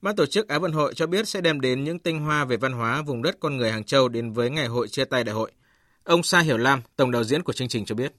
Ban 0.02 0.16
tổ 0.16 0.26
chức 0.26 0.48
Ái 0.48 0.58
vận 0.58 0.72
hội 0.72 0.94
cho 0.94 1.06
biết 1.06 1.28
sẽ 1.28 1.40
đem 1.40 1.60
đến 1.60 1.84
những 1.84 1.98
tinh 1.98 2.20
hoa 2.20 2.44
về 2.44 2.56
văn 2.56 2.72
hóa 2.72 3.02
vùng 3.02 3.22
đất 3.22 3.36
con 3.40 3.56
người 3.56 3.72
Hàng 3.72 3.84
Châu 3.84 4.08
đến 4.08 4.32
với 4.32 4.50
ngày 4.50 4.66
hội 4.66 4.88
chia 4.88 5.04
tay 5.04 5.24
đại 5.24 5.34
hội. 5.34 5.52
Ông 6.04 6.22
Sa 6.22 6.40
Hiểu 6.40 6.56
Lam, 6.56 6.80
tổng 6.96 7.10
đạo 7.10 7.24
diễn 7.24 7.42
của 7.42 7.52
chương 7.52 7.68
trình 7.68 7.84
cho 7.84 7.94
biết. 7.94 8.12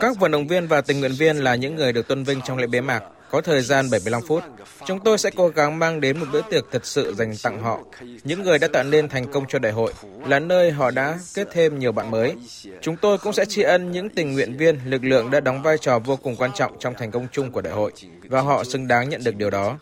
Các 0.00 0.18
vận 0.18 0.30
động 0.30 0.46
viên 0.46 0.66
và 0.66 0.80
tình 0.80 1.00
nguyện 1.00 1.12
viên 1.12 1.36
là 1.36 1.54
những 1.54 1.76
người 1.76 1.92
được 1.92 2.08
tôn 2.08 2.24
vinh 2.24 2.40
trong 2.44 2.58
lễ 2.58 2.66
bế 2.66 2.80
mạc, 2.80 3.02
có 3.30 3.40
thời 3.40 3.62
gian 3.62 3.90
75 3.90 4.22
phút. 4.28 4.42
Chúng 4.86 5.00
tôi 5.00 5.18
sẽ 5.18 5.30
cố 5.36 5.48
gắng 5.48 5.78
mang 5.78 6.00
đến 6.00 6.18
một 6.18 6.26
bữa 6.32 6.40
tiệc 6.50 6.64
thật 6.72 6.86
sự 6.86 7.14
dành 7.14 7.34
tặng 7.42 7.62
họ, 7.62 7.80
những 8.24 8.42
người 8.42 8.58
đã 8.58 8.68
tạo 8.68 8.84
nên 8.84 9.08
thành 9.08 9.32
công 9.32 9.44
cho 9.48 9.58
đại 9.58 9.72
hội, 9.72 9.92
là 10.26 10.38
nơi 10.38 10.70
họ 10.70 10.90
đã 10.90 11.18
kết 11.34 11.48
thêm 11.52 11.78
nhiều 11.78 11.92
bạn 11.92 12.10
mới. 12.10 12.34
Chúng 12.80 12.96
tôi 12.96 13.18
cũng 13.18 13.32
sẽ 13.32 13.44
tri 13.44 13.62
ân 13.62 13.92
những 13.92 14.08
tình 14.10 14.32
nguyện 14.32 14.56
viên, 14.56 14.78
lực 14.86 15.04
lượng 15.04 15.30
đã 15.30 15.40
đóng 15.40 15.62
vai 15.62 15.78
trò 15.78 15.98
vô 15.98 16.16
cùng 16.16 16.36
quan 16.36 16.50
trọng 16.54 16.78
trong 16.78 16.94
thành 16.98 17.10
công 17.10 17.26
chung 17.32 17.52
của 17.52 17.60
đại 17.60 17.72
hội, 17.72 17.92
và 18.28 18.40
họ 18.40 18.64
xứng 18.64 18.88
đáng 18.88 19.08
nhận 19.08 19.24
được 19.24 19.36
điều 19.36 19.50
đó. 19.50 19.78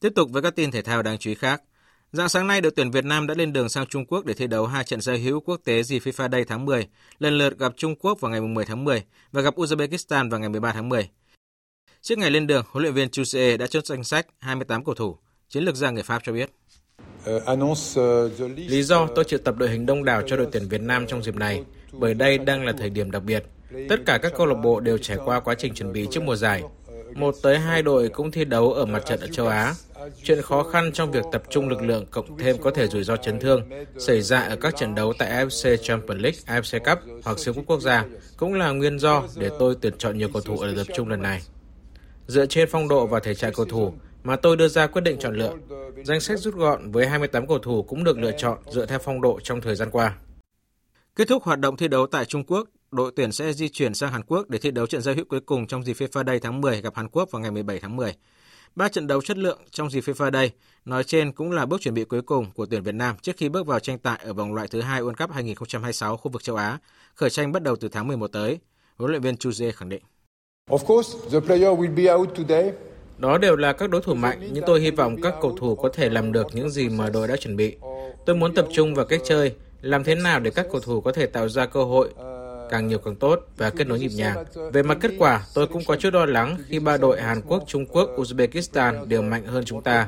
Tiếp 0.00 0.12
tục 0.14 0.28
với 0.32 0.42
các 0.42 0.56
tin 0.56 0.70
thể 0.70 0.82
thao 0.82 1.02
đáng 1.02 1.18
chú 1.18 1.30
ý 1.30 1.34
khác. 1.34 1.62
Dạng 2.12 2.28
sáng 2.28 2.46
nay, 2.46 2.60
đội 2.60 2.72
tuyển 2.76 2.90
Việt 2.90 3.04
Nam 3.04 3.26
đã 3.26 3.34
lên 3.34 3.52
đường 3.52 3.68
sang 3.68 3.86
Trung 3.86 4.06
Quốc 4.06 4.24
để 4.24 4.34
thi 4.34 4.46
đấu 4.46 4.66
hai 4.66 4.84
trận 4.84 5.00
giao 5.00 5.16
hữu 5.16 5.40
quốc 5.40 5.60
tế 5.64 5.82
dịp 5.82 5.98
FIFA 5.98 6.30
Day 6.30 6.44
tháng 6.44 6.64
10, 6.64 6.86
lần 7.18 7.38
lượt 7.38 7.58
gặp 7.58 7.72
Trung 7.76 7.94
Quốc 7.96 8.20
vào 8.20 8.30
ngày 8.30 8.40
10 8.40 8.64
tháng 8.64 8.84
10 8.84 9.02
và 9.32 9.42
gặp 9.42 9.54
Uzbekistan 9.56 10.30
vào 10.30 10.40
ngày 10.40 10.48
13 10.48 10.72
tháng 10.72 10.88
10. 10.88 11.08
Trước 12.02 12.18
ngày 12.18 12.30
lên 12.30 12.46
đường, 12.46 12.64
huấn 12.70 12.82
luyện 12.82 12.94
viên 12.94 13.10
Chu 13.10 13.24
Sê 13.24 13.56
đã 13.56 13.66
chốt 13.66 13.86
danh 13.86 14.04
sách 14.04 14.26
28 14.38 14.84
cầu 14.84 14.94
thủ. 14.94 15.16
Chiến 15.48 15.64
lược 15.64 15.74
gia 15.74 15.90
người 15.90 16.02
Pháp 16.02 16.22
cho 16.24 16.32
biết. 16.32 16.50
Lý 18.56 18.82
do 18.82 19.06
tôi 19.14 19.24
triệu 19.24 19.38
tập 19.38 19.54
đội 19.58 19.70
hình 19.70 19.86
đông 19.86 20.04
đảo 20.04 20.22
cho 20.26 20.36
đội 20.36 20.48
tuyển 20.52 20.68
Việt 20.68 20.80
Nam 20.80 21.06
trong 21.06 21.22
dịp 21.22 21.36
này, 21.36 21.64
bởi 21.92 22.14
đây 22.14 22.38
đang 22.38 22.64
là 22.64 22.72
thời 22.78 22.90
điểm 22.90 23.10
đặc 23.10 23.22
biệt. 23.22 23.44
Tất 23.88 23.96
cả 24.06 24.18
các 24.22 24.32
câu 24.36 24.46
lạc 24.46 24.54
bộ 24.54 24.80
đều 24.80 24.98
trải 24.98 25.18
qua 25.24 25.40
quá 25.40 25.54
trình 25.58 25.74
chuẩn 25.74 25.92
bị 25.92 26.06
trước 26.10 26.22
mùa 26.22 26.36
giải. 26.36 26.62
Một 27.14 27.34
tới 27.42 27.58
hai 27.58 27.82
đội 27.82 28.08
cũng 28.08 28.30
thi 28.30 28.44
đấu 28.44 28.72
ở 28.72 28.84
mặt 28.84 29.02
trận 29.06 29.20
ở 29.20 29.26
châu 29.26 29.46
Á. 29.46 29.74
Chuyện 30.22 30.42
khó 30.42 30.62
khăn 30.62 30.90
trong 30.92 31.10
việc 31.10 31.24
tập 31.32 31.42
trung 31.50 31.68
lực 31.68 31.82
lượng 31.82 32.06
cộng 32.10 32.38
thêm 32.38 32.58
có 32.58 32.70
thể 32.70 32.86
rủi 32.86 33.04
ro 33.04 33.16
chấn 33.16 33.40
thương 33.40 33.62
xảy 33.98 34.22
ra 34.22 34.40
ở 34.40 34.56
các 34.56 34.76
trận 34.76 34.94
đấu 34.94 35.12
tại 35.18 35.30
AFC 35.30 35.76
Champions 35.76 36.20
League, 36.20 36.38
AFC 36.46 36.78
Cup 36.78 36.98
hoặc 37.24 37.38
siêu 37.38 37.54
cúp 37.54 37.64
quốc 37.66 37.80
gia 37.80 38.04
cũng 38.36 38.54
là 38.54 38.70
nguyên 38.70 38.98
do 38.98 39.22
để 39.36 39.50
tôi 39.58 39.76
tuyển 39.80 39.98
chọn 39.98 40.18
nhiều 40.18 40.28
cầu 40.32 40.42
thủ 40.42 40.58
ở 40.58 40.74
tập 40.76 40.86
trung 40.94 41.08
lần 41.08 41.22
này. 41.22 41.42
Dựa 42.26 42.46
trên 42.46 42.68
phong 42.70 42.88
độ 42.88 43.06
và 43.06 43.20
thể 43.20 43.34
trạng 43.34 43.52
cầu 43.52 43.66
thủ 43.66 43.92
mà 44.22 44.36
tôi 44.36 44.56
đưa 44.56 44.68
ra 44.68 44.86
quyết 44.86 45.02
định 45.02 45.18
chọn 45.18 45.36
lựa. 45.36 45.54
Danh 46.04 46.20
sách 46.20 46.38
rút 46.38 46.54
gọn 46.54 46.90
với 46.90 47.06
28 47.06 47.46
cầu 47.46 47.58
thủ 47.58 47.82
cũng 47.82 48.04
được 48.04 48.18
lựa 48.18 48.32
chọn 48.38 48.58
dựa 48.70 48.86
theo 48.86 48.98
phong 48.98 49.20
độ 49.20 49.40
trong 49.42 49.60
thời 49.60 49.74
gian 49.76 49.90
qua. 49.90 50.14
Kết 51.16 51.28
thúc 51.28 51.42
hoạt 51.42 51.58
động 51.58 51.76
thi 51.76 51.88
đấu 51.88 52.06
tại 52.06 52.24
Trung 52.24 52.44
Quốc, 52.44 52.68
đội 52.96 53.12
tuyển 53.16 53.32
sẽ 53.32 53.52
di 53.52 53.68
chuyển 53.68 53.94
sang 53.94 54.12
Hàn 54.12 54.22
Quốc 54.22 54.48
để 54.48 54.58
thi 54.58 54.70
đấu 54.70 54.86
trận 54.86 55.02
giao 55.02 55.14
hữu 55.14 55.24
cuối 55.24 55.40
cùng 55.40 55.66
trong 55.66 55.84
dịp 55.84 55.96
FIFA 55.96 56.26
Day 56.26 56.40
tháng 56.40 56.60
10 56.60 56.80
gặp 56.80 56.96
Hàn 56.96 57.08
Quốc 57.08 57.30
vào 57.30 57.42
ngày 57.42 57.50
17 57.50 57.80
tháng 57.80 57.96
10. 57.96 58.14
Ba 58.74 58.88
trận 58.88 59.06
đấu 59.06 59.22
chất 59.22 59.38
lượng 59.38 59.58
trong 59.70 59.90
dịp 59.90 60.00
FIFA 60.00 60.32
Day 60.32 60.50
nói 60.84 61.04
trên 61.04 61.32
cũng 61.32 61.50
là 61.50 61.66
bước 61.66 61.80
chuẩn 61.80 61.94
bị 61.94 62.04
cuối 62.04 62.22
cùng 62.22 62.50
của 62.54 62.66
tuyển 62.66 62.82
Việt 62.82 62.94
Nam 62.94 63.16
trước 63.22 63.36
khi 63.36 63.48
bước 63.48 63.66
vào 63.66 63.80
tranh 63.80 63.98
tài 63.98 64.20
ở 64.24 64.32
vòng 64.32 64.54
loại 64.54 64.68
thứ 64.68 64.80
hai 64.80 65.02
World 65.02 65.14
Cup 65.14 65.30
2026 65.30 66.16
khu 66.16 66.30
vực 66.30 66.42
châu 66.42 66.56
Á, 66.56 66.78
khởi 67.14 67.30
tranh 67.30 67.52
bắt 67.52 67.62
đầu 67.62 67.76
từ 67.76 67.88
tháng 67.88 68.08
11 68.08 68.26
tới. 68.26 68.58
Huấn 68.96 69.10
luyện 69.10 69.22
viên 69.22 69.36
Chu 69.36 69.52
Dê 69.52 69.72
khẳng 69.72 69.88
định. 69.88 70.02
Of 70.70 70.78
course, 70.86 71.18
the 71.32 71.40
player 71.40 71.68
will 71.68 71.94
be 71.94 72.14
out 72.14 72.28
today. 72.36 72.72
Đó 73.18 73.38
đều 73.38 73.56
là 73.56 73.72
các 73.72 73.90
đối 73.90 74.02
thủ 74.02 74.14
mạnh, 74.14 74.48
nhưng 74.52 74.64
tôi 74.66 74.80
hy 74.80 74.90
vọng 74.90 75.16
các 75.22 75.34
cầu 75.42 75.56
thủ 75.58 75.74
có 75.74 75.88
thể 75.94 76.08
làm 76.08 76.32
được 76.32 76.46
những 76.52 76.70
gì 76.70 76.88
mà 76.88 77.10
đội 77.10 77.28
đã 77.28 77.36
chuẩn 77.36 77.56
bị. 77.56 77.76
Tôi 78.26 78.36
muốn 78.36 78.54
tập 78.54 78.66
trung 78.72 78.94
vào 78.94 79.06
cách 79.06 79.20
chơi, 79.24 79.54
làm 79.80 80.04
thế 80.04 80.14
nào 80.14 80.40
để 80.40 80.50
các 80.50 80.66
cầu 80.72 80.80
thủ 80.80 81.00
có 81.00 81.12
thể 81.12 81.26
tạo 81.26 81.48
ra 81.48 81.66
cơ 81.66 81.84
hội 81.84 82.10
càng 82.70 82.88
nhiều 82.88 82.98
càng 82.98 83.16
tốt 83.16 83.40
và 83.56 83.70
kết 83.70 83.86
nối 83.86 83.98
nhịp 83.98 84.10
nhàng. 84.14 84.44
Về 84.72 84.82
mặt 84.82 84.98
kết 85.00 85.10
quả, 85.18 85.46
tôi 85.54 85.66
cũng 85.66 85.84
có 85.84 85.96
chút 85.96 86.14
lo 86.14 86.26
lắng 86.26 86.56
khi 86.68 86.78
ba 86.78 86.96
đội 86.96 87.20
Hàn 87.20 87.42
Quốc, 87.42 87.64
Trung 87.66 87.86
Quốc, 87.86 88.10
Uzbekistan 88.16 89.04
đều 89.06 89.22
mạnh 89.22 89.46
hơn 89.46 89.64
chúng 89.64 89.82
ta. 89.82 90.06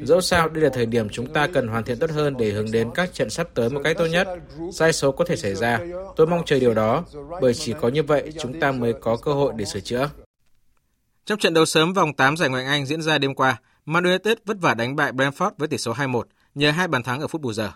Dẫu 0.00 0.20
sao, 0.20 0.48
đây 0.48 0.64
là 0.64 0.70
thời 0.74 0.86
điểm 0.86 1.08
chúng 1.08 1.32
ta 1.32 1.46
cần 1.46 1.68
hoàn 1.68 1.84
thiện 1.84 1.98
tốt 1.98 2.10
hơn 2.10 2.36
để 2.36 2.50
hướng 2.50 2.70
đến 2.72 2.90
các 2.94 3.14
trận 3.14 3.30
sắp 3.30 3.48
tới 3.54 3.70
một 3.70 3.80
cách 3.84 3.96
tốt 3.98 4.06
nhất. 4.06 4.28
Sai 4.72 4.92
số 4.92 5.12
có 5.12 5.24
thể 5.24 5.36
xảy 5.36 5.54
ra. 5.54 5.80
Tôi 6.16 6.26
mong 6.26 6.42
chờ 6.46 6.58
điều 6.58 6.74
đó, 6.74 7.04
bởi 7.40 7.54
chỉ 7.54 7.74
có 7.80 7.88
như 7.88 8.02
vậy 8.02 8.32
chúng 8.40 8.60
ta 8.60 8.72
mới 8.72 8.92
có 8.92 9.16
cơ 9.16 9.32
hội 9.32 9.52
để 9.56 9.64
sửa 9.64 9.80
chữa. 9.80 10.10
Trong 11.26 11.38
trận 11.38 11.54
đấu 11.54 11.64
sớm 11.64 11.92
vòng 11.92 12.14
8 12.14 12.36
giải 12.36 12.48
Ngoại 12.48 12.64
Anh 12.64 12.86
diễn 12.86 13.02
ra 13.02 13.18
đêm 13.18 13.34
qua, 13.34 13.56
Man 13.86 14.04
United 14.04 14.38
vất 14.44 14.56
vả 14.60 14.74
đánh 14.74 14.96
bại 14.96 15.12
Brentford 15.12 15.50
với 15.58 15.68
tỷ 15.68 15.78
số 15.78 15.92
2-1 15.92 16.22
nhờ 16.54 16.70
hai 16.70 16.88
bàn 16.88 17.02
thắng 17.02 17.20
ở 17.20 17.26
phút 17.26 17.40
bù 17.40 17.52
giờ. 17.52 17.72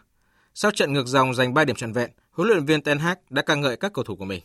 Sau 0.55 0.71
trận 0.71 0.93
ngược 0.93 1.07
dòng 1.07 1.35
giành 1.35 1.55
3 1.55 1.65
điểm 1.65 1.77
trọn 1.77 1.93
vẹn, 1.93 2.11
huấn 2.39 2.49
luyện 2.49 2.65
viên 2.65 2.83
Ten 2.83 2.99
Hag 2.99 3.17
đã 3.31 3.43
ca 3.43 3.55
ngợi 3.55 3.77
các 3.77 3.93
cầu 3.93 4.05
thủ 4.05 4.17
của 4.17 4.25
mình. 4.25 4.43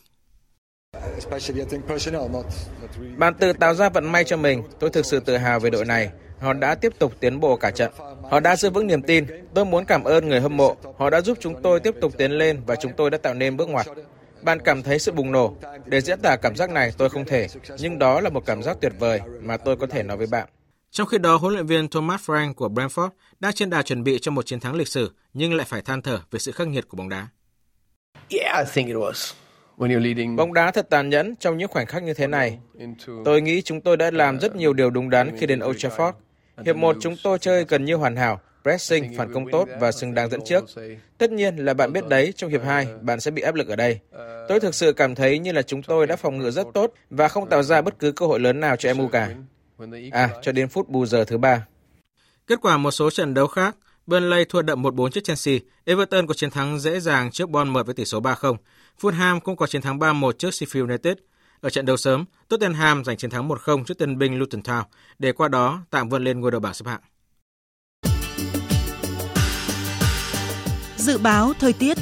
Bạn 3.18 3.34
tự 3.40 3.54
tạo 3.54 3.74
ra 3.74 3.90
vận 3.90 4.12
may 4.12 4.24
cho 4.24 4.38
mình, 4.38 4.64
tôi 4.80 4.90
thực 4.90 5.06
sự 5.06 5.20
tự 5.20 5.38
hào 5.38 5.60
về 5.60 5.70
đội 5.70 5.86
này. 5.86 6.12
Họ 6.40 6.54
đã 6.54 6.76
tiếp 6.76 6.94
tục 7.00 7.14
tiến 7.20 7.40
bộ 7.40 7.58
cả 7.58 7.72
trận. 7.72 7.92
Họ 8.32 8.40
đã 8.40 8.56
giữ 8.56 8.70
vững 8.70 8.88
niềm 8.88 9.02
tin. 9.02 9.26
Tôi 9.54 9.66
muốn 9.66 9.86
cảm 9.86 10.04
ơn 10.04 10.30
người 10.30 10.42
hâm 10.42 10.58
mộ. 10.58 10.76
Họ 10.98 11.10
đã 11.10 11.22
giúp 11.22 11.38
chúng 11.42 11.62
tôi 11.62 11.80
tiếp 11.80 11.96
tục 12.02 12.14
tiến 12.18 12.32
lên 12.32 12.62
và 12.66 12.76
chúng 12.76 12.92
tôi 12.98 13.10
đã 13.10 13.18
tạo 13.18 13.34
nên 13.34 13.58
bước 13.58 13.70
ngoặt. 13.70 13.88
Bạn 14.42 14.60
cảm 14.60 14.84
thấy 14.84 15.00
sự 15.00 15.12
bùng 15.12 15.32
nổ. 15.32 15.56
Để 15.86 16.02
diễn 16.02 16.20
tả 16.22 16.36
cảm 16.36 16.56
giác 16.56 16.70
này 16.70 16.94
tôi 16.98 17.10
không 17.10 17.26
thể, 17.26 17.48
nhưng 17.80 18.00
đó 18.00 18.22
là 18.22 18.30
một 18.30 18.46
cảm 18.46 18.64
giác 18.64 18.78
tuyệt 18.82 18.94
vời 19.00 19.22
mà 19.42 19.58
tôi 19.58 19.78
có 19.78 19.88
thể 19.88 20.04
nói 20.04 20.18
với 20.18 20.28
bạn. 20.28 20.50
Trong 20.92 21.08
khi 21.08 21.18
đó, 21.18 21.36
huấn 21.36 21.54
luyện 21.54 21.66
viên 21.66 21.88
Thomas 21.88 22.30
Frank 22.30 22.54
của 22.54 22.70
Brentford 22.70 23.10
đang 23.40 23.54
trên 23.54 23.70
đà 23.70 23.82
chuẩn 23.82 24.04
bị 24.04 24.20
cho 24.22 24.32
một 24.32 24.46
chiến 24.46 24.60
thắng 24.60 24.76
lịch 24.76 24.88
sử, 24.88 25.12
nhưng 25.34 25.54
lại 25.54 25.68
phải 25.70 25.82
than 25.82 26.02
thở 26.02 26.20
về 26.32 26.40
sự 26.40 26.52
khắc 26.52 26.68
nghiệt 26.68 26.88
của 26.88 26.98
bóng 26.98 27.10
đá. 27.10 27.28
Bóng 30.36 30.54
đá 30.54 30.72
thật 30.72 30.90
tàn 30.90 31.10
nhẫn 31.10 31.36
trong 31.36 31.58
những 31.58 31.68
khoảnh 31.68 31.86
khắc 31.86 32.04
như 32.04 32.14
thế 32.14 32.28
này. 32.28 32.60
Tôi 33.26 33.42
nghĩ 33.42 33.62
chúng 33.62 33.82
tôi 33.82 33.98
đã 33.98 34.12
làm 34.12 34.40
rất 34.40 34.56
nhiều 34.56 34.74
điều 34.74 34.90
đúng 34.90 35.10
đắn 35.10 35.38
khi 35.38 35.46
đến 35.46 35.60
Old 35.60 35.86
Trafford. 35.86 36.12
Hiệp 36.66 36.76
1 36.76 36.96
chúng 37.02 37.16
tôi 37.24 37.40
chơi 37.40 37.66
gần 37.68 37.86
như 37.86 37.96
hoàn 37.96 38.16
hảo, 38.16 38.40
pressing, 38.64 39.18
phản 39.18 39.34
công 39.34 39.52
tốt 39.52 39.68
và 39.80 39.92
xứng 39.92 40.14
đáng 40.14 40.30
dẫn 40.30 40.42
trước. 40.46 40.64
Tất 41.18 41.32
nhiên 41.32 41.56
là 41.56 41.74
bạn 41.74 41.94
biết 41.94 42.08
đấy, 42.08 42.34
trong 42.36 42.50
hiệp 42.50 42.64
2, 42.64 42.88
bạn 43.02 43.20
sẽ 43.20 43.32
bị 43.32 43.42
áp 43.42 43.56
lực 43.56 43.68
ở 43.68 43.76
đây. 43.76 44.00
Tôi 44.48 44.60
thực 44.60 44.76
sự 44.76 44.94
cảm 44.94 45.16
thấy 45.16 45.40
như 45.40 45.52
là 45.52 45.62
chúng 45.62 45.84
tôi 45.84 46.08
đã 46.08 46.16
phòng 46.16 46.38
ngự 46.38 46.52
rất 46.52 46.68
tốt 46.74 46.94
và 47.10 47.28
không 47.28 47.50
tạo 47.50 47.64
ra 47.64 47.82
bất 47.82 48.00
cứ 48.00 48.12
cơ 48.12 48.26
hội 48.26 48.40
lớn 48.40 48.60
nào 48.60 48.76
cho 48.76 48.94
MU 48.94 49.08
cả. 49.08 49.30
À, 50.12 50.30
cho 50.42 50.52
đến 50.52 50.68
phút 50.68 50.90
bù 50.90 51.06
giờ 51.06 51.26
thứ 51.26 51.38
ba. 51.38 51.66
Kết 52.48 52.60
quả 52.62 52.78
một 52.78 52.92
số 52.92 53.10
trận 53.10 53.34
đấu 53.34 53.48
khác, 53.48 53.76
Burnley 54.08 54.46
thua 54.46 54.62
đậm 54.62 54.82
1-4 54.84 55.10
trước 55.10 55.24
Chelsea, 55.24 55.56
Everton 55.86 56.28
có 56.28 56.34
chiến 56.34 56.50
thắng 56.50 56.80
dễ 56.80 57.00
dàng 57.00 57.32
trước 57.32 57.50
Bournemouth 57.50 57.86
với 57.86 57.96
tỷ 57.96 58.06
số 58.06 58.22
3-0. 58.22 58.56
Fulham 59.02 59.40
cũng 59.40 59.56
có 59.56 59.68
chiến 59.68 59.82
thắng 59.82 60.00
3-1 60.00 60.32
trước 60.32 60.50
Sheffield 60.50 60.88
United. 60.88 61.18
Ở 61.62 61.70
trận 61.70 61.86
đấu 61.86 61.98
sớm, 61.98 62.26
Tottenham 62.48 63.04
giành 63.04 63.18
chiến 63.18 63.30
thắng 63.30 63.50
1-0 63.50 63.84
trước 63.84 63.98
tân 63.98 64.18
binh 64.18 64.40
Luton 64.40 64.62
Town 64.62 64.84
để 65.20 65.32
qua 65.32 65.48
đó 65.48 65.82
tạm 65.90 66.10
vươn 66.10 66.24
lên 66.24 66.42
ngôi 66.42 66.52
đầu 66.52 66.60
bảng 66.60 66.74
xếp 66.74 66.86
hạng. 66.88 67.02
Dự 70.98 71.18
báo 71.18 71.54
thời 71.60 71.74
tiết 71.74 71.98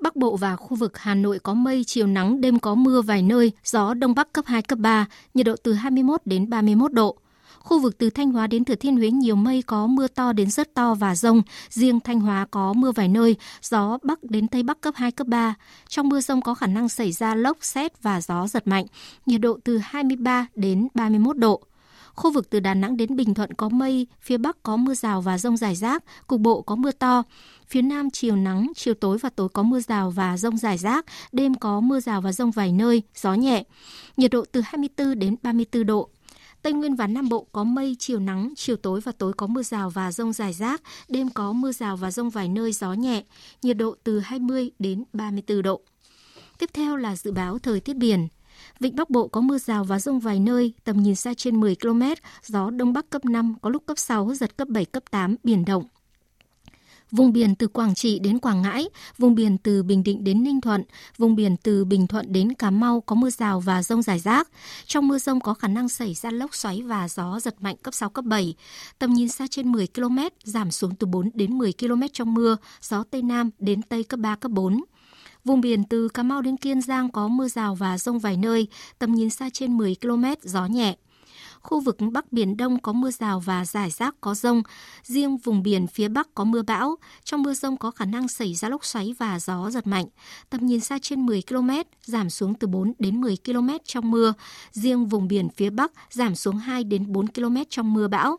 Bắc 0.00 0.16
Bộ 0.16 0.36
và 0.36 0.56
khu 0.56 0.76
vực 0.76 0.98
Hà 0.98 1.14
Nội 1.14 1.38
có 1.38 1.54
mây, 1.54 1.84
chiều 1.86 2.06
nắng, 2.06 2.40
đêm 2.40 2.58
có 2.58 2.74
mưa 2.74 3.02
vài 3.02 3.22
nơi, 3.22 3.52
gió 3.64 3.94
Đông 3.94 4.14
Bắc 4.14 4.32
cấp 4.32 4.44
2, 4.48 4.62
cấp 4.62 4.78
3, 4.78 5.06
nhiệt 5.34 5.46
độ 5.46 5.54
từ 5.62 5.72
21 5.72 6.20
đến 6.24 6.50
31 6.50 6.92
độ. 6.92 7.21
Khu 7.64 7.80
vực 7.80 7.98
từ 7.98 8.10
Thanh 8.10 8.30
Hóa 8.30 8.46
đến 8.46 8.64
Thừa 8.64 8.74
Thiên 8.74 8.96
Huế 8.96 9.10
nhiều 9.10 9.36
mây 9.36 9.62
có 9.62 9.86
mưa 9.86 10.08
to 10.08 10.32
đến 10.32 10.50
rất 10.50 10.74
to 10.74 10.94
và 10.94 11.14
rông. 11.14 11.42
Riêng 11.70 12.00
Thanh 12.00 12.20
Hóa 12.20 12.46
có 12.50 12.72
mưa 12.72 12.92
vài 12.92 13.08
nơi, 13.08 13.36
gió 13.62 13.98
Bắc 14.02 14.24
đến 14.24 14.48
Tây 14.48 14.62
Bắc 14.62 14.80
cấp 14.80 14.94
2, 14.96 15.12
cấp 15.12 15.26
3. 15.26 15.54
Trong 15.88 16.08
mưa 16.08 16.20
rông 16.20 16.42
có 16.42 16.54
khả 16.54 16.66
năng 16.66 16.88
xảy 16.88 17.12
ra 17.12 17.34
lốc, 17.34 17.56
xét 17.60 18.02
và 18.02 18.20
gió 18.20 18.46
giật 18.46 18.66
mạnh. 18.66 18.86
Nhiệt 19.26 19.40
độ 19.40 19.58
từ 19.64 19.78
23 19.78 20.46
đến 20.54 20.88
31 20.94 21.36
độ. 21.36 21.62
Khu 22.14 22.32
vực 22.32 22.50
từ 22.50 22.60
Đà 22.60 22.74
Nẵng 22.74 22.96
đến 22.96 23.16
Bình 23.16 23.34
Thuận 23.34 23.54
có 23.54 23.68
mây, 23.68 24.06
phía 24.20 24.36
Bắc 24.38 24.62
có 24.62 24.76
mưa 24.76 24.94
rào 24.94 25.20
và 25.20 25.38
rông 25.38 25.56
rải 25.56 25.74
rác, 25.74 26.04
cục 26.26 26.40
bộ 26.40 26.62
có 26.62 26.76
mưa 26.76 26.92
to. 26.92 27.22
Phía 27.68 27.82
Nam 27.82 28.10
chiều 28.10 28.36
nắng, 28.36 28.72
chiều 28.76 28.94
tối 28.94 29.18
và 29.18 29.28
tối 29.28 29.48
có 29.48 29.62
mưa 29.62 29.80
rào 29.80 30.10
và 30.10 30.36
rông 30.36 30.56
rải 30.56 30.78
rác, 30.78 31.04
đêm 31.32 31.54
có 31.54 31.80
mưa 31.80 32.00
rào 32.00 32.20
và 32.20 32.32
rông 32.32 32.50
vài 32.50 32.72
nơi, 32.72 33.02
gió 33.14 33.34
nhẹ. 33.34 33.64
Nhiệt 34.16 34.30
độ 34.30 34.44
từ 34.52 34.60
24 34.64 35.18
đến 35.18 35.36
34 35.42 35.86
độ. 35.86 36.08
Tây 36.62 36.72
Nguyên 36.72 36.94
và 36.94 37.06
Nam 37.06 37.28
Bộ 37.28 37.46
có 37.52 37.64
mây, 37.64 37.96
chiều 37.98 38.20
nắng, 38.20 38.52
chiều 38.56 38.76
tối 38.76 39.00
và 39.00 39.12
tối 39.12 39.32
có 39.36 39.46
mưa 39.46 39.62
rào 39.62 39.90
và 39.90 40.12
rông 40.12 40.32
rải 40.32 40.52
rác, 40.52 40.82
đêm 41.08 41.30
có 41.30 41.52
mưa 41.52 41.72
rào 41.72 41.96
và 41.96 42.10
rông 42.10 42.30
vài 42.30 42.48
nơi, 42.48 42.72
gió 42.72 42.92
nhẹ, 42.92 43.24
nhiệt 43.62 43.76
độ 43.76 43.94
từ 44.04 44.20
20 44.20 44.70
đến 44.78 45.04
34 45.12 45.62
độ. 45.62 45.80
Tiếp 46.58 46.70
theo 46.72 46.96
là 46.96 47.16
dự 47.16 47.32
báo 47.32 47.58
thời 47.58 47.80
tiết 47.80 47.96
biển. 47.96 48.28
Vịnh 48.80 48.96
Bắc 48.96 49.10
Bộ 49.10 49.28
có 49.28 49.40
mưa 49.40 49.58
rào 49.58 49.84
và 49.84 49.98
rông 49.98 50.20
vài 50.20 50.40
nơi, 50.40 50.72
tầm 50.84 51.02
nhìn 51.02 51.14
xa 51.14 51.34
trên 51.34 51.60
10 51.60 51.76
km, 51.76 52.02
gió 52.42 52.70
Đông 52.70 52.92
Bắc 52.92 53.10
cấp 53.10 53.24
5, 53.24 53.54
có 53.62 53.70
lúc 53.70 53.82
cấp 53.86 53.98
6, 53.98 54.34
giật 54.34 54.56
cấp 54.56 54.68
7, 54.68 54.84
cấp 54.84 55.02
8, 55.10 55.36
biển 55.44 55.64
động. 55.64 55.84
Vùng 57.12 57.32
biển 57.32 57.54
từ 57.54 57.68
Quảng 57.68 57.94
Trị 57.94 58.18
đến 58.18 58.38
Quảng 58.38 58.62
Ngãi, 58.62 58.88
vùng 59.18 59.34
biển 59.34 59.58
từ 59.58 59.82
Bình 59.82 60.02
Định 60.02 60.24
đến 60.24 60.42
Ninh 60.42 60.60
Thuận, 60.60 60.84
vùng 61.18 61.34
biển 61.34 61.56
từ 61.56 61.84
Bình 61.84 62.06
Thuận 62.06 62.32
đến 62.32 62.54
Cà 62.54 62.70
Mau 62.70 63.00
có 63.00 63.14
mưa 63.14 63.30
rào 63.30 63.60
và 63.60 63.82
rông 63.82 64.02
rải 64.02 64.18
rác. 64.18 64.48
Trong 64.86 65.08
mưa 65.08 65.18
rông 65.18 65.40
có 65.40 65.54
khả 65.54 65.68
năng 65.68 65.88
xảy 65.88 66.14
ra 66.14 66.30
lốc 66.30 66.54
xoáy 66.54 66.82
và 66.82 67.08
gió 67.08 67.40
giật 67.40 67.54
mạnh 67.60 67.76
cấp 67.82 67.94
6, 67.94 68.10
cấp 68.10 68.24
7. 68.24 68.54
Tầm 68.98 69.12
nhìn 69.12 69.28
xa 69.28 69.46
trên 69.50 69.72
10 69.72 69.86
km, 69.86 70.18
giảm 70.44 70.70
xuống 70.70 70.94
từ 70.94 71.06
4 71.06 71.30
đến 71.34 71.58
10 71.58 71.72
km 71.72 72.02
trong 72.12 72.34
mưa, 72.34 72.56
gió 72.80 73.04
Tây 73.10 73.22
Nam 73.22 73.50
đến 73.58 73.82
Tây 73.82 74.04
cấp 74.04 74.20
3, 74.20 74.36
cấp 74.36 74.50
4. 74.52 74.84
Vùng 75.44 75.60
biển 75.60 75.84
từ 75.84 76.08
Cà 76.08 76.22
Mau 76.22 76.42
đến 76.42 76.56
Kiên 76.56 76.80
Giang 76.80 77.10
có 77.10 77.28
mưa 77.28 77.48
rào 77.48 77.74
và 77.74 77.98
rông 77.98 78.18
vài 78.18 78.36
nơi, 78.36 78.66
tầm 78.98 79.14
nhìn 79.14 79.30
xa 79.30 79.48
trên 79.52 79.76
10 79.76 79.96
km, 80.02 80.24
gió 80.42 80.66
nhẹ. 80.66 80.96
Khu 81.62 81.80
vực 81.80 81.96
Bắc 82.12 82.32
Biển 82.32 82.56
Đông 82.56 82.80
có 82.80 82.92
mưa 82.92 83.10
rào 83.10 83.40
và 83.40 83.64
rải 83.64 83.90
rác 83.90 84.14
có 84.20 84.34
rông. 84.34 84.62
Riêng 85.02 85.36
vùng 85.36 85.62
biển 85.62 85.86
phía 85.86 86.08
Bắc 86.08 86.34
có 86.34 86.44
mưa 86.44 86.62
bão. 86.62 86.96
Trong 87.24 87.42
mưa 87.42 87.54
rông 87.54 87.76
có 87.76 87.90
khả 87.90 88.04
năng 88.04 88.28
xảy 88.28 88.54
ra 88.54 88.68
lốc 88.68 88.84
xoáy 88.84 89.14
và 89.18 89.40
gió 89.40 89.70
giật 89.70 89.86
mạnh. 89.86 90.06
Tầm 90.50 90.66
nhìn 90.66 90.80
xa 90.80 90.98
trên 91.02 91.26
10 91.26 91.42
km, 91.48 91.70
giảm 92.04 92.30
xuống 92.30 92.54
từ 92.54 92.66
4 92.66 92.92
đến 92.98 93.20
10 93.20 93.36
km 93.44 93.68
trong 93.84 94.10
mưa. 94.10 94.32
Riêng 94.72 95.06
vùng 95.06 95.28
biển 95.28 95.48
phía 95.56 95.70
Bắc 95.70 95.92
giảm 96.10 96.34
xuống 96.34 96.58
2 96.58 96.84
đến 96.84 97.12
4 97.12 97.26
km 97.26 97.56
trong 97.68 97.94
mưa 97.94 98.08
bão 98.08 98.38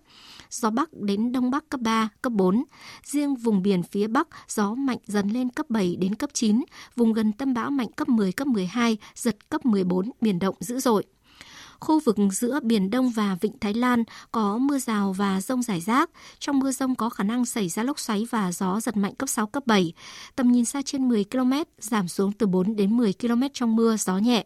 gió 0.54 0.70
Bắc 0.70 0.90
đến 0.94 1.32
Đông 1.32 1.52
Bắc 1.52 1.70
cấp 1.70 1.80
3, 1.82 2.10
cấp 2.22 2.34
4. 2.34 2.64
Riêng 3.04 3.36
vùng 3.36 3.64
biển 3.64 3.84
phía 3.84 4.08
Bắc, 4.08 4.28
gió 4.48 4.74
mạnh 4.74 4.98
dần 5.06 5.30
lên 5.30 5.50
cấp 5.50 5.70
7 5.70 5.96
đến 5.96 6.16
cấp 6.16 6.30
9, 6.34 6.64
vùng 6.96 7.14
gần 7.14 7.32
tâm 7.32 7.54
bão 7.54 7.72
mạnh 7.72 7.92
cấp 7.92 8.10
10, 8.10 8.32
cấp 8.32 8.48
12, 8.48 8.98
giật 9.16 9.50
cấp 9.50 9.66
14, 9.66 10.12
biển 10.22 10.40
động 10.40 10.56
dữ 10.60 10.80
dội. 10.80 11.06
Khu 11.84 12.00
vực 12.00 12.16
giữa 12.32 12.60
Biển 12.64 12.90
Đông 12.90 13.10
và 13.10 13.38
Vịnh 13.42 13.60
Thái 13.62 13.74
Lan 13.74 14.04
có 14.32 14.58
mưa 14.58 14.78
rào 14.78 15.14
và 15.14 15.42
rông 15.42 15.64
rải 15.64 15.82
rác. 15.82 16.10
Trong 16.40 16.60
mưa 16.60 16.72
rông 16.72 16.96
có 16.96 17.10
khả 17.10 17.24
năng 17.24 17.46
xảy 17.46 17.70
ra 17.70 17.84
lốc 17.84 18.00
xoáy 18.00 18.28
và 18.30 18.52
gió 18.52 18.80
giật 18.80 18.98
mạnh 18.98 19.16
cấp 19.16 19.30
6, 19.30 19.48
cấp 19.48 19.68
7. 19.68 19.94
Tầm 20.36 20.52
nhìn 20.52 20.66
xa 20.66 20.82
trên 20.86 21.08
10 21.08 21.24
km, 21.24 21.54
giảm 21.80 22.08
xuống 22.08 22.32
từ 22.32 22.48
4 22.48 22.76
đến 22.76 22.98
10 22.98 23.14
km 23.14 23.42
trong 23.54 23.76
mưa, 23.76 23.96
gió 23.98 24.18
nhẹ 24.18 24.46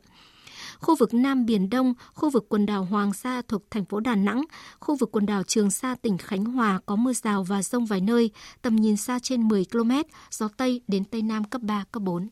khu 0.79 0.95
vực 0.95 1.13
Nam 1.13 1.45
Biển 1.45 1.69
Đông, 1.69 1.93
khu 2.13 2.29
vực 2.29 2.45
quần 2.49 2.65
đảo 2.65 2.85
Hoàng 2.85 3.13
Sa 3.13 3.41
thuộc 3.47 3.61
thành 3.71 3.85
phố 3.85 3.99
Đà 3.99 4.15
Nẵng, 4.15 4.43
khu 4.79 4.95
vực 4.95 5.09
quần 5.11 5.25
đảo 5.25 5.43
Trường 5.43 5.71
Sa 5.71 5.95
tỉnh 6.01 6.17
Khánh 6.17 6.45
Hòa 6.45 6.79
có 6.85 6.95
mưa 6.95 7.13
rào 7.13 7.43
và 7.43 7.63
rông 7.63 7.85
vài 7.85 8.01
nơi, 8.01 8.31
tầm 8.61 8.75
nhìn 8.75 8.97
xa 8.97 9.19
trên 9.19 9.47
10 9.47 9.65
km, 9.71 9.91
gió 10.31 10.47
Tây 10.57 10.81
đến 10.87 11.03
Tây 11.05 11.21
Nam 11.21 11.43
cấp 11.43 11.61
3, 11.61 11.83
cấp 11.91 12.03
4. 12.03 12.29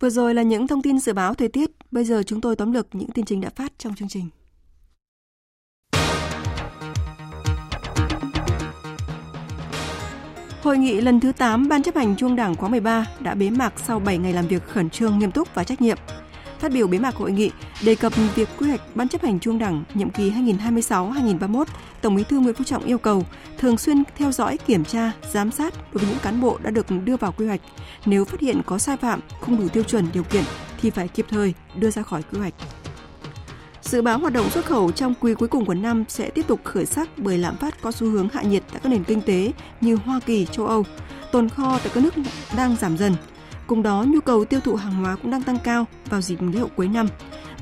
Vừa 0.00 0.10
rồi 0.10 0.34
là 0.34 0.42
những 0.42 0.66
thông 0.66 0.82
tin 0.82 0.98
dự 0.98 1.12
báo 1.12 1.34
thời 1.34 1.48
tiết, 1.48 1.70
bây 1.90 2.04
giờ 2.04 2.22
chúng 2.22 2.40
tôi 2.40 2.56
tóm 2.56 2.72
lược 2.72 2.86
những 2.92 3.10
tin 3.10 3.24
chính 3.24 3.40
đã 3.40 3.50
phát 3.50 3.72
trong 3.78 3.94
chương 3.94 4.08
trình. 4.08 4.28
Hội 10.62 10.78
nghị 10.78 11.00
lần 11.00 11.20
thứ 11.20 11.32
8 11.32 11.68
Ban 11.68 11.82
chấp 11.82 11.96
hành 11.96 12.16
Trung 12.16 12.36
Đảng 12.36 12.54
khóa 12.54 12.68
13 12.68 13.06
đã 13.20 13.34
bế 13.34 13.50
mạc 13.50 13.72
sau 13.86 14.00
7 14.00 14.18
ngày 14.18 14.32
làm 14.32 14.46
việc 14.46 14.62
khẩn 14.68 14.90
trương, 14.90 15.18
nghiêm 15.18 15.30
túc 15.30 15.54
và 15.54 15.64
trách 15.64 15.80
nhiệm. 15.80 15.98
Phát 16.58 16.72
biểu 16.72 16.86
bế 16.86 16.98
mạc 16.98 17.16
hội 17.16 17.32
nghị, 17.32 17.50
đề 17.84 17.94
cập 17.94 18.12
việc 18.34 18.48
quy 18.58 18.68
hoạch 18.68 18.80
Ban 18.96 19.08
chấp 19.08 19.22
hành 19.22 19.40
Trung 19.40 19.58
Đảng 19.58 19.84
nhiệm 19.94 20.10
kỳ 20.10 20.30
2026-2031, 20.30 21.64
Tổng 22.02 22.14
Bí 22.14 22.24
thư 22.24 22.40
Nguyễn 22.40 22.54
Phú 22.54 22.64
Trọng 22.64 22.84
yêu 22.84 22.98
cầu 22.98 23.22
thường 23.58 23.78
xuyên 23.78 24.02
theo 24.16 24.32
dõi, 24.32 24.58
kiểm 24.66 24.84
tra, 24.84 25.12
giám 25.32 25.50
sát 25.50 25.74
đối 25.74 26.04
với 26.04 26.10
những 26.10 26.18
cán 26.22 26.40
bộ 26.40 26.58
đã 26.62 26.70
được 26.70 26.86
đưa 27.04 27.16
vào 27.16 27.32
quy 27.32 27.46
hoạch. 27.46 27.60
Nếu 28.06 28.24
phát 28.24 28.40
hiện 28.40 28.62
có 28.66 28.78
sai 28.78 28.96
phạm, 28.96 29.20
không 29.40 29.58
đủ 29.58 29.68
tiêu 29.68 29.82
chuẩn 29.82 30.06
điều 30.12 30.22
kiện 30.22 30.44
thì 30.80 30.90
phải 30.90 31.08
kịp 31.08 31.26
thời 31.28 31.54
đưa 31.76 31.90
ra 31.90 32.02
khỏi 32.02 32.22
quy 32.32 32.38
hoạch. 32.38 32.54
Dự 33.82 34.02
báo 34.02 34.18
hoạt 34.18 34.32
động 34.32 34.50
xuất 34.50 34.64
khẩu 34.64 34.92
trong 34.92 35.14
quý 35.20 35.34
cuối 35.34 35.48
cùng 35.48 35.64
của 35.64 35.74
năm 35.74 36.04
sẽ 36.08 36.30
tiếp 36.30 36.46
tục 36.46 36.60
khởi 36.64 36.86
sắc 36.86 37.08
bởi 37.16 37.38
lạm 37.38 37.56
phát 37.56 37.82
có 37.82 37.92
xu 37.92 38.06
hướng 38.06 38.28
hạ 38.28 38.42
nhiệt 38.42 38.62
tại 38.72 38.80
các 38.82 38.88
nền 38.88 39.04
kinh 39.04 39.20
tế 39.20 39.52
như 39.80 39.96
Hoa 39.96 40.20
Kỳ, 40.26 40.46
châu 40.46 40.66
Âu. 40.66 40.84
Tồn 41.32 41.48
kho 41.48 41.78
tại 41.78 41.90
các 41.94 42.02
nước 42.02 42.14
đang 42.56 42.76
giảm 42.76 42.96
dần. 42.96 43.14
Cùng 43.66 43.82
đó, 43.82 44.04
nhu 44.08 44.20
cầu 44.20 44.44
tiêu 44.44 44.60
thụ 44.60 44.74
hàng 44.74 44.94
hóa 44.94 45.16
cũng 45.22 45.30
đang 45.30 45.42
tăng 45.42 45.58
cao 45.64 45.86
vào 46.10 46.20
dịp 46.20 46.38
lễ 46.40 46.60
hội 46.60 46.70
cuối 46.76 46.88
năm. 46.88 47.06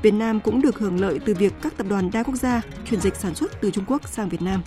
Việt 0.03 0.15
Nam 0.15 0.41
cũng 0.41 0.63
được 0.63 0.79
hưởng 0.79 1.01
lợi 1.01 1.21
từ 1.27 1.35
việc 1.35 1.53
các 1.63 1.77
tập 1.77 1.87
đoàn 1.91 2.11
đa 2.13 2.23
quốc 2.23 2.35
gia 2.35 2.63
chuyển 2.91 3.01
dịch 3.01 3.17
sản 3.17 3.35
xuất 3.35 3.61
từ 3.61 3.71
Trung 3.71 3.85
Quốc 3.89 4.09
sang 4.09 4.29
Việt 4.29 4.43
Nam. 4.43 4.63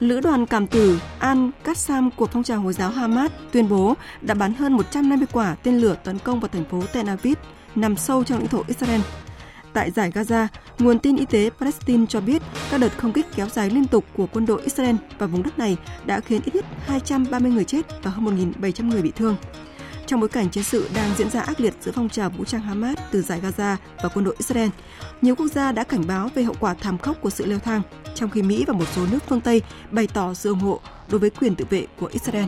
Lữ 0.00 0.20
đoàn 0.20 0.46
cảm 0.46 0.66
tử 0.66 1.00
Al 1.18 1.38
Qassam 1.64 2.10
của 2.16 2.26
phong 2.26 2.42
trào 2.42 2.60
Hồi 2.60 2.72
giáo 2.72 2.90
Hamas 2.90 3.30
tuyên 3.52 3.68
bố 3.68 3.94
đã 4.20 4.34
bắn 4.34 4.54
hơn 4.54 4.72
150 4.72 5.26
quả 5.32 5.56
tên 5.62 5.78
lửa 5.78 5.96
tấn 6.04 6.18
công 6.18 6.40
vào 6.40 6.48
thành 6.48 6.64
phố 6.64 6.82
Tel 6.92 7.08
Aviv 7.08 7.38
nằm 7.74 7.96
sâu 7.96 8.24
trong 8.24 8.38
lãnh 8.38 8.48
thổ 8.48 8.62
Israel 8.66 9.00
Tại 9.72 9.90
giải 9.90 10.10
Gaza, 10.10 10.46
nguồn 10.78 10.98
tin 10.98 11.16
y 11.16 11.24
tế 11.24 11.50
Palestine 11.60 12.06
cho 12.08 12.20
biết 12.20 12.42
các 12.70 12.80
đợt 12.80 12.98
không 12.98 13.12
kích 13.12 13.26
kéo 13.34 13.48
dài 13.48 13.70
liên 13.70 13.86
tục 13.86 14.04
của 14.16 14.26
quân 14.26 14.46
đội 14.46 14.62
Israel 14.62 14.96
và 15.18 15.26
vùng 15.26 15.42
đất 15.42 15.58
này 15.58 15.76
đã 16.06 16.20
khiến 16.20 16.40
ít 16.44 16.54
nhất 16.54 16.64
230 16.86 17.52
người 17.52 17.64
chết 17.64 18.02
và 18.02 18.10
hơn 18.10 18.52
1.700 18.60 18.88
người 18.88 19.02
bị 19.02 19.12
thương. 19.16 19.36
Trong 20.06 20.20
bối 20.20 20.28
cảnh 20.28 20.50
chiến 20.50 20.64
sự 20.64 20.88
đang 20.94 21.10
diễn 21.16 21.30
ra 21.30 21.40
ác 21.40 21.60
liệt 21.60 21.74
giữa 21.80 21.92
phong 21.94 22.08
trào 22.08 22.30
vũ 22.30 22.44
trang 22.44 22.60
Hamas 22.60 22.98
từ 23.10 23.22
giải 23.22 23.40
Gaza 23.40 23.76
và 24.02 24.08
quân 24.14 24.24
đội 24.24 24.34
Israel, 24.38 24.68
nhiều 25.22 25.34
quốc 25.34 25.46
gia 25.46 25.72
đã 25.72 25.84
cảnh 25.84 26.06
báo 26.06 26.28
về 26.34 26.42
hậu 26.42 26.54
quả 26.60 26.74
thảm 26.74 26.98
khốc 26.98 27.20
của 27.20 27.30
sự 27.30 27.46
leo 27.46 27.58
thang, 27.58 27.82
trong 28.14 28.30
khi 28.30 28.42
Mỹ 28.42 28.64
và 28.66 28.72
một 28.72 28.84
số 28.96 29.06
nước 29.12 29.18
phương 29.28 29.40
Tây 29.40 29.62
bày 29.90 30.08
tỏ 30.14 30.34
sự 30.34 30.50
ủng 30.50 30.58
hộ 30.58 30.80
đối 31.10 31.18
với 31.18 31.30
quyền 31.30 31.54
tự 31.54 31.64
vệ 31.70 31.86
của 32.00 32.06
Israel. 32.06 32.44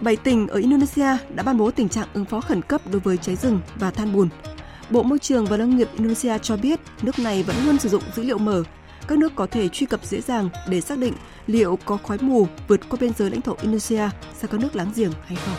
Bảy 0.00 0.16
tỉnh 0.16 0.48
ở 0.48 0.58
Indonesia 0.58 1.16
đã 1.34 1.42
ban 1.42 1.58
bố 1.58 1.70
tình 1.70 1.88
trạng 1.88 2.08
ứng 2.12 2.24
phó 2.24 2.40
khẩn 2.40 2.62
cấp 2.62 2.80
đối 2.90 3.00
với 3.00 3.16
cháy 3.16 3.36
rừng 3.36 3.60
và 3.76 3.90
than 3.90 4.12
bùn 4.12 4.28
Bộ 4.90 5.02
Môi 5.02 5.18
trường 5.18 5.46
và 5.46 5.56
Nông 5.56 5.76
nghiệp 5.76 5.88
Indonesia 5.92 6.38
cho 6.38 6.56
biết 6.56 6.80
nước 7.02 7.18
này 7.18 7.42
vẫn 7.42 7.56
luôn 7.66 7.78
sử 7.78 7.88
dụng 7.88 8.02
dữ 8.16 8.22
liệu 8.22 8.38
mở. 8.38 8.62
Các 9.08 9.18
nước 9.18 9.32
có 9.34 9.46
thể 9.46 9.68
truy 9.68 9.86
cập 9.86 10.04
dễ 10.04 10.20
dàng 10.20 10.48
để 10.68 10.80
xác 10.80 10.98
định 10.98 11.14
liệu 11.46 11.78
có 11.84 11.96
khói 11.96 12.18
mù 12.20 12.46
vượt 12.68 12.80
qua 12.88 12.98
biên 13.00 13.12
giới 13.18 13.30
lãnh 13.30 13.40
thổ 13.40 13.54
Indonesia 13.54 14.08
sang 14.38 14.50
các 14.50 14.60
nước 14.60 14.76
láng 14.76 14.92
giềng 14.96 15.12
hay 15.24 15.36
không. 15.36 15.56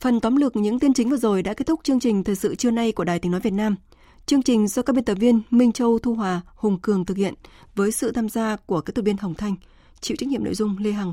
Phần 0.00 0.20
tóm 0.20 0.36
lược 0.36 0.56
những 0.56 0.78
tin 0.78 0.94
chính 0.94 1.10
vừa 1.10 1.16
rồi 1.16 1.42
đã 1.42 1.54
kết 1.54 1.66
thúc 1.66 1.80
chương 1.82 2.00
trình 2.00 2.24
thời 2.24 2.36
sự 2.36 2.54
trưa 2.54 2.70
nay 2.70 2.92
của 2.92 3.04
Đài 3.04 3.18
Tiếng 3.18 3.32
Nói 3.32 3.40
Việt 3.40 3.52
Nam. 3.52 3.76
Chương 4.26 4.42
trình 4.42 4.68
do 4.68 4.82
các 4.82 4.92
biên 4.92 5.04
tập 5.04 5.14
viên 5.14 5.42
Minh 5.50 5.72
Châu, 5.72 5.98
Thu 5.98 6.14
Hòa, 6.14 6.40
Hùng 6.54 6.78
Cường 6.78 7.04
thực 7.04 7.16
hiện 7.16 7.34
với 7.74 7.92
sự 7.92 8.12
tham 8.12 8.28
gia 8.28 8.56
của 8.56 8.80
các 8.80 8.94
tập 8.94 9.02
viên 9.02 9.16
Hồng 9.16 9.34
Thanh, 9.34 9.54
chịu 10.00 10.16
trách 10.20 10.28
nhiệm 10.28 10.44
nội 10.44 10.54
dung 10.54 10.78
Lê 10.78 10.92
Hằng. 10.92 11.12